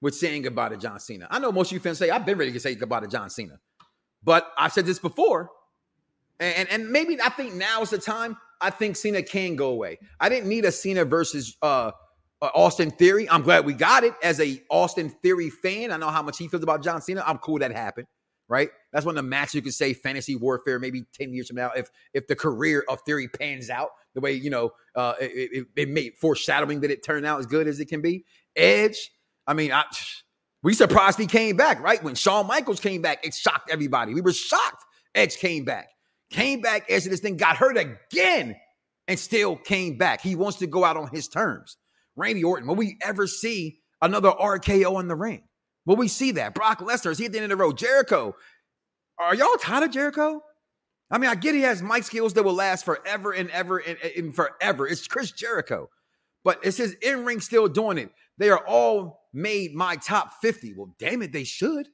with 0.02 0.14
saying 0.14 0.42
goodbye 0.42 0.68
to 0.68 0.76
John 0.76 1.00
Cena? 1.00 1.26
I 1.30 1.38
know 1.38 1.50
most 1.50 1.68
of 1.68 1.72
you 1.72 1.80
fans 1.80 1.96
say, 1.96 2.10
I've 2.10 2.26
been 2.26 2.36
ready 2.36 2.52
to 2.52 2.60
say 2.60 2.74
goodbye 2.74 3.00
to 3.00 3.08
John 3.08 3.30
Cena. 3.30 3.58
But 4.22 4.52
I've 4.58 4.74
said 4.74 4.84
this 4.84 4.98
before. 4.98 5.48
And, 6.38 6.68
and 6.68 6.90
maybe 6.90 7.18
I 7.20 7.30
think 7.30 7.54
now 7.54 7.80
is 7.80 7.90
the 7.90 7.98
time. 7.98 8.36
I 8.60 8.68
think 8.68 8.94
Cena 8.94 9.22
can 9.22 9.56
go 9.56 9.70
away. 9.70 9.98
I 10.20 10.28
didn't 10.28 10.50
need 10.50 10.66
a 10.66 10.72
Cena 10.72 11.06
versus 11.06 11.56
uh, 11.62 11.92
uh, 12.42 12.50
Austin 12.54 12.90
Theory. 12.90 13.28
I'm 13.30 13.42
glad 13.42 13.64
we 13.64 13.72
got 13.72 14.04
it 14.04 14.12
as 14.22 14.38
a 14.38 14.62
Austin 14.68 15.08
Theory 15.08 15.48
fan. 15.48 15.90
I 15.90 15.96
know 15.96 16.10
how 16.10 16.22
much 16.22 16.36
he 16.36 16.46
feels 16.46 16.62
about 16.62 16.82
John 16.82 17.00
Cena. 17.00 17.24
I'm 17.26 17.38
cool 17.38 17.58
that 17.60 17.72
happened 17.72 18.06
right? 18.48 18.70
That's 18.92 19.04
of 19.16 19.22
the 19.22 19.28
matches 19.28 19.54
you 19.54 19.62
could 19.62 19.74
say 19.74 19.92
fantasy 19.92 20.36
warfare 20.36 20.78
maybe 20.78 21.04
10 21.14 21.32
years 21.32 21.48
from 21.48 21.56
now 21.56 21.70
if 21.76 21.90
if 22.14 22.26
the 22.26 22.36
career 22.36 22.84
of 22.88 23.00
Theory 23.02 23.28
pans 23.28 23.70
out 23.70 23.90
the 24.14 24.20
way, 24.20 24.32
you 24.32 24.50
know, 24.50 24.70
uh, 24.94 25.14
it, 25.20 25.66
it, 25.76 25.88
it 25.88 25.88
foreshadowing 26.18 26.80
that 26.80 26.90
it 26.90 27.04
turned 27.04 27.26
out 27.26 27.38
as 27.38 27.46
good 27.46 27.68
as 27.68 27.78
it 27.80 27.86
can 27.86 28.00
be. 28.00 28.24
Edge, 28.56 29.10
I 29.46 29.54
mean, 29.54 29.72
I, 29.72 29.84
we 30.62 30.74
surprised 30.74 31.18
he 31.18 31.26
came 31.26 31.56
back, 31.56 31.80
right? 31.80 32.02
When 32.02 32.14
Shawn 32.14 32.46
Michaels 32.46 32.80
came 32.80 33.02
back, 33.02 33.24
it 33.24 33.34
shocked 33.34 33.70
everybody. 33.70 34.14
We 34.14 34.20
were 34.20 34.32
shocked 34.32 34.84
Edge 35.14 35.36
came 35.36 35.64
back. 35.64 35.88
Came 36.30 36.60
back, 36.60 36.86
Edge 36.88 37.04
this 37.04 37.20
thing 37.20 37.36
got 37.36 37.56
hurt 37.56 37.76
again 37.78 38.56
and 39.06 39.18
still 39.18 39.56
came 39.56 39.96
back. 39.96 40.20
He 40.20 40.34
wants 40.34 40.58
to 40.58 40.66
go 40.66 40.84
out 40.84 40.96
on 40.96 41.08
his 41.08 41.28
terms. 41.28 41.76
Randy 42.16 42.44
Orton, 42.44 42.66
will 42.66 42.74
we 42.74 42.98
ever 43.02 43.26
see 43.26 43.78
another 44.02 44.30
RKO 44.30 45.00
in 45.00 45.08
the 45.08 45.16
ring? 45.16 45.47
Will 45.88 45.96
we 45.96 46.08
see 46.08 46.32
that? 46.32 46.54
Brock 46.54 46.80
Lesnar, 46.80 47.12
is 47.12 47.18
he 47.18 47.24
at 47.24 47.32
the 47.32 47.38
end 47.38 47.50
of 47.50 47.58
the 47.58 47.64
road? 47.64 47.78
Jericho, 47.78 48.36
are 49.18 49.34
y'all 49.34 49.56
tired 49.58 49.84
of 49.84 49.90
Jericho? 49.90 50.42
I 51.10 51.16
mean, 51.16 51.30
I 51.30 51.34
get 51.34 51.54
he 51.54 51.62
has 51.62 51.82
mic 51.82 52.04
skills 52.04 52.34
that 52.34 52.42
will 52.42 52.52
last 52.52 52.84
forever 52.84 53.32
and 53.32 53.48
ever 53.52 53.78
and, 53.78 53.96
and 54.14 54.36
forever. 54.36 54.86
It's 54.86 55.08
Chris 55.08 55.32
Jericho, 55.32 55.88
but 56.44 56.60
it's 56.62 56.76
his 56.76 56.92
in 57.00 57.24
ring 57.24 57.40
still 57.40 57.68
doing 57.68 57.96
it. 57.96 58.10
They 58.36 58.50
are 58.50 58.62
all 58.66 59.22
made 59.32 59.74
my 59.74 59.96
top 59.96 60.34
50. 60.42 60.74
Well, 60.74 60.94
damn 60.98 61.22
it, 61.22 61.32
they 61.32 61.44
should. 61.44 61.88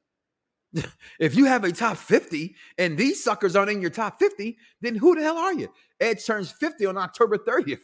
if 1.20 1.36
you 1.36 1.44
have 1.44 1.62
a 1.62 1.70
top 1.70 1.96
50 1.96 2.56
and 2.76 2.98
these 2.98 3.22
suckers 3.22 3.54
aren't 3.54 3.70
in 3.70 3.80
your 3.80 3.90
top 3.90 4.18
50, 4.18 4.56
then 4.80 4.96
who 4.96 5.14
the 5.14 5.22
hell 5.22 5.38
are 5.38 5.54
you? 5.54 5.72
Edge 6.00 6.26
turns 6.26 6.50
50 6.50 6.86
on 6.86 6.98
October 6.98 7.38
30th. 7.38 7.78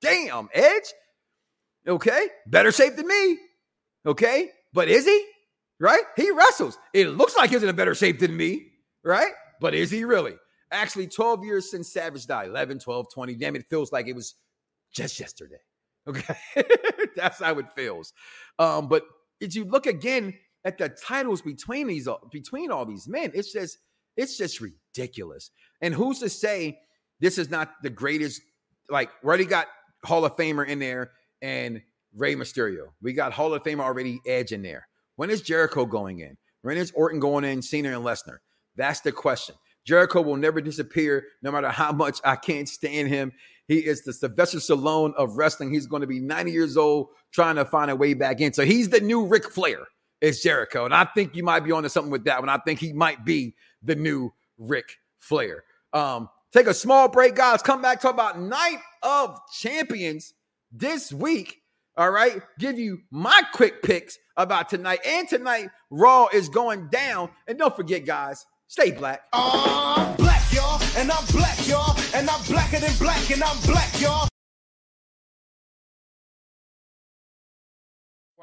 Damn, 0.00 0.48
Edge. 0.54 0.94
Okay, 1.88 2.28
better 2.46 2.70
shape 2.70 2.94
than 2.94 3.08
me. 3.08 3.38
Okay, 4.06 4.50
but 4.72 4.86
is 4.86 5.04
he? 5.06 5.26
Right? 5.80 6.02
He 6.16 6.30
wrestles. 6.30 6.78
It 6.94 7.08
looks 7.08 7.36
like 7.36 7.50
he's 7.50 7.62
in 7.62 7.68
a 7.68 7.74
better 7.74 7.94
shape 7.94 8.18
than 8.18 8.36
me, 8.36 8.66
right? 9.04 9.32
But 9.60 9.74
is 9.74 9.90
he 9.90 10.04
really? 10.04 10.34
Actually, 10.72 11.06
12 11.06 11.44
years 11.44 11.70
since 11.70 11.92
Savage 11.92 12.26
died 12.26 12.48
11, 12.48 12.80
12, 12.80 13.06
20. 13.12 13.34
Damn, 13.36 13.56
it 13.56 13.66
feels 13.70 13.92
like 13.92 14.08
it 14.08 14.14
was 14.14 14.34
just 14.92 15.18
yesterday. 15.20 15.56
Okay. 16.08 16.36
That's 17.16 17.42
how 17.42 17.58
it 17.58 17.66
feels. 17.74 18.12
Um, 18.60 18.86
but 18.86 19.02
if 19.40 19.56
you 19.56 19.64
look 19.64 19.86
again 19.86 20.34
at 20.64 20.78
the 20.78 20.88
titles 20.88 21.42
between 21.42 21.88
these 21.88 22.06
between 22.30 22.70
all 22.70 22.86
these 22.86 23.08
men, 23.08 23.32
it's 23.34 23.52
just 23.52 23.78
it's 24.16 24.38
just 24.38 24.60
ridiculous. 24.60 25.50
And 25.80 25.92
who's 25.92 26.20
to 26.20 26.28
say 26.28 26.78
this 27.18 27.38
is 27.38 27.50
not 27.50 27.72
the 27.82 27.90
greatest? 27.90 28.40
Like, 28.88 29.10
we 29.22 29.26
already 29.26 29.46
got 29.46 29.66
Hall 30.04 30.24
of 30.24 30.36
Famer 30.36 30.64
in 30.66 30.78
there 30.78 31.10
and 31.42 31.82
Rey 32.14 32.36
Mysterio. 32.36 32.90
We 33.02 33.12
got 33.12 33.32
Hall 33.32 33.52
of 33.52 33.62
Famer 33.64 33.80
already 33.80 34.20
Edge 34.26 34.52
in 34.52 34.62
there. 34.62 34.86
When 35.16 35.30
is 35.30 35.42
Jericho 35.42 35.86
going 35.86 36.20
in? 36.20 36.36
When 36.62 36.76
is 36.76 36.92
Orton 36.92 37.20
going 37.20 37.44
in, 37.44 37.62
Cena 37.62 37.96
and 37.96 38.04
Lesnar? 38.04 38.38
That's 38.76 39.00
the 39.00 39.12
question. 39.12 39.54
Jericho 39.84 40.20
will 40.20 40.36
never 40.36 40.60
disappear, 40.60 41.26
no 41.42 41.52
matter 41.52 41.70
how 41.70 41.92
much 41.92 42.20
I 42.24 42.36
can't 42.36 42.68
stand 42.68 43.08
him. 43.08 43.32
He 43.68 43.78
is 43.78 44.02
the 44.02 44.12
Sylvester 44.12 44.58
Stallone 44.58 45.14
of 45.14 45.36
wrestling. 45.36 45.72
He's 45.72 45.86
going 45.86 46.00
to 46.00 46.06
be 46.06 46.20
90 46.20 46.52
years 46.52 46.76
old 46.76 47.08
trying 47.32 47.56
to 47.56 47.64
find 47.64 47.90
a 47.90 47.96
way 47.96 48.14
back 48.14 48.40
in. 48.40 48.52
So 48.52 48.64
he's 48.64 48.88
the 48.88 49.00
new 49.00 49.26
Ric 49.26 49.50
Flair, 49.50 49.78
is 50.20 50.42
Jericho. 50.42 50.84
And 50.84 50.94
I 50.94 51.04
think 51.04 51.34
you 51.34 51.42
might 51.42 51.60
be 51.60 51.72
onto 51.72 51.88
something 51.88 52.10
with 52.10 52.24
that 52.24 52.40
one. 52.40 52.48
I 52.48 52.58
think 52.58 52.80
he 52.80 52.92
might 52.92 53.24
be 53.24 53.54
the 53.82 53.94
new 53.94 54.32
Ric 54.58 54.96
Flair. 55.18 55.64
Um, 55.92 56.28
take 56.52 56.66
a 56.66 56.74
small 56.74 57.08
break, 57.08 57.34
guys. 57.34 57.62
Come 57.62 57.82
back, 57.82 58.00
talk 58.00 58.14
about 58.14 58.40
Night 58.40 58.78
of 59.02 59.38
Champions 59.60 60.34
this 60.70 61.12
week. 61.12 61.62
All 61.96 62.10
right. 62.10 62.42
Give 62.58 62.78
you 62.78 63.00
my 63.10 63.42
quick 63.52 63.82
picks 63.82 64.18
about 64.36 64.68
tonight. 64.68 65.00
And 65.06 65.28
tonight, 65.28 65.70
Raw 65.90 66.28
is 66.32 66.48
going 66.48 66.88
down. 66.88 67.30
And 67.46 67.58
don't 67.58 67.74
forget, 67.74 68.04
guys, 68.04 68.44
stay 68.68 68.90
black. 68.90 69.22
Uh, 69.32 69.94
I'm 69.96 70.16
black, 70.16 70.52
y'all. 70.52 70.80
And 70.96 71.10
I'm 71.10 71.24
black, 71.26 71.66
y'all. 71.66 71.96
And 72.14 72.28
I'm 72.28 72.42
blacker 72.44 72.80
than 72.80 72.92
black. 72.98 73.30
And 73.30 73.42
I'm 73.42 73.60
black, 73.62 74.00
y'all. 74.00 74.28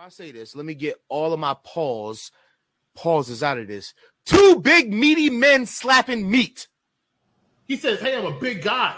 I 0.04 0.10
say 0.10 0.34
this, 0.34 0.54
let 0.54 0.66
me 0.66 0.74
get 0.74 0.98
all 1.08 1.32
of 1.32 1.40
my 1.40 1.56
pause 1.64 2.30
pauses 2.94 3.42
out 3.42 3.58
of 3.58 3.68
this. 3.68 3.94
Two 4.26 4.60
big 4.60 4.92
meaty 4.92 5.30
men 5.30 5.66
slapping 5.66 6.30
meat. 6.30 6.68
He 7.66 7.78
says, 7.78 8.02
"Hey, 8.02 8.18
I'm 8.18 8.26
a 8.26 8.38
big 8.38 8.62
guy." 8.62 8.98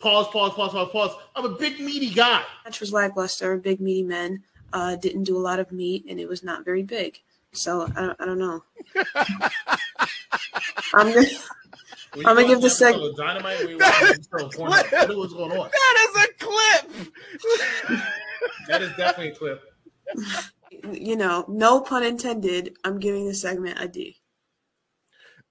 Pause, 0.00 0.28
pause, 0.28 0.52
pause, 0.54 0.72
pause, 0.72 0.88
pause. 0.90 1.10
I'm 1.36 1.44
a 1.44 1.50
big 1.50 1.78
meaty 1.78 2.08
guy. 2.08 2.42
Match 2.64 2.80
was 2.80 2.90
lackluster. 2.90 3.58
Big 3.58 3.80
meaty 3.80 4.02
men 4.02 4.42
uh, 4.72 4.96
didn't 4.96 5.24
do 5.24 5.36
a 5.36 5.38
lot 5.38 5.60
of 5.60 5.70
meat, 5.72 6.06
and 6.08 6.18
it 6.18 6.26
was 6.26 6.42
not 6.42 6.64
very 6.64 6.82
big. 6.82 7.20
So 7.52 7.86
I, 7.94 8.14
I 8.18 8.24
don't 8.24 8.38
know. 8.38 8.64
I'm 10.94 11.12
gonna, 11.12 11.26
I'm 12.14 12.36
gonna 12.36 12.46
give 12.46 12.62
the 12.62 12.70
second. 12.70 13.14
Dynamite. 13.16 13.66
We 13.66 13.76
what 13.76 15.16
was 15.16 15.34
going 15.34 15.52
on? 15.52 15.70
That 15.70 16.08
is 16.08 16.16
a 16.24 16.28
clip. 16.38 16.84
that 18.68 18.82
is 18.82 18.90
definitely 18.96 19.32
a 19.32 19.34
clip. 19.34 19.62
You 20.92 21.16
know, 21.16 21.44
no 21.46 21.80
pun 21.80 22.04
intended. 22.04 22.76
I'm 22.84 22.98
giving 22.98 23.26
the 23.26 23.34
segment 23.34 23.78
a 23.80 23.86
D. 23.86 24.16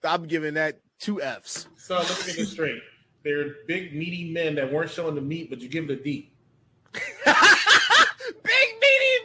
I'm 0.04 0.26
giving 0.26 0.56
that 0.56 0.80
two 1.00 1.22
Fs. 1.22 1.68
So 1.78 1.98
let 1.98 2.10
me 2.10 2.26
get 2.26 2.36
this 2.38 2.52
straight. 2.52 2.82
They're 3.24 3.56
big, 3.68 3.94
meaty 3.94 4.32
men 4.32 4.56
that 4.56 4.72
weren't 4.72 4.90
showing 4.92 5.16
the 5.16 5.22
meat, 5.22 5.50
but 5.50 5.60
you 5.60 5.68
give 5.68 5.90
it 5.90 6.00
a 6.00 6.04
D. 6.04 6.32
big, 6.94 7.04
meaty 7.04 7.18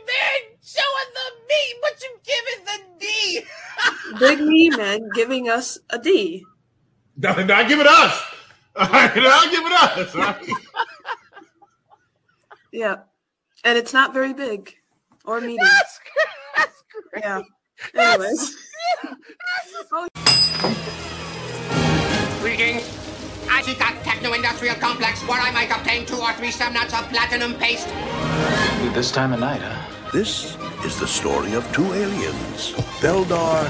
men 0.07 0.41
showing 0.63 1.11
the 1.15 1.31
meat, 1.49 1.77
but 1.81 2.03
you 2.03 2.19
give 2.25 2.45
it 2.47 2.67
the 2.67 2.81
D. 2.99 3.45
big, 4.19 4.41
meaty 4.41 4.77
men 4.77 5.09
giving 5.15 5.49
us 5.49 5.79
a 5.91 5.99
D. 5.99 6.45
No, 7.17 7.33
not 7.45 7.69
give 7.69 7.79
it 7.79 7.87
us. 7.87 8.25
All 8.75 8.89
right, 8.89 9.15
not 9.15 9.49
give 9.49 9.65
it 9.65 9.73
us. 9.73 10.13
Right? 10.17 10.49
yeah, 12.73 12.97
and 13.63 13.79
it's 13.79 13.93
not 13.93 14.13
very 14.13 14.33
big 14.33 14.75
or 15.25 15.41
meaty. 15.41 15.63
That's, 15.63 16.01
that's 16.57 16.83
great. 17.13 17.23
Yeah. 17.23 17.43
Anyways. 17.95 18.57
Oh, 19.93 20.09
Greetings. 22.41 22.83
I 22.83 22.85
seek 22.89 23.04
a 23.49 24.05
techno-industrial 24.05 24.77
complex 24.77 25.21
where 25.23 25.41
I 25.41 25.51
might 25.51 25.71
obtain 25.71 26.07
two 26.07 26.17
or 26.17 26.33
three 26.35 26.51
semnuts 26.51 26.99
of 26.99 27.09
platinum 27.11 27.55
paste. 27.55 27.89
This 28.95 29.11
time 29.11 29.33
of 29.33 29.41
night, 29.41 29.61
huh? 29.61 30.11
This 30.13 30.57
is 30.85 30.99
the 31.01 31.07
story 31.07 31.55
of 31.55 31.71
two 31.73 31.93
aliens, 31.93 32.73
Beldar 33.01 33.65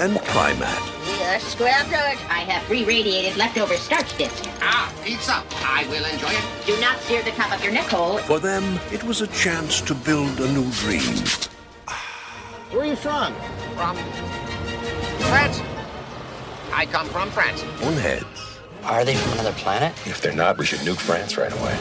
and 0.00 0.16
Prymaat. 0.18 0.90
We're 1.06 1.38
scrapyard. 1.38 2.18
I 2.28 2.40
have 2.48 2.68
re-radiated 2.68 3.36
leftover 3.36 3.76
starch 3.76 4.16
discs. 4.16 4.48
Ah, 4.60 4.92
pizza. 5.04 5.44
I 5.62 5.86
will 5.88 6.04
enjoy 6.04 6.30
it. 6.30 6.66
Do 6.66 6.80
not 6.80 6.98
sear 7.00 7.22
the 7.22 7.30
top 7.32 7.52
of 7.54 7.62
your 7.62 7.72
neck 7.72 7.86
hole. 7.86 8.18
For 8.18 8.38
them, 8.40 8.80
it 8.90 9.04
was 9.04 9.20
a 9.20 9.26
chance 9.28 9.80
to 9.82 9.94
build 9.94 10.40
a 10.40 10.48
new 10.48 10.68
dream. 10.72 11.14
Where 12.70 12.82
are 12.82 12.86
you 12.86 12.96
from? 12.96 13.34
From 13.76 13.96
France. 15.28 15.60
I 16.72 16.86
come 16.86 17.06
from 17.08 17.30
France. 17.30 17.62
Boneheads. 17.80 18.49
Are 18.84 19.04
they 19.04 19.14
from 19.14 19.32
another 19.34 19.52
planet? 19.52 19.92
If 20.06 20.20
they're 20.22 20.32
not, 20.32 20.58
we 20.58 20.66
should 20.66 20.80
nuke 20.80 21.00
France 21.00 21.36
right 21.36 21.52
away. 21.52 21.78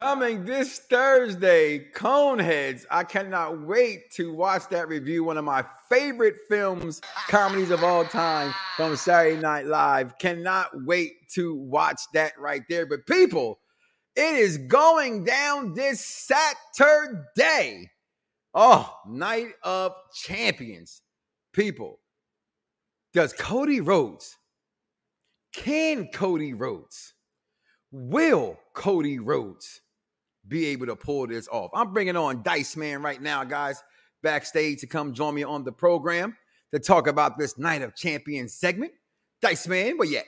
Coming 0.00 0.44
this 0.44 0.80
Thursday, 0.90 1.86
Coneheads. 1.94 2.84
I 2.90 3.04
cannot 3.04 3.62
wait 3.62 4.10
to 4.12 4.34
watch 4.34 4.68
that 4.70 4.88
review. 4.88 5.24
One 5.24 5.38
of 5.38 5.44
my 5.44 5.64
favorite 5.88 6.36
films, 6.48 7.00
comedies 7.28 7.70
of 7.70 7.82
all 7.82 8.04
time 8.04 8.52
from 8.76 8.96
Saturday 8.96 9.40
Night 9.40 9.66
Live. 9.66 10.18
Cannot 10.18 10.70
wait 10.84 11.12
to 11.34 11.54
watch 11.54 12.00
that 12.12 12.32
right 12.38 12.62
there. 12.68 12.84
But 12.84 13.06
people, 13.06 13.58
it 14.16 14.34
is 14.34 14.58
going 14.58 15.24
down 15.24 15.72
this 15.72 16.04
Saturday. 16.04 17.90
Oh, 18.54 18.94
Night 19.08 19.52
of 19.62 19.92
Champions. 20.14 21.00
People, 21.54 22.00
does 23.14 23.32
Cody 23.34 23.80
Rhodes, 23.80 24.36
can 25.52 26.08
Cody 26.12 26.54
Rhodes, 26.54 27.14
will 27.90 28.58
Cody 28.74 29.18
Rhodes 29.18 29.80
be 30.48 30.66
able 30.66 30.86
to 30.86 30.96
pull 30.96 31.26
this 31.26 31.46
off. 31.48 31.70
I'm 31.74 31.92
bringing 31.92 32.16
on 32.16 32.42
Dice 32.42 32.76
Man 32.76 33.02
right 33.02 33.20
now, 33.20 33.44
guys, 33.44 33.82
backstage 34.22 34.80
to 34.80 34.86
come 34.86 35.12
join 35.14 35.34
me 35.34 35.42
on 35.44 35.62
the 35.64 35.72
program 35.72 36.36
to 36.72 36.80
talk 36.80 37.06
about 37.06 37.38
this 37.38 37.58
Night 37.58 37.82
of 37.82 37.94
Champions 37.94 38.54
segment. 38.54 38.92
Dice 39.40 39.66
Man, 39.68 39.98
where 39.98 40.08
you 40.08 40.18
at? 40.18 40.24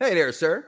Hey 0.00 0.14
there, 0.14 0.32
sir. 0.32 0.66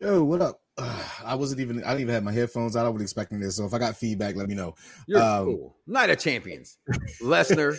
Yo, 0.00 0.24
what 0.24 0.40
up? 0.40 0.60
I 0.78 1.34
wasn't 1.34 1.60
even. 1.60 1.84
I 1.84 1.88
didn't 1.88 2.00
even 2.02 2.14
have 2.14 2.24
my 2.24 2.32
headphones 2.32 2.76
out. 2.76 2.86
I 2.86 2.88
wasn't 2.88 3.02
expecting 3.02 3.38
this. 3.40 3.56
So 3.56 3.66
if 3.66 3.74
I 3.74 3.78
got 3.78 3.96
feedback, 3.96 4.36
let 4.36 4.48
me 4.48 4.54
know. 4.54 4.74
You're 5.06 5.20
Um, 5.20 5.44
cool. 5.44 5.76
Night 5.86 6.08
of 6.10 6.18
Champions. 6.18 6.78
Lesnar, 7.22 7.78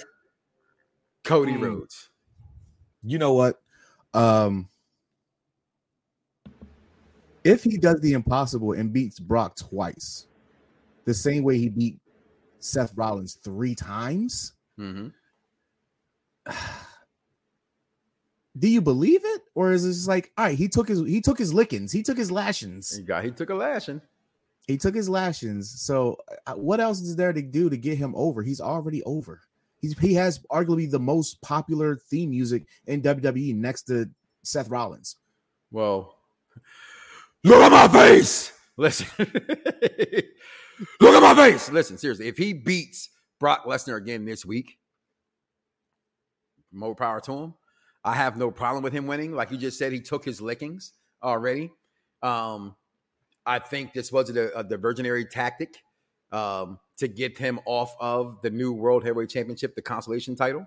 Cody 1.24 1.54
Mm. 1.54 1.62
Rhodes. 1.64 2.10
You 3.04 3.18
know 3.18 3.34
what? 3.34 3.62
Um, 4.14 4.68
if 7.43 7.64
he 7.64 7.78
does 7.78 7.99
the 8.02 8.14
impossible 8.14 8.74
and 8.74 8.93
beats 8.93 9.20
Brock 9.20 9.56
twice, 9.56 10.28
the 11.06 11.14
same 11.14 11.43
way 11.43 11.58
he 11.58 11.70
beat 11.70 11.99
Seth 12.60 12.93
Rollins 12.95 13.34
three 13.43 13.76
times, 13.76 14.54
Mm-hmm. 14.80 15.08
do 18.58 18.68
you 18.68 18.82
believe 18.82 19.22
it, 19.24 19.41
or 19.56 19.72
is 19.72 19.86
it 19.86 19.89
just 19.93 20.08
like, 20.08 20.32
all 20.38 20.45
right, 20.45 20.58
he 20.58 20.68
took 20.68 20.88
his 20.88 20.99
he 21.02 21.22
took 21.22 21.38
his 21.38 21.54
lickings, 21.54 21.91
he 21.91 22.04
took 22.04 22.18
his 22.18 22.32
lashings, 22.32 22.95
He 22.95 23.04
got 23.04 23.24
he 23.24 23.32
took 23.32 23.49
a 23.49 23.56
lashing. 23.56 24.02
he 24.68 24.78
took 24.78 24.93
his 24.95 25.08
lashings. 25.10 25.70
So 25.82 26.18
uh, 26.47 26.54
what 26.54 26.80
else 26.80 26.99
is 27.02 27.16
there 27.16 27.34
to 27.34 27.41
do 27.41 27.70
to 27.70 27.78
get 27.78 27.97
him 27.97 28.14
over? 28.16 28.41
He's 28.43 28.62
already 28.62 29.04
over. 29.04 29.41
He's 29.82 29.97
he 29.97 30.13
has 30.13 30.39
arguably 30.51 30.89
the 30.89 30.99
most 30.99 31.41
popular 31.41 31.97
theme 31.97 32.29
music 32.29 32.65
in 32.86 33.01
WWE 33.01 33.55
next 33.55 33.84
to 33.84 34.09
Seth 34.43 34.69
Rollins. 34.69 35.17
Well, 35.71 36.15
look 37.43 37.61
at 37.61 37.71
my 37.71 37.88
face. 37.88 38.53
Listen, 38.77 39.07
look 39.17 41.15
at 41.15 41.21
my 41.21 41.36
face. 41.36 41.71
Listen, 41.71 41.97
seriously, 41.97 42.27
if 42.27 42.38
he 42.38 42.53
beats 42.53 43.09
Brock 43.39 43.65
Lesnar 43.65 43.97
again 43.97 44.23
this 44.23 44.45
week, 44.45 44.77
more 46.71 46.95
power 46.95 47.19
to 47.21 47.34
him. 47.34 47.53
I 48.03 48.13
have 48.13 48.38
no 48.38 48.49
problem 48.49 48.84
with 48.84 48.93
him 48.93 49.07
winning. 49.07 49.34
Like 49.34 49.51
you 49.51 49.57
just 49.57 49.77
said, 49.77 49.91
he 49.91 49.99
took 49.99 50.25
his 50.25 50.41
lickings 50.41 50.93
already. 51.21 51.71
Um, 52.23 52.75
I 53.45 53.59
think 53.59 53.93
this 53.93 54.11
was 54.11 54.29
a, 54.29 54.49
a 54.55 54.63
diversionary 54.63 55.29
tactic 55.29 55.77
um, 56.32 56.79
to 56.97 57.07
get 57.07 57.38
him 57.38 57.59
off 57.65 57.93
of 57.99 58.41
the 58.41 58.49
new 58.49 58.73
World 58.73 59.03
Heavyweight 59.03 59.29
Championship, 59.29 59.75
the 59.75 59.82
consolation 59.82 60.36
title, 60.36 60.65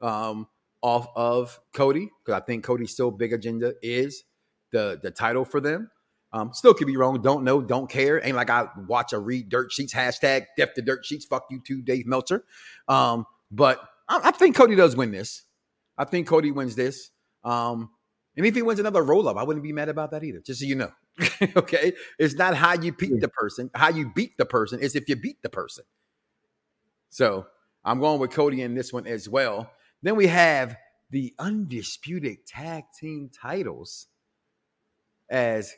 um, 0.00 0.46
off 0.82 1.06
of 1.16 1.60
Cody, 1.74 2.10
because 2.24 2.40
I 2.40 2.44
think 2.44 2.64
Cody's 2.64 2.90
still 2.90 3.10
big 3.10 3.32
agenda 3.32 3.74
is 3.82 4.24
the 4.72 4.98
the 5.02 5.10
title 5.10 5.44
for 5.44 5.60
them. 5.60 5.90
Um, 6.32 6.52
still 6.52 6.74
could 6.74 6.88
be 6.88 6.96
wrong. 6.96 7.22
Don't 7.22 7.44
know. 7.44 7.62
Don't 7.62 7.88
care. 7.88 8.20
Ain't 8.24 8.36
like 8.36 8.50
I 8.50 8.66
watch 8.88 9.12
or 9.12 9.20
read 9.20 9.48
dirt 9.48 9.70
sheets. 9.70 9.94
Hashtag 9.94 10.46
death 10.56 10.74
to 10.74 10.82
dirt 10.82 11.06
sheets. 11.06 11.24
Fuck 11.24 11.44
you 11.48 11.60
too, 11.64 11.80
Dave 11.80 12.06
Meltzer. 12.06 12.44
Um, 12.88 13.24
but 13.52 13.78
I, 14.08 14.20
I 14.24 14.30
think 14.32 14.56
Cody 14.56 14.74
does 14.74 14.96
win 14.96 15.12
this. 15.12 15.44
I 15.96 16.04
think 16.04 16.26
Cody 16.26 16.50
wins 16.50 16.74
this. 16.74 17.10
Um, 17.44 17.90
and 18.36 18.44
if 18.44 18.54
he 18.56 18.62
wins 18.62 18.80
another 18.80 19.02
roll 19.04 19.28
up, 19.28 19.36
I 19.36 19.44
wouldn't 19.44 19.62
be 19.62 19.72
mad 19.72 19.88
about 19.88 20.10
that 20.10 20.24
either. 20.24 20.40
Just 20.40 20.60
so 20.60 20.66
you 20.66 20.74
know. 20.74 20.90
okay, 21.56 21.92
it's 22.18 22.34
not 22.34 22.54
how 22.54 22.74
you 22.74 22.92
beat 22.92 23.20
the 23.20 23.28
person. 23.28 23.70
How 23.74 23.88
you 23.88 24.10
beat 24.14 24.36
the 24.36 24.46
person 24.46 24.80
is 24.80 24.96
if 24.96 25.08
you 25.08 25.16
beat 25.16 25.42
the 25.42 25.48
person. 25.48 25.84
So 27.10 27.46
I'm 27.84 28.00
going 28.00 28.20
with 28.20 28.32
Cody 28.32 28.62
in 28.62 28.74
this 28.74 28.92
one 28.92 29.06
as 29.06 29.28
well. 29.28 29.70
Then 30.02 30.16
we 30.16 30.26
have 30.26 30.76
the 31.10 31.34
undisputed 31.38 32.46
tag 32.46 32.84
team 32.98 33.30
titles 33.32 34.08
as 35.30 35.74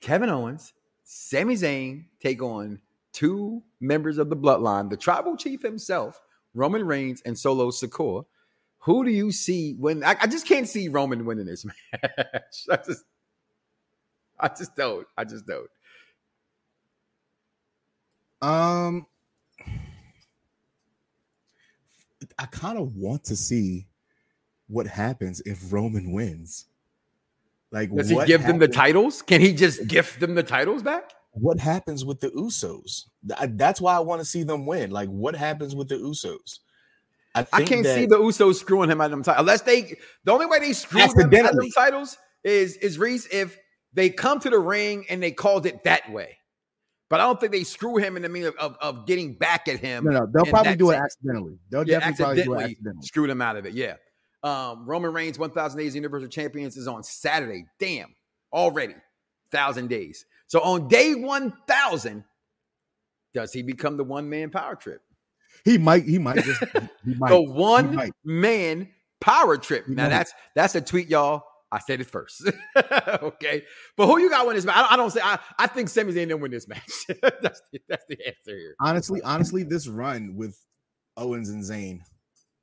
Kevin 0.00 0.30
Owens, 0.30 0.72
Sami 1.04 1.54
Zayn 1.54 2.06
take 2.20 2.42
on 2.42 2.80
two 3.12 3.62
members 3.80 4.18
of 4.18 4.30
the 4.30 4.36
bloodline, 4.36 4.90
the 4.90 4.96
tribal 4.96 5.36
chief 5.36 5.62
himself, 5.62 6.20
Roman 6.54 6.84
Reigns, 6.84 7.22
and 7.24 7.38
Solo 7.38 7.70
Sikoa. 7.70 8.24
Who 8.80 9.04
do 9.04 9.10
you 9.10 9.32
see 9.32 9.74
when 9.74 10.04
I, 10.04 10.16
I 10.20 10.26
just 10.26 10.46
can't 10.46 10.68
see 10.68 10.88
Roman 10.88 11.24
winning 11.24 11.46
this 11.46 11.64
match. 11.92 12.64
I 12.70 12.76
just, 12.76 13.04
I 14.40 14.48
just 14.48 14.76
don't. 14.76 15.06
I 15.16 15.24
just 15.24 15.46
don't. 15.46 15.70
Um, 18.40 19.06
I 22.38 22.46
kind 22.46 22.78
of 22.78 22.94
want 22.96 23.24
to 23.24 23.36
see 23.36 23.88
what 24.68 24.86
happens 24.86 25.40
if 25.44 25.72
Roman 25.72 26.12
wins. 26.12 26.66
Like, 27.70 27.94
Does 27.94 28.08
he 28.08 28.24
give 28.24 28.44
them 28.44 28.58
the 28.58 28.68
titles? 28.68 29.22
Can 29.22 29.40
he 29.40 29.52
just 29.52 29.86
gift 29.88 30.20
them 30.20 30.34
the 30.34 30.42
titles 30.42 30.82
back? 30.82 31.12
What 31.32 31.58
happens 31.58 32.04
with 32.04 32.20
the 32.20 32.30
Usos? 32.30 33.04
That's 33.22 33.80
why 33.80 33.94
I 33.94 34.00
want 34.00 34.20
to 34.20 34.24
see 34.24 34.42
them 34.42 34.66
win. 34.66 34.90
Like, 34.90 35.08
what 35.08 35.34
happens 35.34 35.74
with 35.74 35.88
the 35.88 35.96
Usos? 35.96 36.60
I, 37.34 37.46
I 37.52 37.62
can't 37.62 37.84
see 37.84 38.06
the 38.06 38.18
Usos 38.18 38.56
screwing 38.56 38.90
him 38.90 39.00
out 39.00 39.06
of 39.06 39.10
them 39.10 39.22
titles. 39.22 39.40
Unless 39.40 39.62
they, 39.62 39.96
the 40.24 40.32
only 40.32 40.46
way 40.46 40.60
they 40.60 40.72
screw 40.72 41.00
him 41.00 41.34
out 41.34 41.50
of 41.50 41.56
them 41.56 41.70
titles 41.74 42.16
is 42.44 42.76
is 42.76 42.98
Reese 42.98 43.26
if 43.26 43.58
they 43.98 44.10
come 44.10 44.40
to 44.40 44.50
the 44.50 44.58
ring 44.58 45.04
and 45.10 45.22
they 45.22 45.32
called 45.32 45.66
it 45.66 45.84
that 45.84 46.10
way. 46.12 46.38
But 47.10 47.20
I 47.20 47.24
don't 47.24 47.40
think 47.40 47.52
they 47.52 47.64
screw 47.64 47.96
him 47.96 48.16
in 48.16 48.22
the 48.22 48.28
meaning 48.28 48.48
of, 48.48 48.56
of, 48.56 48.76
of 48.80 49.06
getting 49.06 49.34
back 49.34 49.66
at 49.66 49.80
him. 49.80 50.04
No, 50.04 50.10
no, 50.10 50.26
they'll 50.26 50.44
probably 50.46 50.76
do 50.76 50.90
it 50.90 50.96
accidentally. 50.96 51.58
They'll 51.70 51.88
Yeah, 51.88 52.00
definitely 52.00 52.24
probably 52.24 52.42
do 52.44 52.52
it 52.52 52.56
accidentally 52.56 52.72
accidentally. 52.72 53.06
screwed 53.06 53.30
him 53.30 53.40
out 53.42 53.56
of 53.56 53.66
it. 53.66 53.72
Yeah. 53.74 53.94
Um, 54.42 54.86
Roman 54.86 55.12
Reigns 55.12 55.38
1000 55.38 55.78
Days 55.78 55.94
Universal 55.94 56.28
Champions 56.28 56.76
is 56.76 56.86
on 56.86 57.02
Saturday. 57.02 57.64
Damn, 57.80 58.14
already 58.52 58.92
1,000 59.50 59.88
days. 59.88 60.26
So 60.46 60.60
on 60.60 60.86
day 60.88 61.14
1,000, 61.14 62.24
does 63.34 63.52
he 63.52 63.62
become 63.62 63.96
the 63.96 64.04
one 64.04 64.28
man 64.28 64.50
power 64.50 64.74
trip? 64.76 65.00
He 65.64 65.76
might. 65.78 66.04
He 66.04 66.18
might 66.18 66.44
just. 66.44 66.62
He 67.04 67.14
might. 67.18 67.30
the 67.30 67.40
He 67.40 67.46
one 67.48 68.12
man 68.24 68.88
power 69.20 69.56
trip. 69.56 69.88
Now 69.88 70.04
might. 70.04 70.08
that's 70.10 70.32
that's 70.54 70.74
a 70.74 70.80
tweet, 70.80 71.08
y'all. 71.08 71.42
I 71.70 71.78
said 71.80 72.00
it 72.00 72.06
first. 72.06 72.50
okay. 73.22 73.62
But 73.96 74.06
who 74.06 74.18
you 74.20 74.30
got 74.30 74.46
win 74.46 74.56
this 74.56 74.64
match? 74.64 74.76
I 74.76 74.80
don't, 74.82 74.92
I 74.92 74.96
don't 74.96 75.10
say 75.10 75.20
I, 75.22 75.38
I 75.58 75.66
think 75.66 75.88
Sami 75.90 76.12
Zayn 76.12 76.28
didn't 76.28 76.40
win 76.40 76.50
this 76.50 76.66
match. 76.66 76.88
that's 77.42 77.60
the, 77.72 77.80
that's 77.88 78.04
the 78.08 78.16
answer 78.26 78.56
here. 78.56 78.74
Honestly, 78.80 79.20
honestly, 79.22 79.62
this 79.64 79.86
run 79.86 80.34
with 80.36 80.58
Owens 81.16 81.50
and 81.50 81.62
Zayn, 81.62 82.00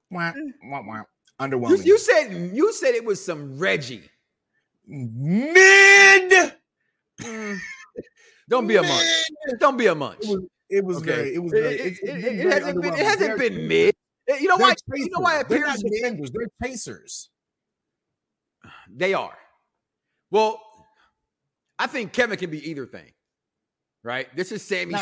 wah, 0.10 0.32
mm. 0.32 0.52
wah, 0.64 0.82
wah, 0.86 0.96
You, 0.98 1.04
underwhelming. 1.40 1.86
you 1.86 1.98
said 2.00 2.32
you 2.54 2.74
said 2.74 2.96
it 2.96 3.06
was 3.06 3.24
some 3.24 3.58
Reggie. 3.60 4.10
Mid. 4.88 6.54
Mm. 7.22 7.58
Don't 8.50 8.68
be 8.68 8.76
a 8.76 8.82
munch. 8.84 9.08
Don't 9.60 9.78
be 9.78 9.88
a 9.88 9.96
munch. 9.96 10.20
It 10.24 10.28
was. 10.30 10.42
It 10.70 10.84
was 10.84 10.98
Okay. 10.98 11.06
very. 11.06 11.36
It 11.36 11.40
was. 11.44 11.54
It- 11.54 11.62
Very, 11.62 11.76
it- 11.76 11.80
it's- 11.82 12.00
it's 12.02 12.26
it- 12.26 12.40
it 12.40 12.52
hasn't 12.54 12.82
been- 12.82 12.94
it 12.94 13.00
hasn't 13.06 13.20
They're- 13.20 13.38
been 13.38 13.68
mid. 13.68 13.96
You 14.28 14.48
know 14.48 14.58
they're 14.58 14.68
why? 14.68 14.74
You 14.96 15.10
know 15.12 15.20
why 15.20 15.40
it. 15.40 15.48
They're 15.50 15.64
appears 15.64 15.84
not 15.84 15.92
defenders. 15.92 16.32
They're 16.32 16.48
chasers. 16.70 17.30
They 18.94 19.14
are. 19.14 19.38
Well, 20.32 20.62
I 21.78 21.88
think 21.88 22.14
Kevin 22.14 22.38
can 22.38 22.50
be 22.50 22.70
either 22.70 22.86
thing, 22.86 23.12
right? 24.04 24.34
This 24.36 24.52
is 24.52 24.66
Sami. 24.66 24.94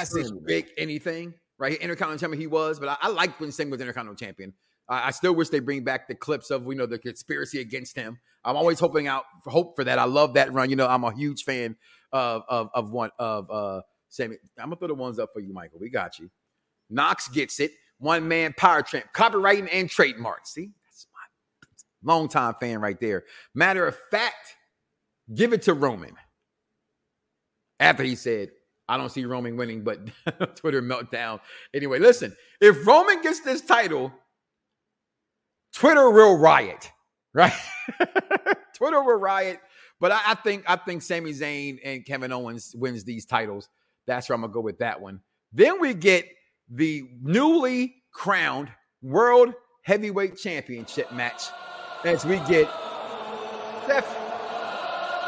big 0.45 0.67
anything, 0.77 1.33
right? 1.57 1.73
Intercontinental 1.73 2.19
champion 2.19 2.41
he 2.41 2.47
was, 2.47 2.79
but 2.79 2.89
I, 2.89 2.97
I 3.01 3.07
liked 3.09 3.39
when 3.39 3.51
Sami 3.51 3.71
was 3.71 3.81
Intercontinental 3.81 4.15
champion. 4.15 4.53
I, 4.89 5.07
I 5.07 5.11
still 5.11 5.33
wish 5.33 5.49
they 5.49 5.59
bring 5.59 5.83
back 5.83 6.07
the 6.07 6.15
clips 6.15 6.51
of 6.51 6.65
you 6.65 6.75
know 6.75 6.85
the 6.85 6.97
conspiracy 6.99 7.61
against 7.61 7.95
him. 7.95 8.19
I'm 8.43 8.57
always 8.57 8.79
hoping 8.79 9.07
out 9.07 9.23
hope 9.45 9.75
for 9.75 9.83
that. 9.83 9.99
I 9.99 10.05
love 10.05 10.33
that 10.33 10.51
run. 10.53 10.69
You 10.69 10.75
know, 10.75 10.87
I'm 10.87 11.03
a 11.03 11.13
huge 11.13 11.43
fan 11.43 11.75
of 12.11 12.43
of 12.49 12.69
of 12.73 12.91
one 12.91 13.11
of 13.19 13.49
uh 13.49 13.81
Sami. 14.09 14.37
I'm 14.57 14.65
gonna 14.65 14.75
throw 14.75 14.87
the 14.87 14.95
ones 14.95 15.19
up 15.19 15.29
for 15.33 15.39
you, 15.39 15.53
Michael. 15.53 15.79
We 15.79 15.89
got 15.89 16.19
you. 16.19 16.29
Knox 16.89 17.27
gets 17.27 17.59
it. 17.59 17.71
One 17.99 18.27
man 18.27 18.53
power 18.57 18.81
tramp, 18.81 19.05
copywriting 19.15 19.69
and 19.71 19.89
trademark. 19.89 20.45
See, 20.45 20.71
longtime 22.03 22.55
fan 22.59 22.81
right 22.81 22.99
there. 22.99 23.23
Matter 23.55 23.87
of 23.87 23.97
fact, 24.11 24.55
give 25.33 25.53
it 25.53 25.63
to 25.63 25.73
Roman. 25.73 26.15
After 27.79 28.03
he 28.03 28.15
said, 28.15 28.49
I 28.87 28.97
don't 28.97 29.09
see 29.09 29.25
Roman 29.25 29.57
winning, 29.57 29.83
but 29.83 29.99
Twitter 30.55 30.81
meltdown. 30.81 31.39
Anyway, 31.73 31.99
listen, 31.99 32.35
if 32.61 32.85
Roman 32.85 33.21
gets 33.21 33.39
this 33.41 33.61
title, 33.61 34.11
Twitter 35.73 36.09
will 36.09 36.37
riot, 36.37 36.91
right? 37.33 37.53
Twitter 38.75 39.01
will 39.01 39.15
riot. 39.15 39.59
But 39.99 40.11
I, 40.11 40.21
I 40.27 40.35
think 40.35 40.63
I 40.67 40.75
think 40.75 41.01
Sami 41.01 41.31
Zayn 41.31 41.79
and 41.83 42.05
Kevin 42.05 42.31
Owens 42.31 42.75
wins 42.77 43.03
these 43.03 43.25
titles. 43.25 43.69
That's 44.05 44.27
where 44.27 44.35
I'm 44.35 44.41
gonna 44.41 44.53
go 44.53 44.61
with 44.61 44.79
that 44.79 45.01
one. 45.01 45.21
Then 45.53 45.79
we 45.79 45.93
get 45.93 46.27
the 46.69 47.03
newly 47.21 47.95
crowned 48.13 48.69
World 49.01 49.53
Heavyweight 49.83 50.37
Championship 50.37 51.11
match 51.13 51.43
as 52.05 52.25
we 52.25 52.37
get 52.39 52.69
Seth 53.87 54.07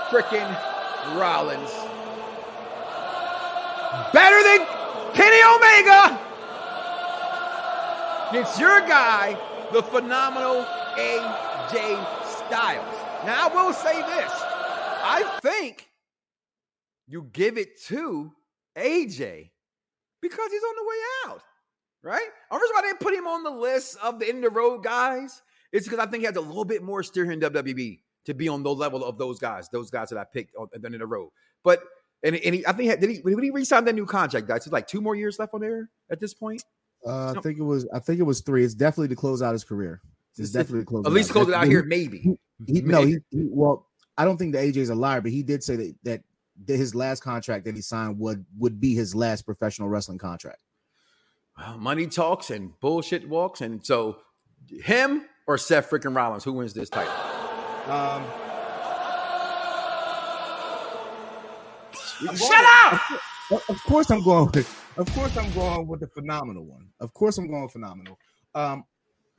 freaking 0.09 0.49
Rollins 1.17 1.71
better 4.11 4.43
than 4.43 4.67
Kenny 5.13 5.41
Omega. 5.55 6.19
It's 8.33 8.59
your 8.59 8.81
guy, 8.81 9.37
the 9.71 9.81
phenomenal 9.83 10.65
AJ 10.97 12.05
Styles. 12.25 12.95
Now, 13.25 13.47
I 13.47 13.51
will 13.53 13.73
say 13.73 14.01
this 14.01 14.31
I 15.07 15.39
think 15.41 15.87
you 17.07 17.29
give 17.31 17.57
it 17.57 17.81
to 17.83 18.33
AJ 18.77 19.51
because 20.21 20.51
he's 20.51 20.63
on 20.63 20.75
the 20.75 20.83
way 20.83 20.97
out, 21.27 21.41
right? 22.03 22.29
The 22.51 22.57
reason 22.57 22.73
why 22.73 22.81
didn't 22.81 22.99
put 22.99 23.13
him 23.13 23.27
on 23.27 23.43
the 23.43 23.51
list 23.51 23.97
of 24.03 24.19
the 24.19 24.29
in 24.29 24.41
the 24.41 24.49
road 24.49 24.83
guys 24.83 25.41
is 25.75 25.83
because 25.85 25.99
I 25.99 26.05
think 26.09 26.21
he 26.21 26.25
has 26.25 26.35
a 26.35 26.41
little 26.41 26.65
bit 26.65 26.83
more 26.83 27.03
steer 27.03 27.29
in 27.31 27.39
WWE 27.39 27.99
to 28.25 28.33
be 28.33 28.49
on 28.49 28.63
the 28.63 28.73
level 28.73 29.03
of 29.03 29.17
those 29.17 29.39
guys, 29.39 29.69
those 29.69 29.89
guys 29.89 30.09
that 30.09 30.17
I 30.17 30.23
picked 30.23 30.55
on, 30.55 30.67
in 30.73 30.91
the 30.97 31.05
road. 31.05 31.29
But 31.63 31.83
and, 32.23 32.35
and 32.35 32.55
he, 32.55 32.65
I 32.65 32.71
think 32.71 32.99
did 32.99 33.09
he 33.09 33.21
did 33.21 33.43
he 33.43 33.51
re-sign 33.51 33.85
that 33.85 33.93
new 33.95 34.05
contract, 34.05 34.47
guys? 34.47 34.65
It's 34.65 34.73
like 34.73 34.87
two 34.87 35.01
more 35.01 35.15
years 35.15 35.37
left 35.37 35.53
on 35.53 35.61
there 35.61 35.89
at 36.09 36.19
this 36.19 36.33
point. 36.33 36.63
Uh, 37.05 37.35
I 37.37 37.41
think 37.41 37.59
it 37.59 37.63
was. 37.63 37.87
I 37.93 37.99
think 37.99 38.19
it 38.19 38.23
was 38.23 38.41
three. 38.41 38.63
It's 38.63 38.73
definitely 38.73 39.09
to 39.09 39.15
close 39.15 39.41
out 39.41 39.53
his 39.53 39.63
career. 39.63 40.01
It's 40.37 40.51
definitely 40.51 40.81
to 40.81 40.85
close. 40.85 41.05
At 41.05 41.11
least 41.13 41.29
out. 41.29 41.33
close 41.33 41.47
it 41.49 41.53
out 41.53 41.65
He- 41.65 41.69
here, 41.69 41.83
maybe. 41.83 42.19
He, 42.65 42.73
he- 42.73 42.81
no, 42.81 43.03
he, 43.03 43.17
he- 43.29 43.47
well, 43.51 43.87
I 44.17 44.25
don't 44.25 44.37
think 44.37 44.53
the 44.53 44.59
AJ's 44.59 44.89
a 44.89 44.95
liar, 44.95 45.21
but 45.21 45.31
he 45.31 45.43
did 45.43 45.63
say 45.63 45.75
that 45.75 45.95
that 46.03 46.21
that 46.65 46.77
his 46.77 46.95
last 46.95 47.21
contract 47.21 47.65
that 47.65 47.75
he 47.75 47.81
signed 47.81 48.17
would 48.19 48.45
would 48.57 48.79
be 48.79 48.95
his 48.95 49.13
last 49.13 49.43
professional 49.43 49.87
wrestling 49.89 50.17
contract. 50.17 50.59
Well, 51.57 51.77
money 51.77 52.07
talks 52.07 52.49
and 52.49 52.77
bullshit 52.79 53.27
walks, 53.29 53.61
and 53.61 53.85
so 53.85 54.17
him 54.83 55.25
or 55.47 55.57
Seth 55.57 55.89
freaking 55.89 56.15
Rollins, 56.15 56.43
who 56.43 56.53
wins 56.53 56.73
this 56.73 56.89
title? 56.89 57.13
Um, 57.87 58.25
Shut 62.35 62.65
up! 62.65 63.01
Of 63.51 63.61
of 63.69 63.83
course, 63.83 64.09
I'm 64.09 64.23
going 64.23 64.49
with. 64.53 64.83
Of 64.97 65.13
course, 65.13 65.35
I'm 65.37 65.51
going 65.51 65.87
with 65.87 65.99
the 65.99 66.07
phenomenal 66.07 66.63
one. 66.65 66.87
Of 66.99 67.13
course, 67.13 67.37
I'm 67.37 67.49
going 67.49 67.67
phenomenal. 67.67 68.17
Um, 68.55 68.85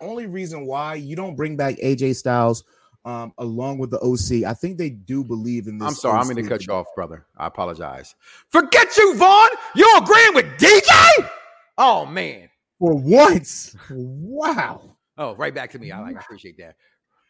only 0.01 0.27
reason 0.27 0.67
why 0.67 0.95
you 0.95 1.17
don't 1.17 1.35
bring 1.35 1.57
back 1.57 1.77
AJ 1.77 2.17
Styles, 2.17 2.65
um, 3.05 3.33
along 3.39 3.79
with 3.79 3.91
the 3.91 3.99
OC, 4.01 4.45
I 4.45 4.53
think 4.53 4.77
they 4.79 4.91
do 4.91 5.25
believe 5.25 5.67
in 5.67 5.79
this. 5.79 5.89
I'm 5.89 5.95
sorry, 5.95 6.19
I'm 6.19 6.25
going 6.25 6.43
to 6.43 6.49
cut 6.49 6.67
you 6.67 6.75
off, 6.75 6.87
brother. 6.95 7.25
I 7.37 7.47
apologize. 7.47 8.15
Forget 8.51 8.97
you, 8.97 9.15
Vaughn. 9.15 9.49
You're 9.75 9.99
agreeing 9.99 10.35
with 10.35 10.47
DJ? 10.59 11.31
Oh 11.79 12.05
man. 12.07 12.49
for 12.79 12.95
once. 12.95 13.75
Wow. 13.91 14.96
Oh, 15.19 15.35
right 15.37 15.55
back 15.55 15.71
to 15.73 15.79
me. 15.79 15.91
I 15.93 16.01
like. 16.01 16.17
I 16.17 16.21
appreciate 16.21 16.59
that. 16.59 16.77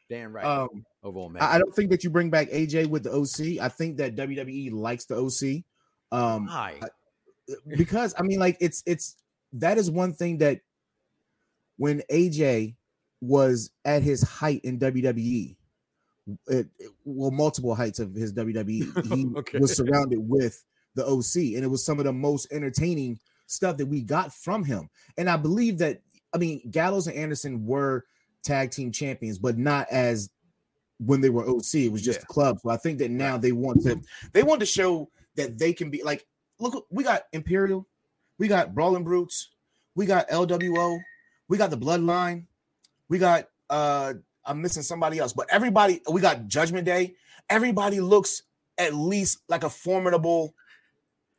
Damn 0.09 0.33
right. 0.33 0.45
Um, 0.45 0.85
Overall, 1.03 1.29
man. 1.29 1.43
I, 1.43 1.55
I 1.55 1.59
don't 1.59 1.75
think 1.75 1.91
that 1.91 2.05
you 2.05 2.11
bring 2.11 2.31
back 2.31 2.49
AJ 2.51 2.87
with 2.89 3.03
the 3.05 3.13
OC. 3.13 3.61
I 3.65 3.69
think 3.69 3.97
that 3.99 4.15
WWE 4.17 4.73
likes 4.73 5.05
the 5.05 5.17
OC. 5.17 5.65
Um, 6.13 6.47
Why? 6.47 6.81
Because 7.77 8.15
I 8.19 8.23
mean, 8.23 8.39
like 8.39 8.57
it's 8.61 8.83
it's 8.87 9.17
that 9.55 9.79
is 9.79 9.91
one 9.91 10.13
thing 10.13 10.39
that 10.39 10.61
when 11.77 12.03
AJ 12.11 12.77
was 13.21 13.71
at 13.85 14.03
his 14.03 14.23
height 14.23 14.61
in 14.65 14.79
WWE, 14.79 15.57
it, 16.49 16.67
it- 16.79 16.91
well, 17.05 17.31
multiple 17.31 17.75
heights 17.75 17.99
of 17.99 18.15
his 18.15 18.33
WWE, 18.33 19.07
he 19.15 19.27
Okay. 19.39 19.59
was 19.59 19.77
surrounded 19.77 20.19
with 20.19 20.63
the 20.95 21.05
OC, 21.07 21.55
and 21.57 21.65
it 21.65 21.71
was 21.71 21.85
some 21.85 21.99
of 21.99 22.05
the 22.05 22.13
most 22.13 22.51
entertaining 22.53 23.19
stuff 23.47 23.77
that 23.77 23.87
we 23.87 24.03
got 24.03 24.33
from 24.35 24.65
him. 24.65 24.89
And 25.19 25.29
I 25.31 25.37
believe 25.37 25.79
that 25.79 26.01
I 26.37 26.39
mean 26.39 26.61
Gallows 26.71 27.07
and 27.07 27.17
Anderson 27.17 27.67
were 27.67 28.05
tag 28.43 28.71
team 28.71 28.93
champions, 28.93 29.39
but 29.39 29.59
not 29.59 29.89
as 29.91 30.31
when 30.99 31.21
they 31.21 31.31
were 31.31 31.49
OC. 31.49 31.75
It 31.75 31.93
was 31.93 32.03
just 32.03 32.21
the 32.21 32.27
club. 32.27 32.61
So 32.61 32.71
I 32.71 32.77
think 32.77 32.99
that 32.99 33.11
now 33.11 33.39
they 33.39 33.53
want 33.53 33.83
to 33.83 34.01
they 34.33 34.43
want 34.43 34.61
to 34.61 34.67
show 34.67 35.11
that 35.37 35.59
they 35.59 35.73
can 35.73 35.91
be 35.91 36.03
like 36.03 36.27
look, 36.59 36.87
we 36.91 37.05
got 37.05 37.23
Imperium, 37.33 37.87
we 38.39 38.49
got 38.49 38.75
Brawling 38.75 39.05
Brutes, 39.05 39.51
we 39.95 40.07
got 40.07 40.29
LWO, 40.29 40.99
we 41.49 41.59
got 41.59 41.71
the 41.71 41.79
Bloodline, 41.79 42.45
we 43.09 43.19
got 43.19 43.49
uh 43.71 44.15
I'm 44.45 44.63
missing 44.63 44.83
somebody 44.83 45.19
else, 45.19 45.33
but 45.33 45.49
everybody 45.51 46.01
we 46.11 46.21
got 46.21 46.47
Judgment 46.47 46.85
Day. 46.85 47.15
Everybody 47.49 48.01
looks 48.01 48.43
at 48.77 48.93
least 48.93 49.39
like 49.49 49.65
a 49.65 49.71
formidable 49.71 50.55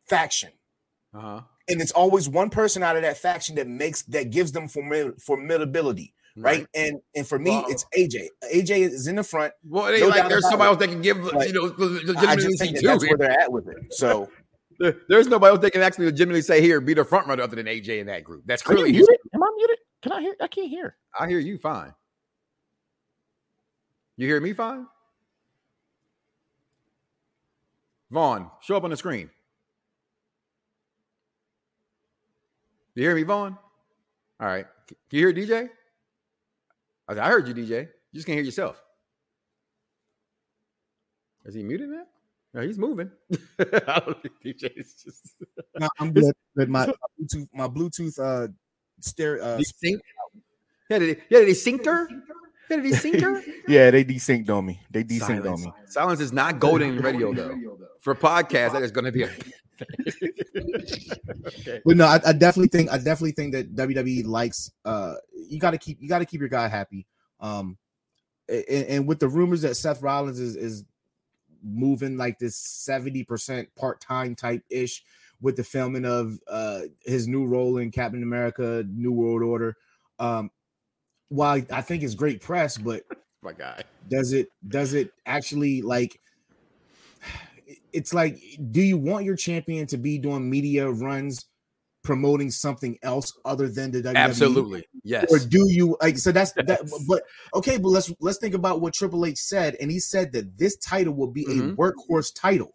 faction. 0.05 0.51
Uh-huh. 1.13 1.41
And 1.69 1.81
it's 1.81 1.91
always 1.91 2.29
one 2.29 2.49
person 2.49 2.83
out 2.83 2.95
of 2.95 3.01
that 3.01 3.17
faction 3.17 3.55
that 3.55 3.67
makes 3.67 4.03
that 4.03 4.29
gives 4.31 4.51
them 4.53 4.67
formid- 4.67 5.21
formidability, 5.23 6.13
right? 6.37 6.59
Right. 6.59 6.67
And 6.73 7.01
and 7.15 7.27
for 7.27 7.37
me, 7.39 7.63
it's 7.67 7.85
AJ. 7.97 8.27
AJ 8.53 8.79
is 8.89 9.07
in 9.07 9.15
the 9.17 9.23
front. 9.23 9.53
Well, 9.63 9.91
no 9.99 10.07
like 10.07 10.29
there's 10.29 10.47
somebody 10.49 10.69
else 10.69 10.77
that 10.77 10.87
can 10.89 11.01
give, 11.01 11.17
you 11.17 11.53
know, 11.53 11.73
I 12.19 12.35
just 12.35 12.57
think 12.59 12.75
that 12.77 12.83
that's 12.83 13.05
where 13.05 13.17
they're 13.17 13.39
at 13.39 13.51
with 13.51 13.67
it. 13.67 13.93
So 13.93 14.29
There- 14.79 14.95
There's 15.09 15.27
nobody 15.27 15.49
else 15.51 15.61
that 15.61 15.71
can 15.71 15.81
actually 15.81 16.05
legitimately 16.05 16.43
say 16.43 16.61
here 16.61 16.79
be 16.79 16.93
the 16.93 17.03
front 17.03 17.27
runner 17.27 17.41
other 17.43 17.55
than 17.55 17.65
AJ 17.65 17.99
in 17.99 18.07
that 18.07 18.23
group. 18.23 18.43
That's 18.45 18.61
clearly 18.61 18.93
his. 18.93 19.07
muted? 19.07 19.17
Am 19.33 19.41
I 19.43 19.51
muted? 19.55 19.77
Can 20.03 20.11
I 20.11 20.21
hear? 20.21 20.35
I 20.39 20.47
can't 20.47 20.69
hear. 20.69 20.95
I 21.19 21.27
hear 21.27 21.39
you 21.39 21.57
fine. 21.57 21.93
You 24.17 24.27
hear 24.27 24.39
me 24.39 24.53
fine? 24.53 24.85
Vaughn, 28.11 28.49
show 28.61 28.77
up 28.77 28.83
on 28.83 28.91
the 28.91 28.97
screen. 28.97 29.29
You 32.97 33.03
hear 33.03 33.15
me, 33.15 33.21
Vaughn? 33.21 33.55
All 34.39 34.47
right. 34.47 34.65
Can 34.87 34.97
you 35.11 35.27
hear 35.27 35.31
DJ? 35.31 35.69
I 37.07 37.13
said, 37.13 37.21
I 37.21 37.27
heard 37.27 37.47
you, 37.47 37.53
DJ. 37.53 37.81
You 37.81 38.15
just 38.15 38.25
can't 38.25 38.37
hear 38.37 38.43
yourself. 38.43 38.81
Is 41.45 41.53
he 41.53 41.61
muted 41.61 41.89
now? 41.89 42.05
No, 42.55 42.61
he's 42.61 42.79
moving. 42.79 43.11
I 43.59 44.01
don't 44.03 44.19
think 44.23 44.33
DJ 44.43 44.75
is 44.75 44.95
just. 44.95 45.35
no, 45.79 45.87
I'm 45.99 46.11
good. 46.13 46.33
But 46.55 46.69
my, 46.69 46.87
my 46.87 46.93
Bluetooth, 47.21 47.47
my 47.53 47.67
Bluetooth 47.67 48.17
uh 48.19 48.47
stereo 48.99 49.43
uh, 49.43 49.57
Desync? 49.59 49.99
Yeah, 50.89 50.97
did 50.97 51.17
he, 51.17 51.23
yeah, 51.29 51.39
did 51.39 51.49
he 51.49 51.53
sync 51.53 51.85
her? 51.85 52.09
Yeah, 52.67 52.77
did 52.77 52.85
he 52.85 52.93
sync 52.93 53.21
her? 53.21 53.43
Yeah, 53.67 53.91
they 53.91 54.05
desynced 54.05 54.49
on 54.49 54.65
me. 54.65 54.81
They 54.89 55.03
desynced 55.03 55.45
on 55.45 55.61
me. 55.61 55.71
Silence 55.85 56.19
is 56.19 56.33
not 56.33 56.57
golden 56.57 56.97
in 56.97 57.03
radio, 57.03 57.31
though. 57.31 57.77
For 57.99 58.15
podcast, 58.15 58.73
that 58.73 58.81
is 58.81 58.89
going 58.89 59.05
to 59.05 59.11
be 59.11 59.21
a. 59.21 59.29
okay. 61.47 61.81
But 61.85 61.97
no, 61.97 62.05
I, 62.05 62.19
I 62.25 62.33
definitely 62.33 62.69
think 62.69 62.91
I 62.91 62.97
definitely 62.97 63.31
think 63.31 63.53
that 63.53 63.75
WWE 63.75 64.25
likes 64.25 64.71
uh 64.85 65.15
you 65.33 65.59
got 65.59 65.71
to 65.71 65.77
keep 65.77 66.01
you 66.01 66.09
got 66.09 66.19
to 66.19 66.25
keep 66.25 66.39
your 66.39 66.49
guy 66.49 66.67
happy. 66.67 67.05
Um 67.39 67.77
and, 68.49 68.85
and 68.85 69.07
with 69.07 69.19
the 69.19 69.27
rumors 69.27 69.61
that 69.61 69.75
Seth 69.75 70.01
Rollins 70.01 70.39
is 70.39 70.55
is 70.55 70.85
moving 71.63 72.17
like 72.17 72.39
this 72.39 72.87
70% 72.87 73.67
part-time 73.75 74.35
type 74.35 74.63
ish 74.69 75.03
with 75.41 75.55
the 75.55 75.63
filming 75.63 76.05
of 76.05 76.39
uh 76.47 76.81
his 77.05 77.27
new 77.27 77.45
role 77.45 77.77
in 77.77 77.91
Captain 77.91 78.23
America 78.23 78.83
New 78.89 79.11
World 79.11 79.43
Order. 79.43 79.75
Um 80.19 80.51
while 81.29 81.61
I 81.71 81.81
think 81.81 82.03
it's 82.03 82.15
great 82.15 82.41
press, 82.41 82.77
but 82.77 83.03
My 83.43 83.53
guy. 83.53 83.83
does 84.07 84.33
it 84.33 84.49
does 84.67 84.93
it 84.93 85.11
actually 85.25 85.81
like 85.81 86.19
it's 87.93 88.13
like 88.13 88.39
do 88.71 88.81
you 88.81 88.97
want 88.97 89.25
your 89.25 89.35
champion 89.35 89.85
to 89.87 89.97
be 89.97 90.17
doing 90.17 90.49
media 90.49 90.89
runs 90.89 91.45
promoting 92.03 92.49
something 92.49 92.97
else 93.03 93.33
other 93.43 93.67
than 93.67 93.91
the 93.91 94.01
WWE? 94.01 94.15
Absolutely. 94.15 94.87
Yes. 95.03 95.25
Or 95.29 95.39
do 95.39 95.65
you 95.69 95.97
like 96.01 96.17
so 96.17 96.31
that's 96.31 96.53
that 96.53 96.81
but 97.07 97.23
okay, 97.53 97.77
but 97.77 97.89
let's 97.89 98.13
let's 98.21 98.37
think 98.37 98.53
about 98.53 98.79
what 98.81 98.93
Triple 98.93 99.25
H 99.25 99.37
said, 99.37 99.75
and 99.81 99.91
he 99.91 99.99
said 99.99 100.31
that 100.33 100.57
this 100.57 100.77
title 100.77 101.13
will 101.13 101.31
be 101.31 101.45
Mhm. 101.45 101.73
a 101.73 101.75
workhorse 101.75 102.31
title. 102.33 102.73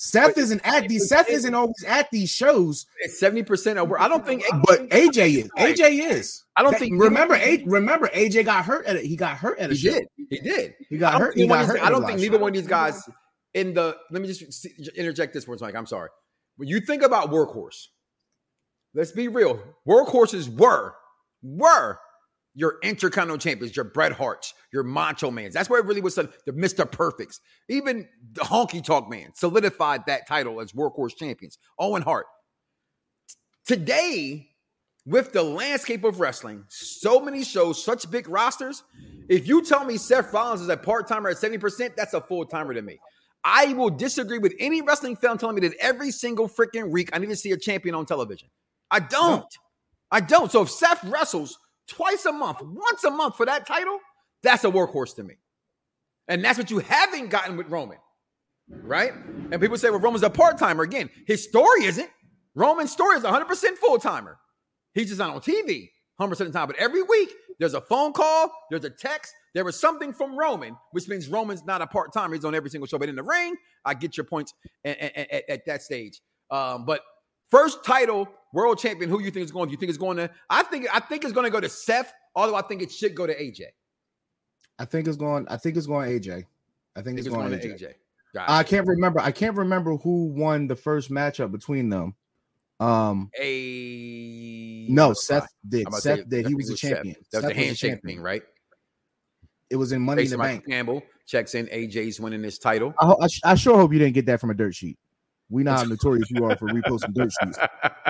Seth 0.00 0.38
isn't 0.38 0.60
at 0.64 0.86
these 0.88 1.08
Seth 1.08 1.28
isn't 1.28 1.52
always 1.54 1.84
at 1.84 2.08
these 2.12 2.30
shows, 2.30 2.86
It's 3.00 3.18
70% 3.18 3.78
over. 3.78 4.00
I 4.00 4.06
don't 4.06 4.24
think. 4.24 4.44
but 4.64 4.88
AJ 4.90 5.38
is. 5.42 5.50
AJ 5.58 5.98
is. 6.12 6.44
I 6.56 6.62
don't 6.62 6.70
That- 6.70 6.78
think- 6.78 7.02
remember 7.02 7.34
A, 7.34 7.64
remember 7.66 8.08
AJ 8.14 8.44
got 8.44 8.64
hurt 8.64 8.86
at 8.86 8.94
it. 8.94 9.04
He 9.06 9.16
got 9.16 9.36
hurt 9.36 9.58
at 9.58 9.70
a 9.72 9.74
He 9.74 9.80
show. 9.80 9.94
did. 9.94 10.04
He 10.30 10.38
did. 10.38 10.74
He 10.88 10.98
got 10.98 11.20
hurt. 11.20 11.36
He 11.36 11.48
got 11.48 11.66
hurt. 11.66 11.80
I 11.82 11.90
don't 11.90 12.06
think 12.06 12.20
neither 12.20 12.38
one 12.38 12.50
of 12.50 12.54
these 12.54 12.68
guys 12.68 13.02
in 13.54 13.74
the. 13.74 13.96
Let 14.10 14.22
me 14.22 14.28
just 14.28 14.66
interject 14.96 15.34
this 15.34 15.48
a 15.48 15.58
second. 15.58 15.76
I'm 15.76 15.86
sorry. 15.86 16.10
When 16.56 16.68
you 16.68 16.80
think 16.80 17.02
about 17.02 17.30
workhorse, 17.30 17.86
let's 18.94 19.12
be 19.12 19.28
real. 19.28 19.60
Workhorses 19.86 20.48
were 20.48 20.94
were 21.42 21.98
your 22.54 22.78
intercontinental 22.82 23.38
champions, 23.38 23.76
your 23.76 23.84
Bret 23.84 24.12
Harts, 24.12 24.52
your 24.72 24.82
Macho 24.82 25.30
Mans. 25.30 25.54
That's 25.54 25.70
where 25.70 25.80
it 25.80 25.86
really 25.86 26.00
was 26.00 26.16
the 26.16 26.32
the 26.46 26.52
Mr. 26.52 26.90
Perfects. 26.90 27.40
Even 27.68 28.08
the 28.32 28.40
Honky 28.42 28.82
Tonk 28.82 29.08
Man 29.08 29.32
solidified 29.34 30.06
that 30.06 30.26
title 30.26 30.60
as 30.60 30.72
workhorse 30.72 31.16
champions. 31.16 31.58
Owen 31.78 32.02
Hart. 32.02 32.26
Today, 33.66 34.48
with 35.08 35.32
the 35.32 35.42
landscape 35.42 36.04
of 36.04 36.20
wrestling, 36.20 36.64
so 36.68 37.20
many 37.20 37.44
shows, 37.44 37.82
such 37.82 38.10
big 38.10 38.28
rosters. 38.28 38.82
If 39.28 39.46
you 39.46 39.62
tell 39.64 39.84
me 39.84 39.96
Seth 39.96 40.32
Rollins 40.32 40.60
is 40.60 40.68
a 40.68 40.76
part 40.76 41.06
timer 41.06 41.30
at 41.30 41.36
70%, 41.36 41.96
that's 41.96 42.14
a 42.14 42.20
full 42.20 42.44
timer 42.44 42.74
to 42.74 42.82
me. 42.82 42.98
I 43.50 43.72
will 43.72 43.88
disagree 43.88 44.36
with 44.36 44.54
any 44.58 44.82
wrestling 44.82 45.16
fan 45.16 45.38
telling 45.38 45.54
me 45.54 45.66
that 45.66 45.74
every 45.80 46.10
single 46.10 46.50
freaking 46.50 46.90
week 46.90 47.08
I 47.14 47.18
need 47.18 47.30
to 47.30 47.36
see 47.36 47.52
a 47.52 47.56
champion 47.56 47.94
on 47.94 48.04
television. 48.04 48.50
I 48.90 49.00
don't. 49.00 49.46
I 50.10 50.20
don't. 50.20 50.52
So 50.52 50.60
if 50.60 50.70
Seth 50.70 51.02
wrestles 51.04 51.58
twice 51.88 52.26
a 52.26 52.32
month, 52.32 52.58
once 52.60 53.04
a 53.04 53.10
month 53.10 53.36
for 53.36 53.46
that 53.46 53.66
title, 53.66 54.00
that's 54.42 54.64
a 54.64 54.70
workhorse 54.70 55.14
to 55.16 55.24
me. 55.24 55.36
And 56.28 56.44
that's 56.44 56.58
what 56.58 56.70
you 56.70 56.80
haven't 56.80 57.30
gotten 57.30 57.56
with 57.56 57.70
Roman, 57.70 57.96
right? 58.68 59.14
And 59.50 59.58
people 59.62 59.78
say, 59.78 59.88
well, 59.88 59.98
Roman's 59.98 60.24
a 60.24 60.30
part 60.30 60.58
timer. 60.58 60.82
Again, 60.82 61.08
his 61.26 61.42
story 61.42 61.84
isn't. 61.84 62.10
Roman's 62.54 62.92
story 62.92 63.16
is 63.16 63.22
100% 63.22 63.76
full 63.78 63.98
timer. 63.98 64.38
He's 64.92 65.08
just 65.08 65.20
not 65.20 65.30
on 65.30 65.40
TV. 65.40 65.88
100% 66.20 66.32
of 66.32 66.38
the 66.38 66.50
time. 66.50 66.66
But 66.66 66.76
every 66.76 67.02
week, 67.02 67.32
there's 67.58 67.74
a 67.74 67.80
phone 67.80 68.12
call, 68.12 68.52
there's 68.70 68.84
a 68.84 68.90
text, 68.90 69.34
there 69.54 69.64
was 69.64 69.78
something 69.78 70.12
from 70.12 70.38
Roman, 70.38 70.76
which 70.92 71.08
means 71.08 71.28
Roman's 71.28 71.64
not 71.64 71.82
a 71.82 71.86
part 71.86 72.12
timer. 72.12 72.34
He's 72.34 72.44
on 72.44 72.54
every 72.54 72.70
single 72.70 72.86
show. 72.86 72.98
But 72.98 73.08
in 73.08 73.16
the 73.16 73.22
ring, 73.22 73.56
I 73.84 73.94
get 73.94 74.16
your 74.16 74.24
points 74.24 74.54
at, 74.84 74.98
at, 74.98 75.16
at, 75.16 75.50
at 75.50 75.66
that 75.66 75.82
stage. 75.82 76.20
Um, 76.50 76.84
but 76.84 77.02
first 77.50 77.84
title, 77.84 78.28
world 78.52 78.78
champion, 78.78 79.10
who 79.10 79.20
you 79.20 79.30
think 79.30 79.44
is 79.44 79.50
going? 79.50 79.68
Do 79.68 79.72
you 79.72 79.78
think 79.78 79.88
it's 79.88 79.98
going 79.98 80.16
to? 80.18 80.30
I 80.50 80.62
think 80.62 80.86
I 80.92 81.00
think 81.00 81.24
it's 81.24 81.32
going 81.32 81.44
to 81.44 81.50
go 81.50 81.60
to 81.60 81.68
Seth, 81.68 82.12
although 82.34 82.54
I 82.54 82.62
think 82.62 82.82
it 82.82 82.92
should 82.92 83.14
go 83.14 83.26
to 83.26 83.34
AJ. 83.34 83.62
I 84.78 84.84
think 84.84 85.08
it's 85.08 85.16
going. 85.16 85.46
I 85.48 85.56
think 85.56 85.76
it's 85.76 85.86
going 85.86 86.08
AJ. 86.08 86.30
I 86.30 86.34
think, 86.34 86.46
I 86.96 87.02
think 87.02 87.18
it's, 87.18 87.28
going, 87.28 87.50
to 87.50 87.56
AJ. 87.56 87.94
AJ. 88.34 88.44
I 88.46 88.62
can't 88.62 88.86
remember. 88.86 89.20
I 89.20 89.32
can't 89.32 89.56
remember 89.56 89.96
who 89.96 90.26
won 90.26 90.68
the 90.68 90.76
first 90.76 91.10
matchup 91.10 91.50
between 91.50 91.88
them. 91.88 92.14
Um, 92.80 93.30
A 93.38 94.77
no, 94.88 95.12
Seth 95.12 95.48
did. 95.68 95.86
Seth 95.94 96.28
did. 96.28 96.46
He 96.46 96.54
was 96.54 96.70
a 96.70 96.76
Seth. 96.76 96.90
champion. 96.90 97.16
That 97.32 97.38
was 97.38 97.44
Seth 97.46 97.54
the 97.56 97.60
handshake 97.64 97.90
champion. 97.92 98.16
thing, 98.18 98.22
right? 98.22 98.42
It 99.70 99.76
was 99.76 99.92
in 99.92 100.00
Money 100.02 100.24
in 100.24 100.30
the 100.30 100.38
Bank. 100.38 100.66
Campbell 100.66 101.02
checks 101.26 101.54
in. 101.54 101.66
AJ's 101.66 102.18
winning 102.20 102.40
this 102.42 102.58
title. 102.58 102.94
I, 102.98 103.06
ho- 103.06 103.18
I, 103.20 103.26
sh- 103.28 103.40
I 103.44 103.54
sure 103.54 103.76
hope 103.76 103.92
you 103.92 103.98
didn't 103.98 104.14
get 104.14 104.26
that 104.26 104.40
from 104.40 104.50
a 104.50 104.54
dirt 104.54 104.74
sheet. 104.74 104.98
We 105.50 105.62
know 105.62 105.72
how 105.72 105.84
notorious 105.84 106.30
you 106.30 106.44
are 106.44 106.56
for 106.56 106.68
reposting 106.68 107.14
dirt 107.14 107.30
sheets. 107.42 107.58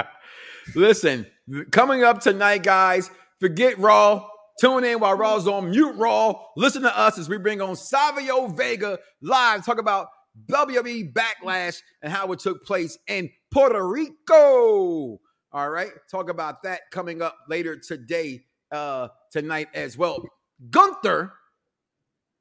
Listen, 0.75 1.27
coming 1.71 2.05
up 2.05 2.21
tonight, 2.21 2.63
guys, 2.63 3.11
forget 3.41 3.79
Raw. 3.79 4.29
Tune 4.61 4.85
in 4.85 4.99
while 4.99 5.17
Raw's 5.17 5.47
on 5.47 5.71
mute 5.71 5.95
Raw. 5.97 6.35
Listen 6.57 6.83
to 6.83 6.99
us 6.99 7.17
as 7.17 7.29
we 7.29 7.39
bring 7.39 7.61
on 7.61 7.77
Savio 7.77 8.49
Vega 8.49 8.99
live, 9.23 9.65
talk 9.65 9.79
about 9.79 10.09
WWE 10.51 11.13
Backlash 11.13 11.79
and 12.03 12.13
how 12.13 12.31
it 12.33 12.41
took 12.41 12.65
place 12.65 12.99
in 13.07 13.31
Puerto 13.53 13.87
Rico. 13.89 15.21
All 15.53 15.71
right, 15.71 15.91
talk 16.11 16.29
about 16.29 16.63
that 16.65 16.83
coming 16.91 17.23
up 17.23 17.37
later 17.49 17.77
today, 17.77 18.43
uh, 18.71 19.09
tonight 19.33 19.69
as 19.75 19.97
well. 19.97 20.23
Gunther 20.71 21.33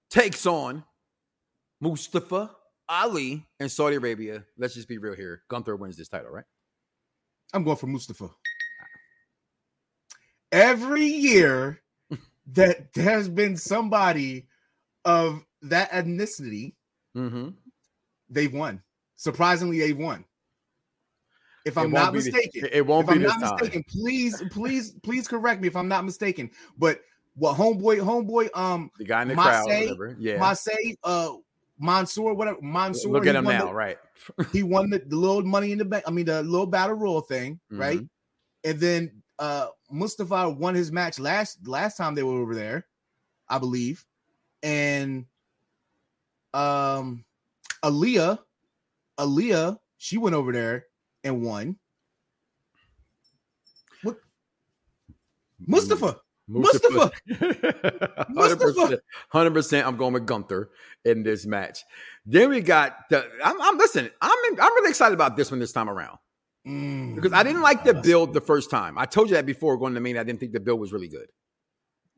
takes 0.10 0.45
on 0.45 0.84
Mustafa 1.80 2.51
Ali 2.89 3.45
in 3.60 3.70
Saudi 3.70 3.95
Arabia. 3.95 4.43
Let's 4.58 4.74
just 4.74 4.88
be 4.89 4.97
real 4.97 5.16
here. 5.16 5.43
Gunther 5.49 5.76
wins 5.78 5.95
this 5.97 6.10
title, 6.10 6.32
right? 6.32 6.43
I'm 7.53 7.64
going 7.64 7.78
for 7.78 7.88
Mustafa. 7.88 8.30
Every 10.51 11.05
year 11.05 11.82
that 12.53 12.93
there's 12.93 13.30
been 13.30 13.58
somebody 13.58 14.47
of 15.05 15.43
that 15.64 15.91
ethnicity, 15.91 16.74
Mm-hmm. 17.16 17.49
they've 18.30 18.53
won. 18.53 18.84
Surprisingly, 19.16 19.80
they've 19.80 19.97
won. 19.97 20.24
If 21.68 21.78
I'm 21.78 21.91
not 21.91 22.13
be 22.13 22.20
the- 22.20 22.32
mistaken, 22.32 22.70
it 22.72 22.86
won't 22.86 23.07
if 23.07 23.09
be 23.09 23.15
I'm 23.15 23.22
this 23.24 23.32
not 23.39 23.39
time. 23.41 23.57
mistaken, 23.59 23.84
please, 23.89 24.43
please, 24.51 24.91
please 25.03 25.28
correct 25.28 25.61
me 25.61 25.68
if 25.68 25.76
I'm 25.76 25.88
not 25.88 26.05
mistaken. 26.05 26.49
But 26.78 27.01
what 27.36 27.55
homeboy, 27.57 27.99
homeboy, 27.99 28.49
um, 28.57 28.89
The 28.97 29.03
guy 29.05 29.22
in 29.24 29.28
the 29.28 29.36
crowd, 29.36 29.65
whatever. 29.65 30.15
Yeah. 30.20 30.38
Masay, 30.39 30.95
uh, 31.03 31.34
Mansoor, 31.80 32.34
whatever, 32.34 32.59
Mansoor. 32.61 33.11
Look 33.11 33.28
at 33.28 33.36
him 33.36 33.43
now, 33.45 33.68
the- 33.68 33.74
right? 33.74 33.97
he 34.51 34.63
won 34.63 34.89
the, 34.89 34.99
the 34.99 35.15
little 35.15 35.43
money 35.43 35.72
in 35.72 35.78
the 35.78 35.86
bank. 35.86 36.03
I 36.07 36.11
mean, 36.11 36.26
the 36.26 36.41
little 36.43 36.65
battle 36.65 36.95
royal 36.95 37.22
thing, 37.22 37.59
right? 37.70 37.97
Mm-hmm. 37.97 38.70
And 38.70 38.80
then 38.80 39.11
uh 39.39 39.68
Mustafa 39.91 40.49
won 40.49 40.74
his 40.74 40.91
match 40.91 41.20
last 41.20 41.68
last 41.68 41.95
time 41.97 42.15
they 42.15 42.24
were 42.24 42.39
over 42.41 42.55
there, 42.55 42.88
I 43.47 43.59
believe. 43.59 44.03
And 44.63 45.26
um 46.53 47.24
Aliyah, 47.84 48.39
Aliyah, 49.20 49.78
she 49.97 50.18
went 50.18 50.36
over 50.36 50.51
there 50.51 50.88
and 51.28 51.41
won. 51.43 51.78
What? 54.03 54.17
Mustafa. 55.65 56.19
Mustafa. 56.47 57.11
Hundred 59.30 59.53
percent. 59.53 59.86
I'm 59.86 59.97
going 59.97 60.13
with 60.13 60.25
Gunther 60.25 60.69
in 61.03 61.23
this 61.23 61.45
match. 61.45 61.84
Then 62.25 62.49
we 62.49 62.61
got 62.61 62.95
the. 63.09 63.25
I'm, 63.43 63.61
I'm 63.61 63.78
listen. 63.78 64.09
I'm 64.21 64.38
in, 64.53 64.59
I'm 64.59 64.73
really 64.75 64.89
excited 64.89 65.13
about 65.13 65.36
this 65.36 65.51
one 65.51 65.59
this 65.59 65.71
time 65.73 65.89
around 65.89 66.17
Mm. 66.65 67.15
because 67.15 67.32
I 67.32 67.43
didn't 67.43 67.61
like 67.61 67.86
the 67.86 67.93
build 67.93 68.34
the 68.34 68.41
first 68.41 68.69
time. 68.69 68.97
I 68.97 69.05
told 69.05 69.30
you 69.30 69.36
that 69.38 69.45
before 69.45 69.78
going 69.78 69.93
to 69.93 70.01
Mania. 70.01 70.19
I 70.19 70.23
didn't 70.25 70.41
think 70.41 70.51
the 70.51 70.59
build 70.59 70.82
was 70.82 70.91
really 70.91 71.07
good. 71.07 71.28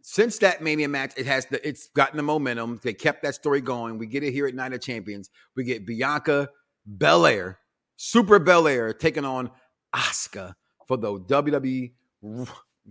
Since 0.01 0.39
that 0.39 0.63
Mania 0.63 0.87
match, 0.87 1.13
it 1.17 1.27
has 1.27 1.45
the. 1.47 1.67
It's 1.67 1.89
gotten 1.95 2.17
the 2.17 2.23
momentum. 2.23 2.79
They 2.83 2.93
kept 2.93 3.21
that 3.23 3.35
story 3.35 3.61
going. 3.61 3.97
We 3.99 4.07
get 4.07 4.23
it 4.23 4.31
here 4.31 4.47
at 4.47 4.55
Night 4.55 4.73
of 4.73 4.81
Champions. 4.81 5.29
We 5.55 5.63
get 5.65 5.85
Bianca 5.85 6.49
Belair, 6.85 7.59
Super 8.01 8.39
Belair, 8.39 8.93
taking 8.93 9.25
on 9.25 9.51
Asuka 9.93 10.53
for 10.87 10.95
the 10.95 11.19
WWE 11.19 11.91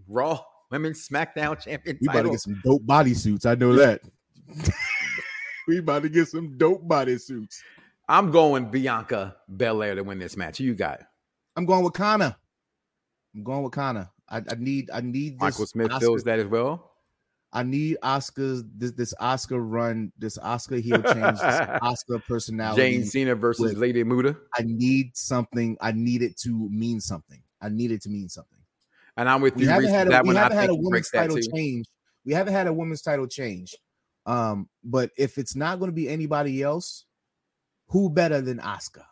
Raw 0.06 0.40
Women's 0.70 1.08
SmackDown 1.08 1.58
Champion 1.58 1.96
We 2.02 2.08
about 2.08 2.22
to 2.24 2.30
get 2.30 2.40
some 2.40 2.60
dope 2.62 2.82
bodysuits. 2.82 3.46
I 3.46 3.54
know 3.54 3.74
that. 3.74 4.02
we 5.68 5.78
about 5.78 6.02
to 6.02 6.10
get 6.10 6.28
some 6.28 6.58
dope 6.58 6.86
bodysuits. 6.86 7.56
I'm 8.06 8.30
going 8.30 8.70
Bianca 8.70 9.36
Belair 9.48 9.94
to 9.94 10.04
win 10.04 10.18
this 10.18 10.36
match. 10.36 10.58
Who 10.58 10.64
you 10.64 10.74
got? 10.74 11.00
I'm 11.56 11.64
going 11.64 11.84
with 11.84 11.94
Kana. 11.94 12.36
I'm 13.34 13.42
going 13.42 13.62
with 13.62 13.72
Kana. 13.72 14.10
I, 14.28 14.42
I 14.46 14.56
need 14.58 14.90
I 14.92 15.00
need 15.00 15.36
this 15.36 15.40
Michael 15.40 15.66
Smith 15.66 15.88
Asuka- 15.88 16.00
feels 16.00 16.24
that 16.24 16.38
as 16.38 16.48
well. 16.48 16.87
I 17.52 17.62
need 17.62 17.96
Asuka's 18.02 18.62
this 18.76 18.92
this 18.92 19.14
Asuka 19.20 19.56
run, 19.58 20.12
this 20.18 20.36
Asuka 20.38 20.80
heel 20.82 21.02
change, 21.02 21.38
this 21.38 21.40
Asuka 21.82 22.22
personality. 22.26 22.82
Jane 22.82 23.04
Cena 23.04 23.34
versus 23.34 23.70
with- 23.72 23.78
Lady 23.78 24.04
Muda. 24.04 24.36
I 24.54 24.62
need 24.66 25.16
something. 25.16 25.76
I 25.80 25.92
need 25.92 26.22
it 26.22 26.36
to 26.40 26.68
mean 26.70 27.00
something. 27.00 27.42
I 27.60 27.68
need 27.70 27.90
it 27.90 28.02
to 28.02 28.10
mean 28.10 28.28
something. 28.28 28.58
And 29.16 29.28
I'm 29.28 29.40
with 29.40 29.56
We 29.56 29.64
you. 29.64 29.68
haven't 29.70 29.90
had 29.90 30.06
a, 30.06 30.10
that 30.10 30.26
we 30.26 30.34
haven't 30.36 30.58
had 30.58 30.70
a 30.70 30.74
women's 30.74 31.10
title 31.10 31.38
change. 31.54 31.86
We 32.24 32.34
haven't 32.34 32.52
had 32.52 32.66
a 32.66 32.72
women's 32.72 33.02
title 33.02 33.26
change. 33.26 33.74
Um, 34.26 34.68
but 34.84 35.10
if 35.16 35.38
it's 35.38 35.56
not 35.56 35.78
going 35.78 35.90
to 35.90 35.94
be 35.94 36.08
anybody 36.08 36.62
else, 36.62 37.04
who 37.88 38.10
better 38.10 38.40
than 38.42 38.58
Asuka? 38.58 39.04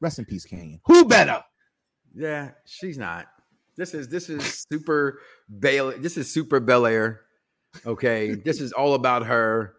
Rest 0.00 0.18
in 0.18 0.24
peace, 0.24 0.44
Canyon. 0.44 0.80
Who 0.86 1.04
better? 1.06 1.42
Yeah, 2.14 2.50
she's 2.66 2.98
not. 2.98 3.26
This 3.76 3.94
is 3.94 4.08
this 4.08 4.28
is 4.28 4.66
super 4.70 5.20
Bail. 5.60 5.92
This 5.96 6.16
is 6.16 6.30
super 6.30 6.60
Belair. 6.60 7.20
Okay, 7.84 8.34
this 8.34 8.60
is 8.60 8.72
all 8.72 8.94
about 8.94 9.26
her. 9.26 9.74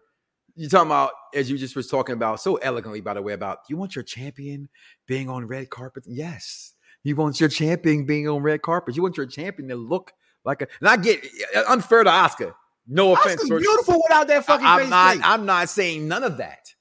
You 0.54 0.68
talking 0.68 0.88
about 0.88 1.12
as 1.34 1.50
you 1.50 1.56
just 1.56 1.76
was 1.76 1.88
talking 1.88 2.14
about 2.14 2.40
so 2.40 2.56
elegantly, 2.56 3.00
by 3.00 3.14
the 3.14 3.22
way, 3.22 3.32
about 3.32 3.58
you 3.68 3.76
want 3.76 3.94
your 3.94 4.02
champion 4.02 4.68
being 5.06 5.28
on 5.28 5.46
red 5.46 5.70
carpet. 5.70 6.04
Yes, 6.06 6.74
you 7.04 7.16
want 7.16 7.40
your 7.40 7.48
champion 7.48 8.04
being 8.04 8.28
on 8.28 8.42
red 8.42 8.62
carpet. 8.62 8.96
You 8.96 9.02
want 9.02 9.16
your 9.16 9.26
champion 9.26 9.68
to 9.68 9.76
look 9.76 10.12
like 10.44 10.62
a. 10.62 10.68
And 10.80 10.88
I 10.88 10.96
get 10.96 11.24
uh, 11.56 11.64
unfair 11.68 12.04
to 12.04 12.10
Asuka. 12.10 12.54
No 12.86 13.12
offense. 13.12 13.42
Asuka's 13.44 13.60
beautiful 13.60 14.02
without 14.08 14.26
that 14.28 14.44
fucking 14.44 14.66
I'm 14.66 14.80
face 14.80 14.90
not. 14.90 15.18
I'm 15.22 15.46
not 15.46 15.68
saying 15.68 16.08
none 16.08 16.24
of 16.24 16.38
that. 16.38 16.74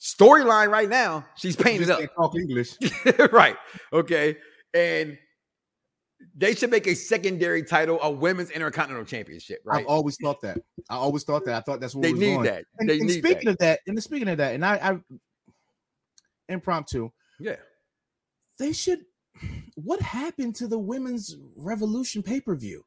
Storyline 0.00 0.70
right 0.70 0.88
now, 0.88 1.24
she's 1.36 1.56
painted 1.56 1.90
up. 1.90 2.00
Talk 2.14 2.36
English. 2.36 2.76
right. 3.32 3.56
Okay. 3.92 4.36
And 4.72 5.18
they 6.36 6.54
should 6.54 6.70
make 6.70 6.86
a 6.86 6.94
secondary 6.94 7.62
title 7.62 7.98
a 8.02 8.10
women's 8.10 8.50
intercontinental 8.50 9.04
championship, 9.04 9.60
right? 9.64 9.80
I've 9.80 9.86
always 9.86 10.16
thought 10.22 10.40
that. 10.42 10.58
I 10.90 10.96
always 10.96 11.24
thought 11.24 11.44
that. 11.46 11.54
I 11.54 11.60
thought 11.60 11.80
that's 11.80 11.94
what 11.94 12.02
They 12.02 12.12
need 12.12 12.34
going. 12.34 12.44
that. 12.44 12.64
And, 12.78 12.88
They 12.88 12.98
and 12.98 13.06
need 13.06 13.18
speaking 13.18 13.46
that. 13.46 13.50
of 13.52 13.58
that, 13.58 13.80
and 13.86 14.02
speaking 14.02 14.28
of 14.28 14.38
that, 14.38 14.54
and 14.54 14.64
I, 14.64 14.74
I 14.76 14.98
impromptu, 16.48 17.10
yeah. 17.40 17.56
they 18.58 18.72
should. 18.72 19.00
What 19.74 20.00
happened 20.00 20.54
to 20.56 20.66
the 20.66 20.78
women's 20.78 21.36
revolution 21.56 22.22
pay 22.22 22.40
per 22.40 22.54
view? 22.54 22.84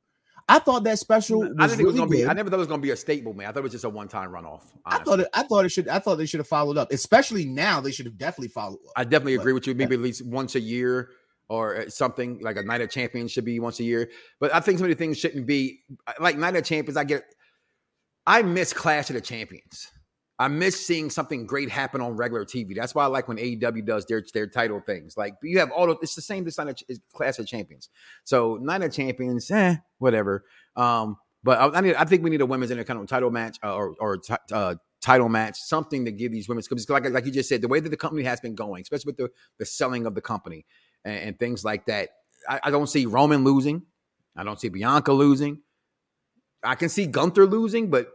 I 0.47 0.57
thought 0.57 0.83
that 0.85 0.97
special. 0.97 1.41
Was 1.41 1.51
I 1.59 1.67
didn't 1.67 1.77
think 1.77 1.81
it 1.81 1.85
was 1.85 1.95
gonna 1.95 2.09
be. 2.09 2.25
I 2.25 2.33
never 2.33 2.49
thought 2.49 2.55
it 2.55 2.59
was 2.59 2.67
gonna 2.67 2.81
be 2.81 2.89
a 2.89 2.95
staple, 2.97 3.33
man. 3.33 3.47
I 3.47 3.51
thought 3.51 3.59
it 3.59 3.63
was 3.63 3.71
just 3.71 3.83
a 3.83 3.89
one-time 3.89 4.31
runoff. 4.31 4.63
I 4.83 4.97
thought 4.97 5.19
it. 5.19 5.27
I 5.31 5.43
thought 5.43 5.65
it 5.65 5.69
should. 5.69 5.87
I 5.87 5.99
thought 5.99 6.15
they 6.15 6.25
should 6.25 6.39
have 6.39 6.47
followed 6.47 6.75
up. 6.77 6.91
Especially 6.91 7.45
now, 7.45 7.79
they 7.79 7.91
should 7.91 8.07
have 8.07 8.17
definitely 8.17 8.47
followed 8.47 8.79
up. 8.87 8.93
I 8.95 9.03
definitely 9.03 9.35
agree 9.35 9.53
with 9.53 9.67
you. 9.67 9.75
Maybe 9.75 9.93
at 9.93 10.01
least 10.01 10.25
once 10.25 10.55
a 10.55 10.59
year 10.59 11.11
or 11.49 11.81
uh, 11.81 11.89
something 11.89 12.39
like 12.39 12.57
a 12.57 12.63
night 12.63 12.81
of 12.81 12.89
champions 12.89 13.31
should 13.31 13.45
be 13.45 13.59
once 13.59 13.79
a 13.79 13.83
year. 13.83 14.09
But 14.39 14.53
I 14.53 14.59
think 14.59 14.77
so 14.77 14.83
many 14.83 14.93
things 14.93 15.17
shouldn't 15.17 15.47
be 15.47 15.81
like 16.19 16.37
night 16.37 16.55
of 16.55 16.63
champions. 16.63 16.95
I 16.95 17.03
get, 17.03 17.23
I 18.25 18.43
miss 18.43 18.71
Clash 18.71 19.09
of 19.09 19.15
the 19.15 19.21
Champions. 19.21 19.87
I 20.37 20.47
miss 20.47 20.85
seeing 20.85 21.09
something 21.09 21.45
great 21.45 21.69
happen 21.69 21.99
on 21.99 22.15
regular 22.15 22.45
TV. 22.45 22.73
That's 22.73 22.95
why 22.95 23.03
I 23.03 23.07
like 23.07 23.27
when 23.27 23.37
AEW 23.37 23.85
does 23.85 24.05
their 24.05 24.23
their 24.33 24.47
title 24.47 24.79
things. 24.79 25.17
Like 25.17 25.33
you 25.43 25.59
have 25.59 25.69
all 25.71 25.87
the, 25.87 25.97
it's 26.01 26.15
the 26.15 26.21
same 26.21 26.45
night 26.45 26.69
of, 26.69 26.97
Clash 27.13 27.39
of 27.39 27.47
Champions. 27.47 27.89
So 28.23 28.57
night 28.61 28.81
of 28.81 28.93
champions, 28.93 29.51
eh, 29.51 29.75
whatever. 29.97 30.45
Um, 30.77 31.17
but 31.43 31.59
I, 31.59 31.77
I 31.77 31.81
need, 31.81 31.95
I 31.95 32.05
think 32.05 32.23
we 32.23 32.29
need 32.29 32.39
a 32.39 32.45
women's 32.45 32.71
intercontinental 32.71 33.07
title 33.07 33.31
match 33.31 33.57
uh, 33.63 33.75
or 33.75 33.95
or 33.99 34.17
ti- 34.17 34.35
uh, 34.53 34.75
title 35.01 35.27
match, 35.27 35.57
something 35.59 36.05
to 36.05 36.11
give 36.11 36.31
these 36.31 36.47
women 36.47 36.63
because 36.69 36.89
like 36.89 37.09
like 37.09 37.25
you 37.25 37.31
just 37.31 37.49
said, 37.49 37.61
the 37.61 37.67
way 37.67 37.81
that 37.81 37.89
the 37.89 37.97
company 37.97 38.23
has 38.23 38.39
been 38.39 38.55
going, 38.55 38.81
especially 38.81 39.09
with 39.09 39.17
the 39.17 39.29
the 39.57 39.65
selling 39.65 40.05
of 40.05 40.15
the 40.15 40.21
company 40.21 40.65
and, 41.05 41.15
and 41.15 41.39
things 41.39 41.63
like 41.65 41.85
that. 41.87 42.09
I, 42.47 42.59
I 42.63 42.71
don't 42.71 42.87
see 42.87 43.05
Roman 43.05 43.43
losing. 43.43 43.83
I 44.35 44.43
don't 44.43 44.59
see 44.59 44.69
Bianca 44.69 45.11
losing. 45.11 45.61
I 46.63 46.75
can 46.75 46.89
see 46.89 47.07
Gunther 47.07 47.45
losing, 47.45 47.89
but 47.89 48.09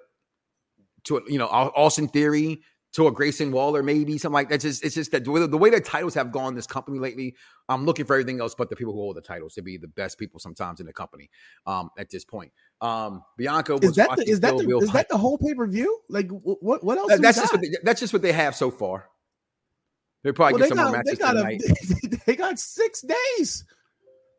to 1.05 1.23
you 1.29 1.39
know 1.39 1.47
Au- 1.47 1.73
Austin 1.75 2.09
Theory 2.09 2.63
to 2.93 3.09
a 3.09 3.13
Grayson 3.13 3.51
Waller, 3.51 3.83
maybe 3.83 4.17
something 4.19 4.35
like 4.35 4.49
that. 4.51 4.57
It's 4.57 4.65
Just 4.65 4.85
it's 4.85 4.95
just 4.95 5.11
that 5.11 5.25
the 5.25 5.31
way, 5.31 5.47
the 5.47 5.59
way 5.59 5.69
the 5.71 5.81
titles 5.81 6.15
have 6.15 6.31
gone 6.31 6.55
this 6.55 6.67
company 6.67 6.99
lately. 6.99 7.35
I'm 7.69 7.85
looking 7.87 8.05
for 8.05 8.15
everything 8.15 8.41
else 8.41 8.55
but 8.55 8.71
the 8.71 8.77
people 8.77 8.93
who 8.93 9.01
hold 9.01 9.17
the 9.17 9.21
titles 9.23 9.55
to 9.55 9.63
be 9.63 9.77
the 9.79 9.89
best 9.89 10.19
people 10.19 10.39
sometimes 10.39 10.81
in 10.81 10.87
the 10.87 10.93
company. 10.93 11.31
Um, 11.67 11.91
at 11.99 12.11
this 12.11 12.25
point, 12.25 12.53
um, 12.81 13.23
Bianca 13.37 13.75
was 13.75 13.91
Is 13.91 13.97
that 13.97 14.09
the, 14.17 14.31
is 14.31 14.41
that 14.41 14.57
the, 14.59 14.65
is 14.83 14.93
that 14.93 15.09
the 15.09 15.19
whole 15.19 15.39
pay 15.39 15.55
per 15.55 15.67
view? 15.67 16.01
Like 16.09 16.29
what 16.31 16.85
what 16.85 16.99
else? 16.99 17.09
That- 17.09 17.23
that's 17.23 17.39
just 17.39 17.53
what 17.53 17.63
they, 17.63 17.77
that's 17.83 18.01
just 18.01 18.13
what 18.13 18.23
they 18.23 18.33
have 18.33 18.55
so 18.55 18.71
far. 18.71 19.09
They 20.25 20.33
probably 20.33 20.55
Well, 20.61 20.69
get 20.69 20.75
they 20.75 20.77
some 20.77 20.93
more 20.93 20.97
got, 20.97 21.05
they 21.05 21.13
matches 21.13 21.19
got 21.19 21.33
tonight. 21.35 21.63
a, 22.13 22.17
they 22.27 22.37
got 22.37 22.59
six 22.59 23.03
days. 23.03 23.65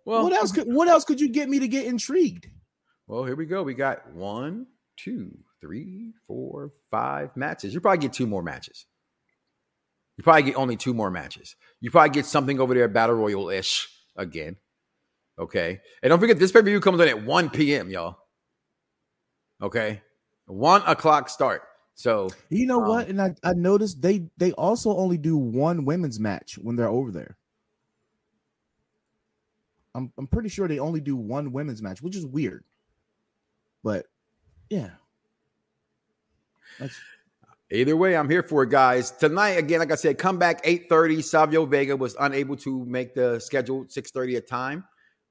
Well, 0.06 0.24
what 0.24 0.34
else 0.34 0.52
could 0.52 0.68
what 0.68 0.88
else 0.88 1.06
could 1.06 1.22
you 1.22 1.30
get 1.30 1.48
me 1.48 1.60
to 1.60 1.68
get 1.68 1.86
intrigued? 1.86 2.48
Well, 3.08 3.24
here 3.24 3.36
we 3.36 3.46
go. 3.46 3.64
We 3.64 3.74
got 3.76 4.12
one, 4.14 4.66
two, 4.98 5.38
three, 5.62 6.14
four, 6.28 6.72
five 6.92 7.36
matches. 7.38 7.74
You 7.74 7.80
probably 7.80 8.00
get 8.00 8.14
two 8.14 8.28
more 8.28 8.44
matches. 8.44 8.86
You 10.18 10.24
probably 10.24 10.44
get 10.44 10.56
only 10.56 10.76
two 10.76 10.94
more 10.94 11.12
matches. 11.12 11.56
You 11.82 11.92
probably 11.92 12.12
get 12.12 12.26
something 12.26 12.60
over 12.60 12.74
there, 12.74 12.88
Battle 12.88 13.16
Royal 13.16 13.50
ish 13.50 13.88
again. 14.16 14.56
Okay. 15.38 15.82
And 16.02 16.10
don't 16.10 16.20
forget, 16.20 16.40
this 16.40 16.52
pay 16.52 16.60
per 16.60 16.66
view 16.66 16.80
comes 16.80 17.00
on 17.02 17.08
at 17.08 17.24
1 17.24 17.50
p.m., 17.50 17.90
y'all. 17.90 18.18
Okay. 19.62 20.02
One 20.46 20.82
o'clock 20.84 21.30
start. 21.30 21.64
So, 21.96 22.30
You 22.50 22.66
know 22.68 22.82
um, 22.82 22.90
what? 22.90 23.08
And 23.08 23.22
I, 23.22 23.34
I 23.44 23.54
noticed 23.54 24.02
they 24.02 24.28
they 24.38 24.52
also 24.52 24.96
only 24.96 25.18
do 25.18 25.38
one 25.38 25.86
women's 25.86 26.20
match 26.20 26.58
when 26.62 26.76
they're 26.76 26.90
over 26.90 27.12
there. 27.12 27.38
I'm 29.96 30.12
I'm 30.18 30.28
pretty 30.28 30.50
sure 30.50 30.68
they 30.68 30.80
only 30.80 31.00
do 31.00 31.16
one 31.16 31.54
women's 31.54 31.82
match, 31.82 32.02
which 32.02 32.16
is 32.16 32.26
weird. 32.26 32.66
But 33.84 34.08
yeah. 34.70 34.92
That's 36.80 37.00
Either 37.72 37.98
way, 37.98 38.16
I'm 38.16 38.30
here 38.30 38.44
for 38.44 38.62
it, 38.64 38.70
guys. 38.70 39.10
Tonight, 39.10 39.52
again, 39.52 39.80
like 39.80 39.92
I 39.92 39.96
said, 39.96 40.20
come 40.20 40.38
back 40.38 40.64
8:30. 40.64 41.24
Savio 41.24 41.66
Vega 41.66 41.96
was 41.96 42.16
unable 42.20 42.56
to 42.58 42.86
make 42.86 43.16
the 43.16 43.40
scheduled 43.40 43.90
6:30 43.90 44.38
at 44.38 44.48
time. 44.48 44.84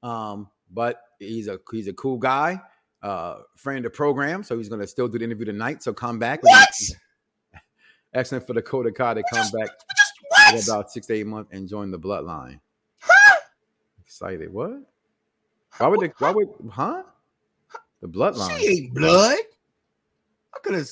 Um, 0.03 0.49
but 0.69 0.99
he's 1.19 1.47
a 1.47 1.59
he's 1.71 1.87
a 1.87 1.93
cool 1.93 2.17
guy, 2.17 2.61
uh, 3.03 3.39
friend 3.55 3.77
of 3.85 3.91
the 3.91 3.95
program, 3.95 4.43
so 4.43 4.57
he's 4.57 4.69
gonna 4.69 4.87
still 4.87 5.07
do 5.07 5.17
the 5.19 5.25
interview 5.25 5.45
tonight. 5.45 5.83
So 5.83 5.93
come 5.93 6.19
back. 6.19 6.43
What? 6.43 6.69
Excellent 8.13 8.45
for 8.47 8.53
the 8.53 8.61
Coda 8.61 8.91
Kai 8.91 9.15
to 9.15 9.23
come 9.31 9.47
back 9.51 9.69
in 10.53 10.59
about 10.63 10.91
six 10.91 11.07
to 11.07 11.13
eight 11.13 11.27
months 11.27 11.51
and 11.53 11.67
join 11.67 11.91
the 11.91 11.99
bloodline. 11.99 12.59
Huh? 12.99 13.35
Excited. 14.03 14.51
What? 14.51 14.81
Why 15.77 15.87
would 15.87 15.99
they 15.99 16.11
why 16.19 16.31
would 16.31 16.49
huh? 16.71 17.03
The 18.01 18.07
bloodline. 18.07 18.57
She 18.59 18.67
ain't 18.83 18.93
blood. 18.93 19.37
I 20.53 20.59
could 20.63 20.75
have. 20.75 20.89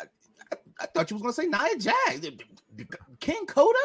I, 0.00 0.04
I, 0.52 0.56
I 0.80 0.86
thought 0.86 1.10
you 1.10 1.16
was 1.16 1.22
gonna 1.22 1.32
say 1.32 1.46
Nia 1.46 1.78
Jax, 1.78 2.26
King 3.20 3.46
Coda. 3.46 3.78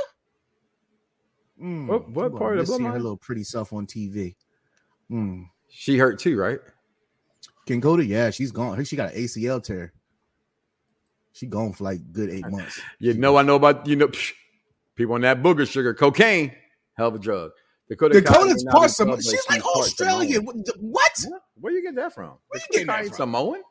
Mm, 1.61 1.87
What- 1.87 2.09
what 2.09 2.35
part 2.35 2.57
of 2.57 2.65
the 2.67 2.73
seeing 2.73 2.85
her 2.89 2.99
little 2.99 3.15
pretty 3.17 3.43
self 3.43 3.71
on 3.73 3.85
TV? 3.85 4.35
Mm. 5.11 5.45
She 5.69 5.97
hurt 5.97 6.19
too, 6.19 6.37
right? 6.37 6.59
King 7.65 7.81
Coda, 7.81 8.05
yeah, 8.05 8.29
she's 8.29 8.51
gone. 8.51 8.83
She 8.83 8.95
got 8.95 9.13
an 9.13 9.19
ACL 9.21 9.63
tear. 9.63 9.93
She 11.31 11.47
gone 11.47 11.73
for 11.73 11.85
like 11.85 12.11
good 12.11 12.29
eight 12.29 12.47
months. 12.49 12.79
You 12.99 13.13
know, 13.13 13.37
I 13.37 13.41
know 13.41 13.55
about 13.55 13.87
you 13.87 13.95
know 13.95 14.07
psh, 14.07 14.33
people 14.95 15.15
on 15.15 15.21
that 15.21 15.41
booger 15.41 15.69
sugar, 15.69 15.93
cocaine, 15.93 16.51
hell 16.95 17.07
of 17.07 17.15
a 17.15 17.19
drug. 17.19 17.51
Dakota 17.89 18.21
Dakota's 18.21 18.65
part. 18.69 18.91
Samoan, 18.91 19.21
She's 19.21 19.43
like 19.49 19.63
Australian. 19.65 20.45
Samoan. 20.45 20.63
What? 20.79 21.25
Where 21.59 21.73
you 21.73 21.81
get 21.83 21.95
that 21.95 22.13
from? 22.13 22.37
Where 22.47 22.61
you 22.61 22.65
getting 22.71 22.87
that 22.87 23.05
from? 23.07 23.15
Samoan? 23.15 23.61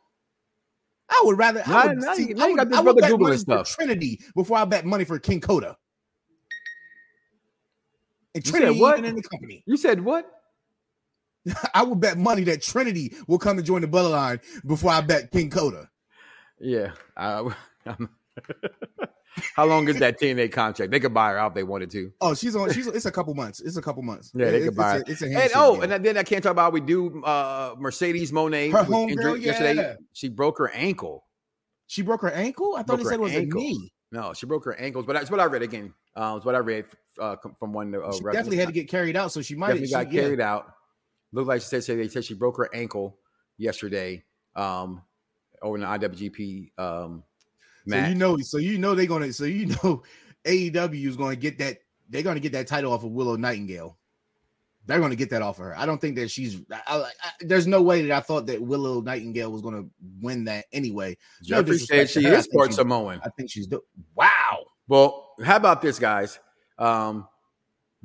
I 1.08 1.20
would 1.24 1.38
rather. 1.38 1.62
I 1.66 1.88
would, 1.88 1.98
now 1.98 2.14
see, 2.14 2.34
I 2.38 2.48
you 2.48 2.56
got 2.56 2.58
would, 2.58 2.70
this 2.70 2.78
I 2.78 2.80
would 2.80 2.96
bet 2.96 3.20
money 3.20 3.36
stuff. 3.36 3.68
for 3.68 3.74
Trinity 3.76 4.20
before 4.34 4.58
I 4.58 4.64
bet 4.64 4.84
money 4.86 5.04
for 5.04 5.18
King 5.18 5.40
Coda. 5.40 5.76
And 8.34 8.44
You 8.44 8.50
Trinity 8.50 8.74
said 8.74 8.80
what? 8.80 9.04
in 9.04 9.14
the 9.16 9.22
company. 9.22 9.62
You 9.66 9.76
said 9.76 10.00
what? 10.02 10.30
I 11.74 11.82
would 11.82 12.00
bet 12.00 12.18
money 12.18 12.44
that 12.44 12.62
Trinity 12.62 13.14
will 13.26 13.38
come 13.38 13.58
and 13.58 13.66
join 13.66 13.80
the 13.82 13.88
bloodline 13.88 14.40
before 14.66 14.90
I 14.92 15.00
bet 15.00 15.30
King 15.30 15.50
Coda. 15.50 15.88
Yeah. 16.60 16.92
I, 17.16 17.54
how 19.56 19.64
long 19.64 19.88
is 19.88 19.98
that 19.98 20.20
TNA 20.20 20.52
contract? 20.52 20.92
They 20.92 21.00
could 21.00 21.14
buy 21.14 21.30
her 21.30 21.38
out 21.38 21.52
if 21.52 21.54
they 21.54 21.62
wanted 21.62 21.90
to. 21.92 22.12
Oh, 22.20 22.34
she's 22.34 22.54
on. 22.54 22.72
She's. 22.72 22.86
It's 22.92 23.06
a 23.06 23.10
couple 23.10 23.34
months. 23.34 23.60
It's 23.60 23.76
a 23.76 23.82
couple 23.82 24.02
months. 24.02 24.30
Yeah, 24.34 24.50
they 24.50 24.58
It- 24.58 24.64
could 24.66 24.76
buy 24.76 24.96
it's 25.06 25.20
her. 25.20 25.26
a, 25.26 25.30
it's 25.30 25.36
a 25.36 25.42
and 25.42 25.50
oh, 25.54 25.74
deal. 25.80 25.92
and 25.92 26.04
then 26.04 26.18
I 26.18 26.22
can't 26.22 26.42
talk 26.42 26.52
about 26.52 26.72
we 26.72 26.80
do 26.80 27.22
uh 27.24 27.74
Mercedes 27.78 28.30
Moné 28.32 28.70
Her 28.70 28.84
homegirl, 28.84 29.10
injured 29.10 29.42
yesterday. 29.42 29.74
yeah. 29.74 29.94
She 30.12 30.28
broke 30.28 30.58
her 30.58 30.70
ankle. 30.70 31.24
she 31.86 32.02
broke 32.02 32.22
her 32.22 32.30
ankle. 32.30 32.74
I 32.76 32.78
thought 32.82 32.98
Broke 32.98 33.00
he 33.00 33.04
said 33.06 33.14
it 33.14 33.20
was 33.20 33.32
ankle. 33.32 33.60
a 33.60 33.64
knee. 33.64 33.92
No, 34.12 34.34
she 34.34 34.44
broke 34.46 34.64
her 34.66 34.78
ankles, 34.78 35.06
but 35.06 35.14
that's 35.14 35.30
what 35.30 35.40
I 35.40 35.44
read 35.46 35.62
again. 35.62 35.94
Uh, 36.14 36.34
it's 36.36 36.44
what 36.44 36.54
I 36.54 36.58
read 36.58 36.84
uh, 37.18 37.36
from 37.58 37.72
one. 37.72 37.94
Uh, 37.94 37.98
She 38.12 38.22
reference. 38.22 38.34
definitely 38.36 38.58
had 38.58 38.66
to 38.68 38.72
get 38.74 38.88
carried 38.88 39.16
out, 39.16 39.32
so 39.32 39.40
she 39.40 39.54
might 39.54 39.68
definitely 39.68 39.86
she, 39.88 39.92
got 39.94 40.12
yeah. 40.12 40.20
carried 40.22 40.40
out. 40.40 40.74
Looked 41.32 41.48
like 41.48 41.62
she 41.62 41.66
said, 41.68 41.84
say 41.84 41.96
they 41.96 42.08
said 42.08 42.24
she 42.24 42.34
broke 42.34 42.56
her 42.58 42.68
ankle 42.74 43.18
yesterday 43.56 44.22
um, 44.54 45.02
over 45.62 45.76
in 45.76 45.80
the 45.80 45.86
IWGP 45.86 46.78
um, 46.78 47.22
So 47.88 47.96
you 48.08 48.14
know, 48.14 48.36
so 48.38 48.58
you 48.58 48.78
know 48.78 48.94
they're 48.94 49.06
gonna, 49.06 49.32
so 49.32 49.44
you 49.44 49.66
know, 49.82 50.02
AEW 50.44 51.06
is 51.08 51.16
to 51.30 51.36
get 51.40 51.58
that. 51.58 51.78
They're 52.08 52.22
to 52.34 52.40
get 52.40 52.52
that 52.52 52.66
title 52.66 52.92
off 52.92 53.04
of 53.04 53.12
Willow 53.12 53.36
Nightingale. 53.36 53.96
They're 54.84 54.98
to 55.10 55.16
get 55.16 55.30
that 55.30 55.42
off 55.42 55.58
of 55.58 55.64
her. 55.66 55.78
I 55.78 55.86
don't 55.86 56.00
think 56.00 56.16
that 56.16 56.30
she's. 56.30 56.60
I, 56.70 56.80
I, 56.86 56.96
I- 56.98 57.30
there's 57.40 57.66
no 57.66 57.80
way 57.80 58.02
that 58.02 58.12
I 58.16 58.20
thought 58.20 58.46
that 58.46 58.60
Willow 58.60 59.00
Nightingale 59.00 59.50
was 59.50 59.62
to 59.76 59.88
win 60.20 60.44
that 60.44 60.66
anyway. 60.72 61.16
No 61.48 61.62
Jeffrey 61.62 61.78
said 61.78 62.10
she 62.10 62.22
to 62.22 62.28
her. 62.28 62.34
I 62.34 62.38
is 62.38 62.48
part 62.48 62.74
Samoan. 62.74 63.20
I 63.24 63.30
think 63.30 63.50
she's. 63.50 63.66
Do- 63.66 63.84
wow. 64.14 64.64
Well, 64.88 65.30
how 65.44 65.56
about 65.56 65.80
this, 65.80 65.98
guys? 65.98 66.38
Um, 66.78 67.28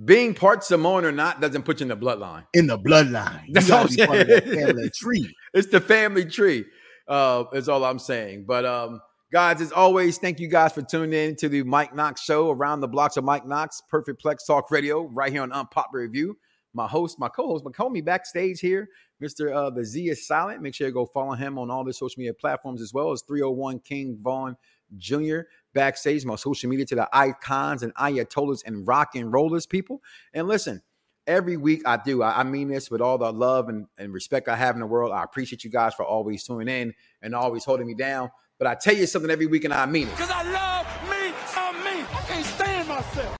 being 0.03 0.33
part 0.33 0.63
Samoan 0.63 1.05
or 1.05 1.11
not 1.11 1.41
doesn't 1.41 1.63
put 1.63 1.79
you 1.79 1.85
in 1.85 1.87
the 1.89 1.97
bloodline. 1.97 2.45
In 2.53 2.67
the 2.67 2.77
bloodline, 2.77 3.45
That's 3.51 3.69
all 3.71 3.81
I'm 3.81 3.87
be 3.87 4.05
part 4.05 4.19
of 4.21 4.27
that 4.27 4.43
saying. 4.45 4.65
family 4.67 4.89
tree. 4.91 5.35
It's 5.53 5.67
the 5.69 5.81
family 5.81 6.25
tree. 6.25 6.65
Uh, 7.07 7.45
is 7.53 7.69
all 7.69 7.83
I'm 7.85 7.99
saying. 7.99 8.43
But 8.45 8.65
um, 8.65 8.99
guys, 9.31 9.61
as 9.61 9.71
always, 9.71 10.17
thank 10.17 10.39
you 10.41 10.49
guys 10.49 10.73
for 10.73 10.81
tuning 10.81 11.13
in 11.13 11.35
to 11.37 11.47
the 11.49 11.63
Mike 11.63 11.95
Knox 11.95 12.21
show 12.21 12.49
around 12.51 12.81
the 12.81 12.87
blocks 12.87 13.15
of 13.17 13.23
Mike 13.23 13.47
Knox, 13.47 13.81
Perfect 13.89 14.21
Plex 14.21 14.45
Talk 14.45 14.69
Radio, 14.71 15.03
right 15.07 15.31
here 15.31 15.41
on 15.41 15.51
Unpopular 15.53 16.03
Review. 16.03 16.37
My 16.73 16.85
host, 16.85 17.17
my 17.17 17.29
co-host, 17.29 17.63
my 17.65 17.71
call 17.71 17.89
me 17.89 18.01
backstage 18.01 18.59
here, 18.59 18.89
Mr. 19.23 19.55
Uh, 19.55 19.69
the 19.69 19.83
Z 19.85 20.09
is 20.09 20.27
silent. 20.27 20.61
Make 20.61 20.75
sure 20.75 20.85
you 20.85 20.93
go 20.93 21.05
follow 21.07 21.31
him 21.33 21.57
on 21.57 21.71
all 21.71 21.83
the 21.85 21.93
social 21.93 22.19
media 22.19 22.33
platforms 22.33 22.81
as 22.81 22.93
well 22.93 23.11
as 23.11 23.23
301 23.27 23.79
King 23.79 24.19
Vaughn 24.21 24.55
Jr. 24.97 25.41
Backstage, 25.73 26.25
my 26.25 26.35
social 26.35 26.69
media 26.69 26.85
to 26.85 26.95
the 26.95 27.09
icons 27.13 27.83
and 27.83 27.93
ayatollahs 27.95 28.63
and 28.65 28.88
rock 28.88 29.15
and 29.15 29.31
rollers 29.31 29.65
people. 29.65 30.01
And 30.33 30.47
listen, 30.47 30.81
every 31.27 31.57
week 31.57 31.81
I 31.85 31.97
do. 31.97 32.23
I, 32.23 32.43
mean 32.43 32.69
this 32.69 32.89
with 32.89 33.01
all 33.01 33.17
the 33.17 33.31
love 33.31 33.69
and, 33.69 33.88
and 33.97 34.13
respect 34.13 34.47
I 34.47 34.55
have 34.55 34.75
in 34.75 34.81
the 34.81 34.88
world. 34.88 35.11
I 35.11 35.23
appreciate 35.23 35.63
you 35.63 35.69
guys 35.69 35.93
for 35.93 36.05
always 36.05 36.43
tuning 36.43 36.67
in 36.67 36.93
and 37.21 37.35
always 37.35 37.65
holding 37.65 37.85
me 37.88 37.93
down. 37.93 38.31
But 38.57 38.67
I 38.67 38.75
tell 38.75 38.95
you 38.95 39.05
something 39.05 39.29
every 39.29 39.45
week 39.45 39.65
and 39.65 39.73
I 39.73 39.85
mean 39.85 40.07
it. 40.07 40.15
Cause 40.15 40.31
I 40.31 40.43
love 40.51 40.88
me, 41.09 41.33
I'm 41.55 41.83
me. 41.83 42.05
I 42.11 42.21
can't 42.27 42.45
stand 42.45 42.88
myself. 42.88 43.38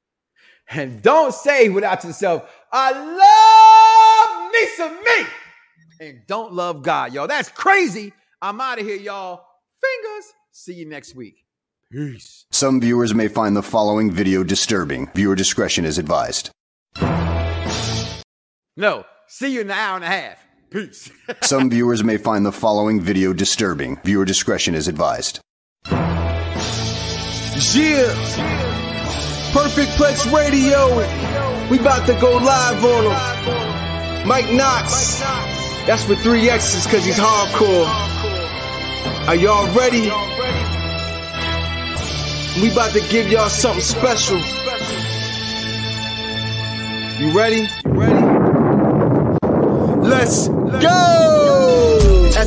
And 0.70 1.02
don't 1.02 1.34
say 1.34 1.70
without 1.70 2.04
yourself, 2.04 2.50
I 2.72 2.92
love 2.92 4.52
me 4.52 4.68
some 4.76 5.04
me. 5.04 5.28
And 6.00 6.22
don't 6.28 6.54
love 6.54 6.84
God, 6.84 7.14
y'all. 7.14 7.28
That's 7.28 7.50
crazy. 7.50 8.14
I'm 8.42 8.62
out 8.62 8.80
of 8.80 8.86
here, 8.86 8.98
y'all. 8.98 9.44
Fingers. 9.82 10.34
See 10.68 10.74
you 10.74 10.86
next 10.86 11.16
week. 11.16 11.46
Peace. 11.94 12.46
Some 12.52 12.82
viewers 12.82 13.14
may 13.14 13.30
find 13.30 13.56
the 13.56 13.64
following 13.64 14.12
video 14.12 14.44
disturbing. 14.44 15.10
Viewer 15.16 15.34
discretion 15.34 15.86
is 15.86 15.98
advised. 15.98 16.50
No, 18.76 19.06
see 19.28 19.54
you 19.54 19.62
in 19.62 19.68
an 19.68 19.78
hour 19.78 19.96
and 19.96 20.04
a 20.04 20.08
half. 20.08 20.46
Peace. 20.70 21.10
Some 21.42 21.70
viewers 21.70 22.04
may 22.04 22.18
find 22.18 22.46
the 22.46 22.52
following 22.52 23.00
video 23.00 23.32
disturbing. 23.32 23.96
Viewer 24.04 24.26
discretion 24.26 24.76
is 24.76 24.90
advised. 24.90 25.40
Yeah. 25.86 26.04
Perfect 29.54 29.92
Plex 29.92 30.30
Radio. 30.36 30.98
We 31.72 31.80
about 31.80 32.06
to 32.08 32.20
go 32.20 32.36
live 32.36 32.84
on 32.84 33.06
him. 33.06 34.28
Mike 34.28 34.52
Knox. 34.52 35.22
That's 35.88 36.06
with 36.10 36.20
three 36.20 36.50
X's 36.50 36.86
cause 36.88 37.06
he's 37.06 37.18
hardcore. 37.18 38.17
Are 39.28 39.36
y'all 39.36 39.68
ready? 39.76 40.04
We 42.62 42.72
about 42.72 42.94
to 42.94 43.02
give 43.10 43.30
y'all 43.30 43.50
something 43.50 43.82
special. 43.82 44.38
You 47.20 47.38
ready? 47.38 47.68
Ready? 47.84 48.24
Let's 50.08 50.48
go! 50.48 51.37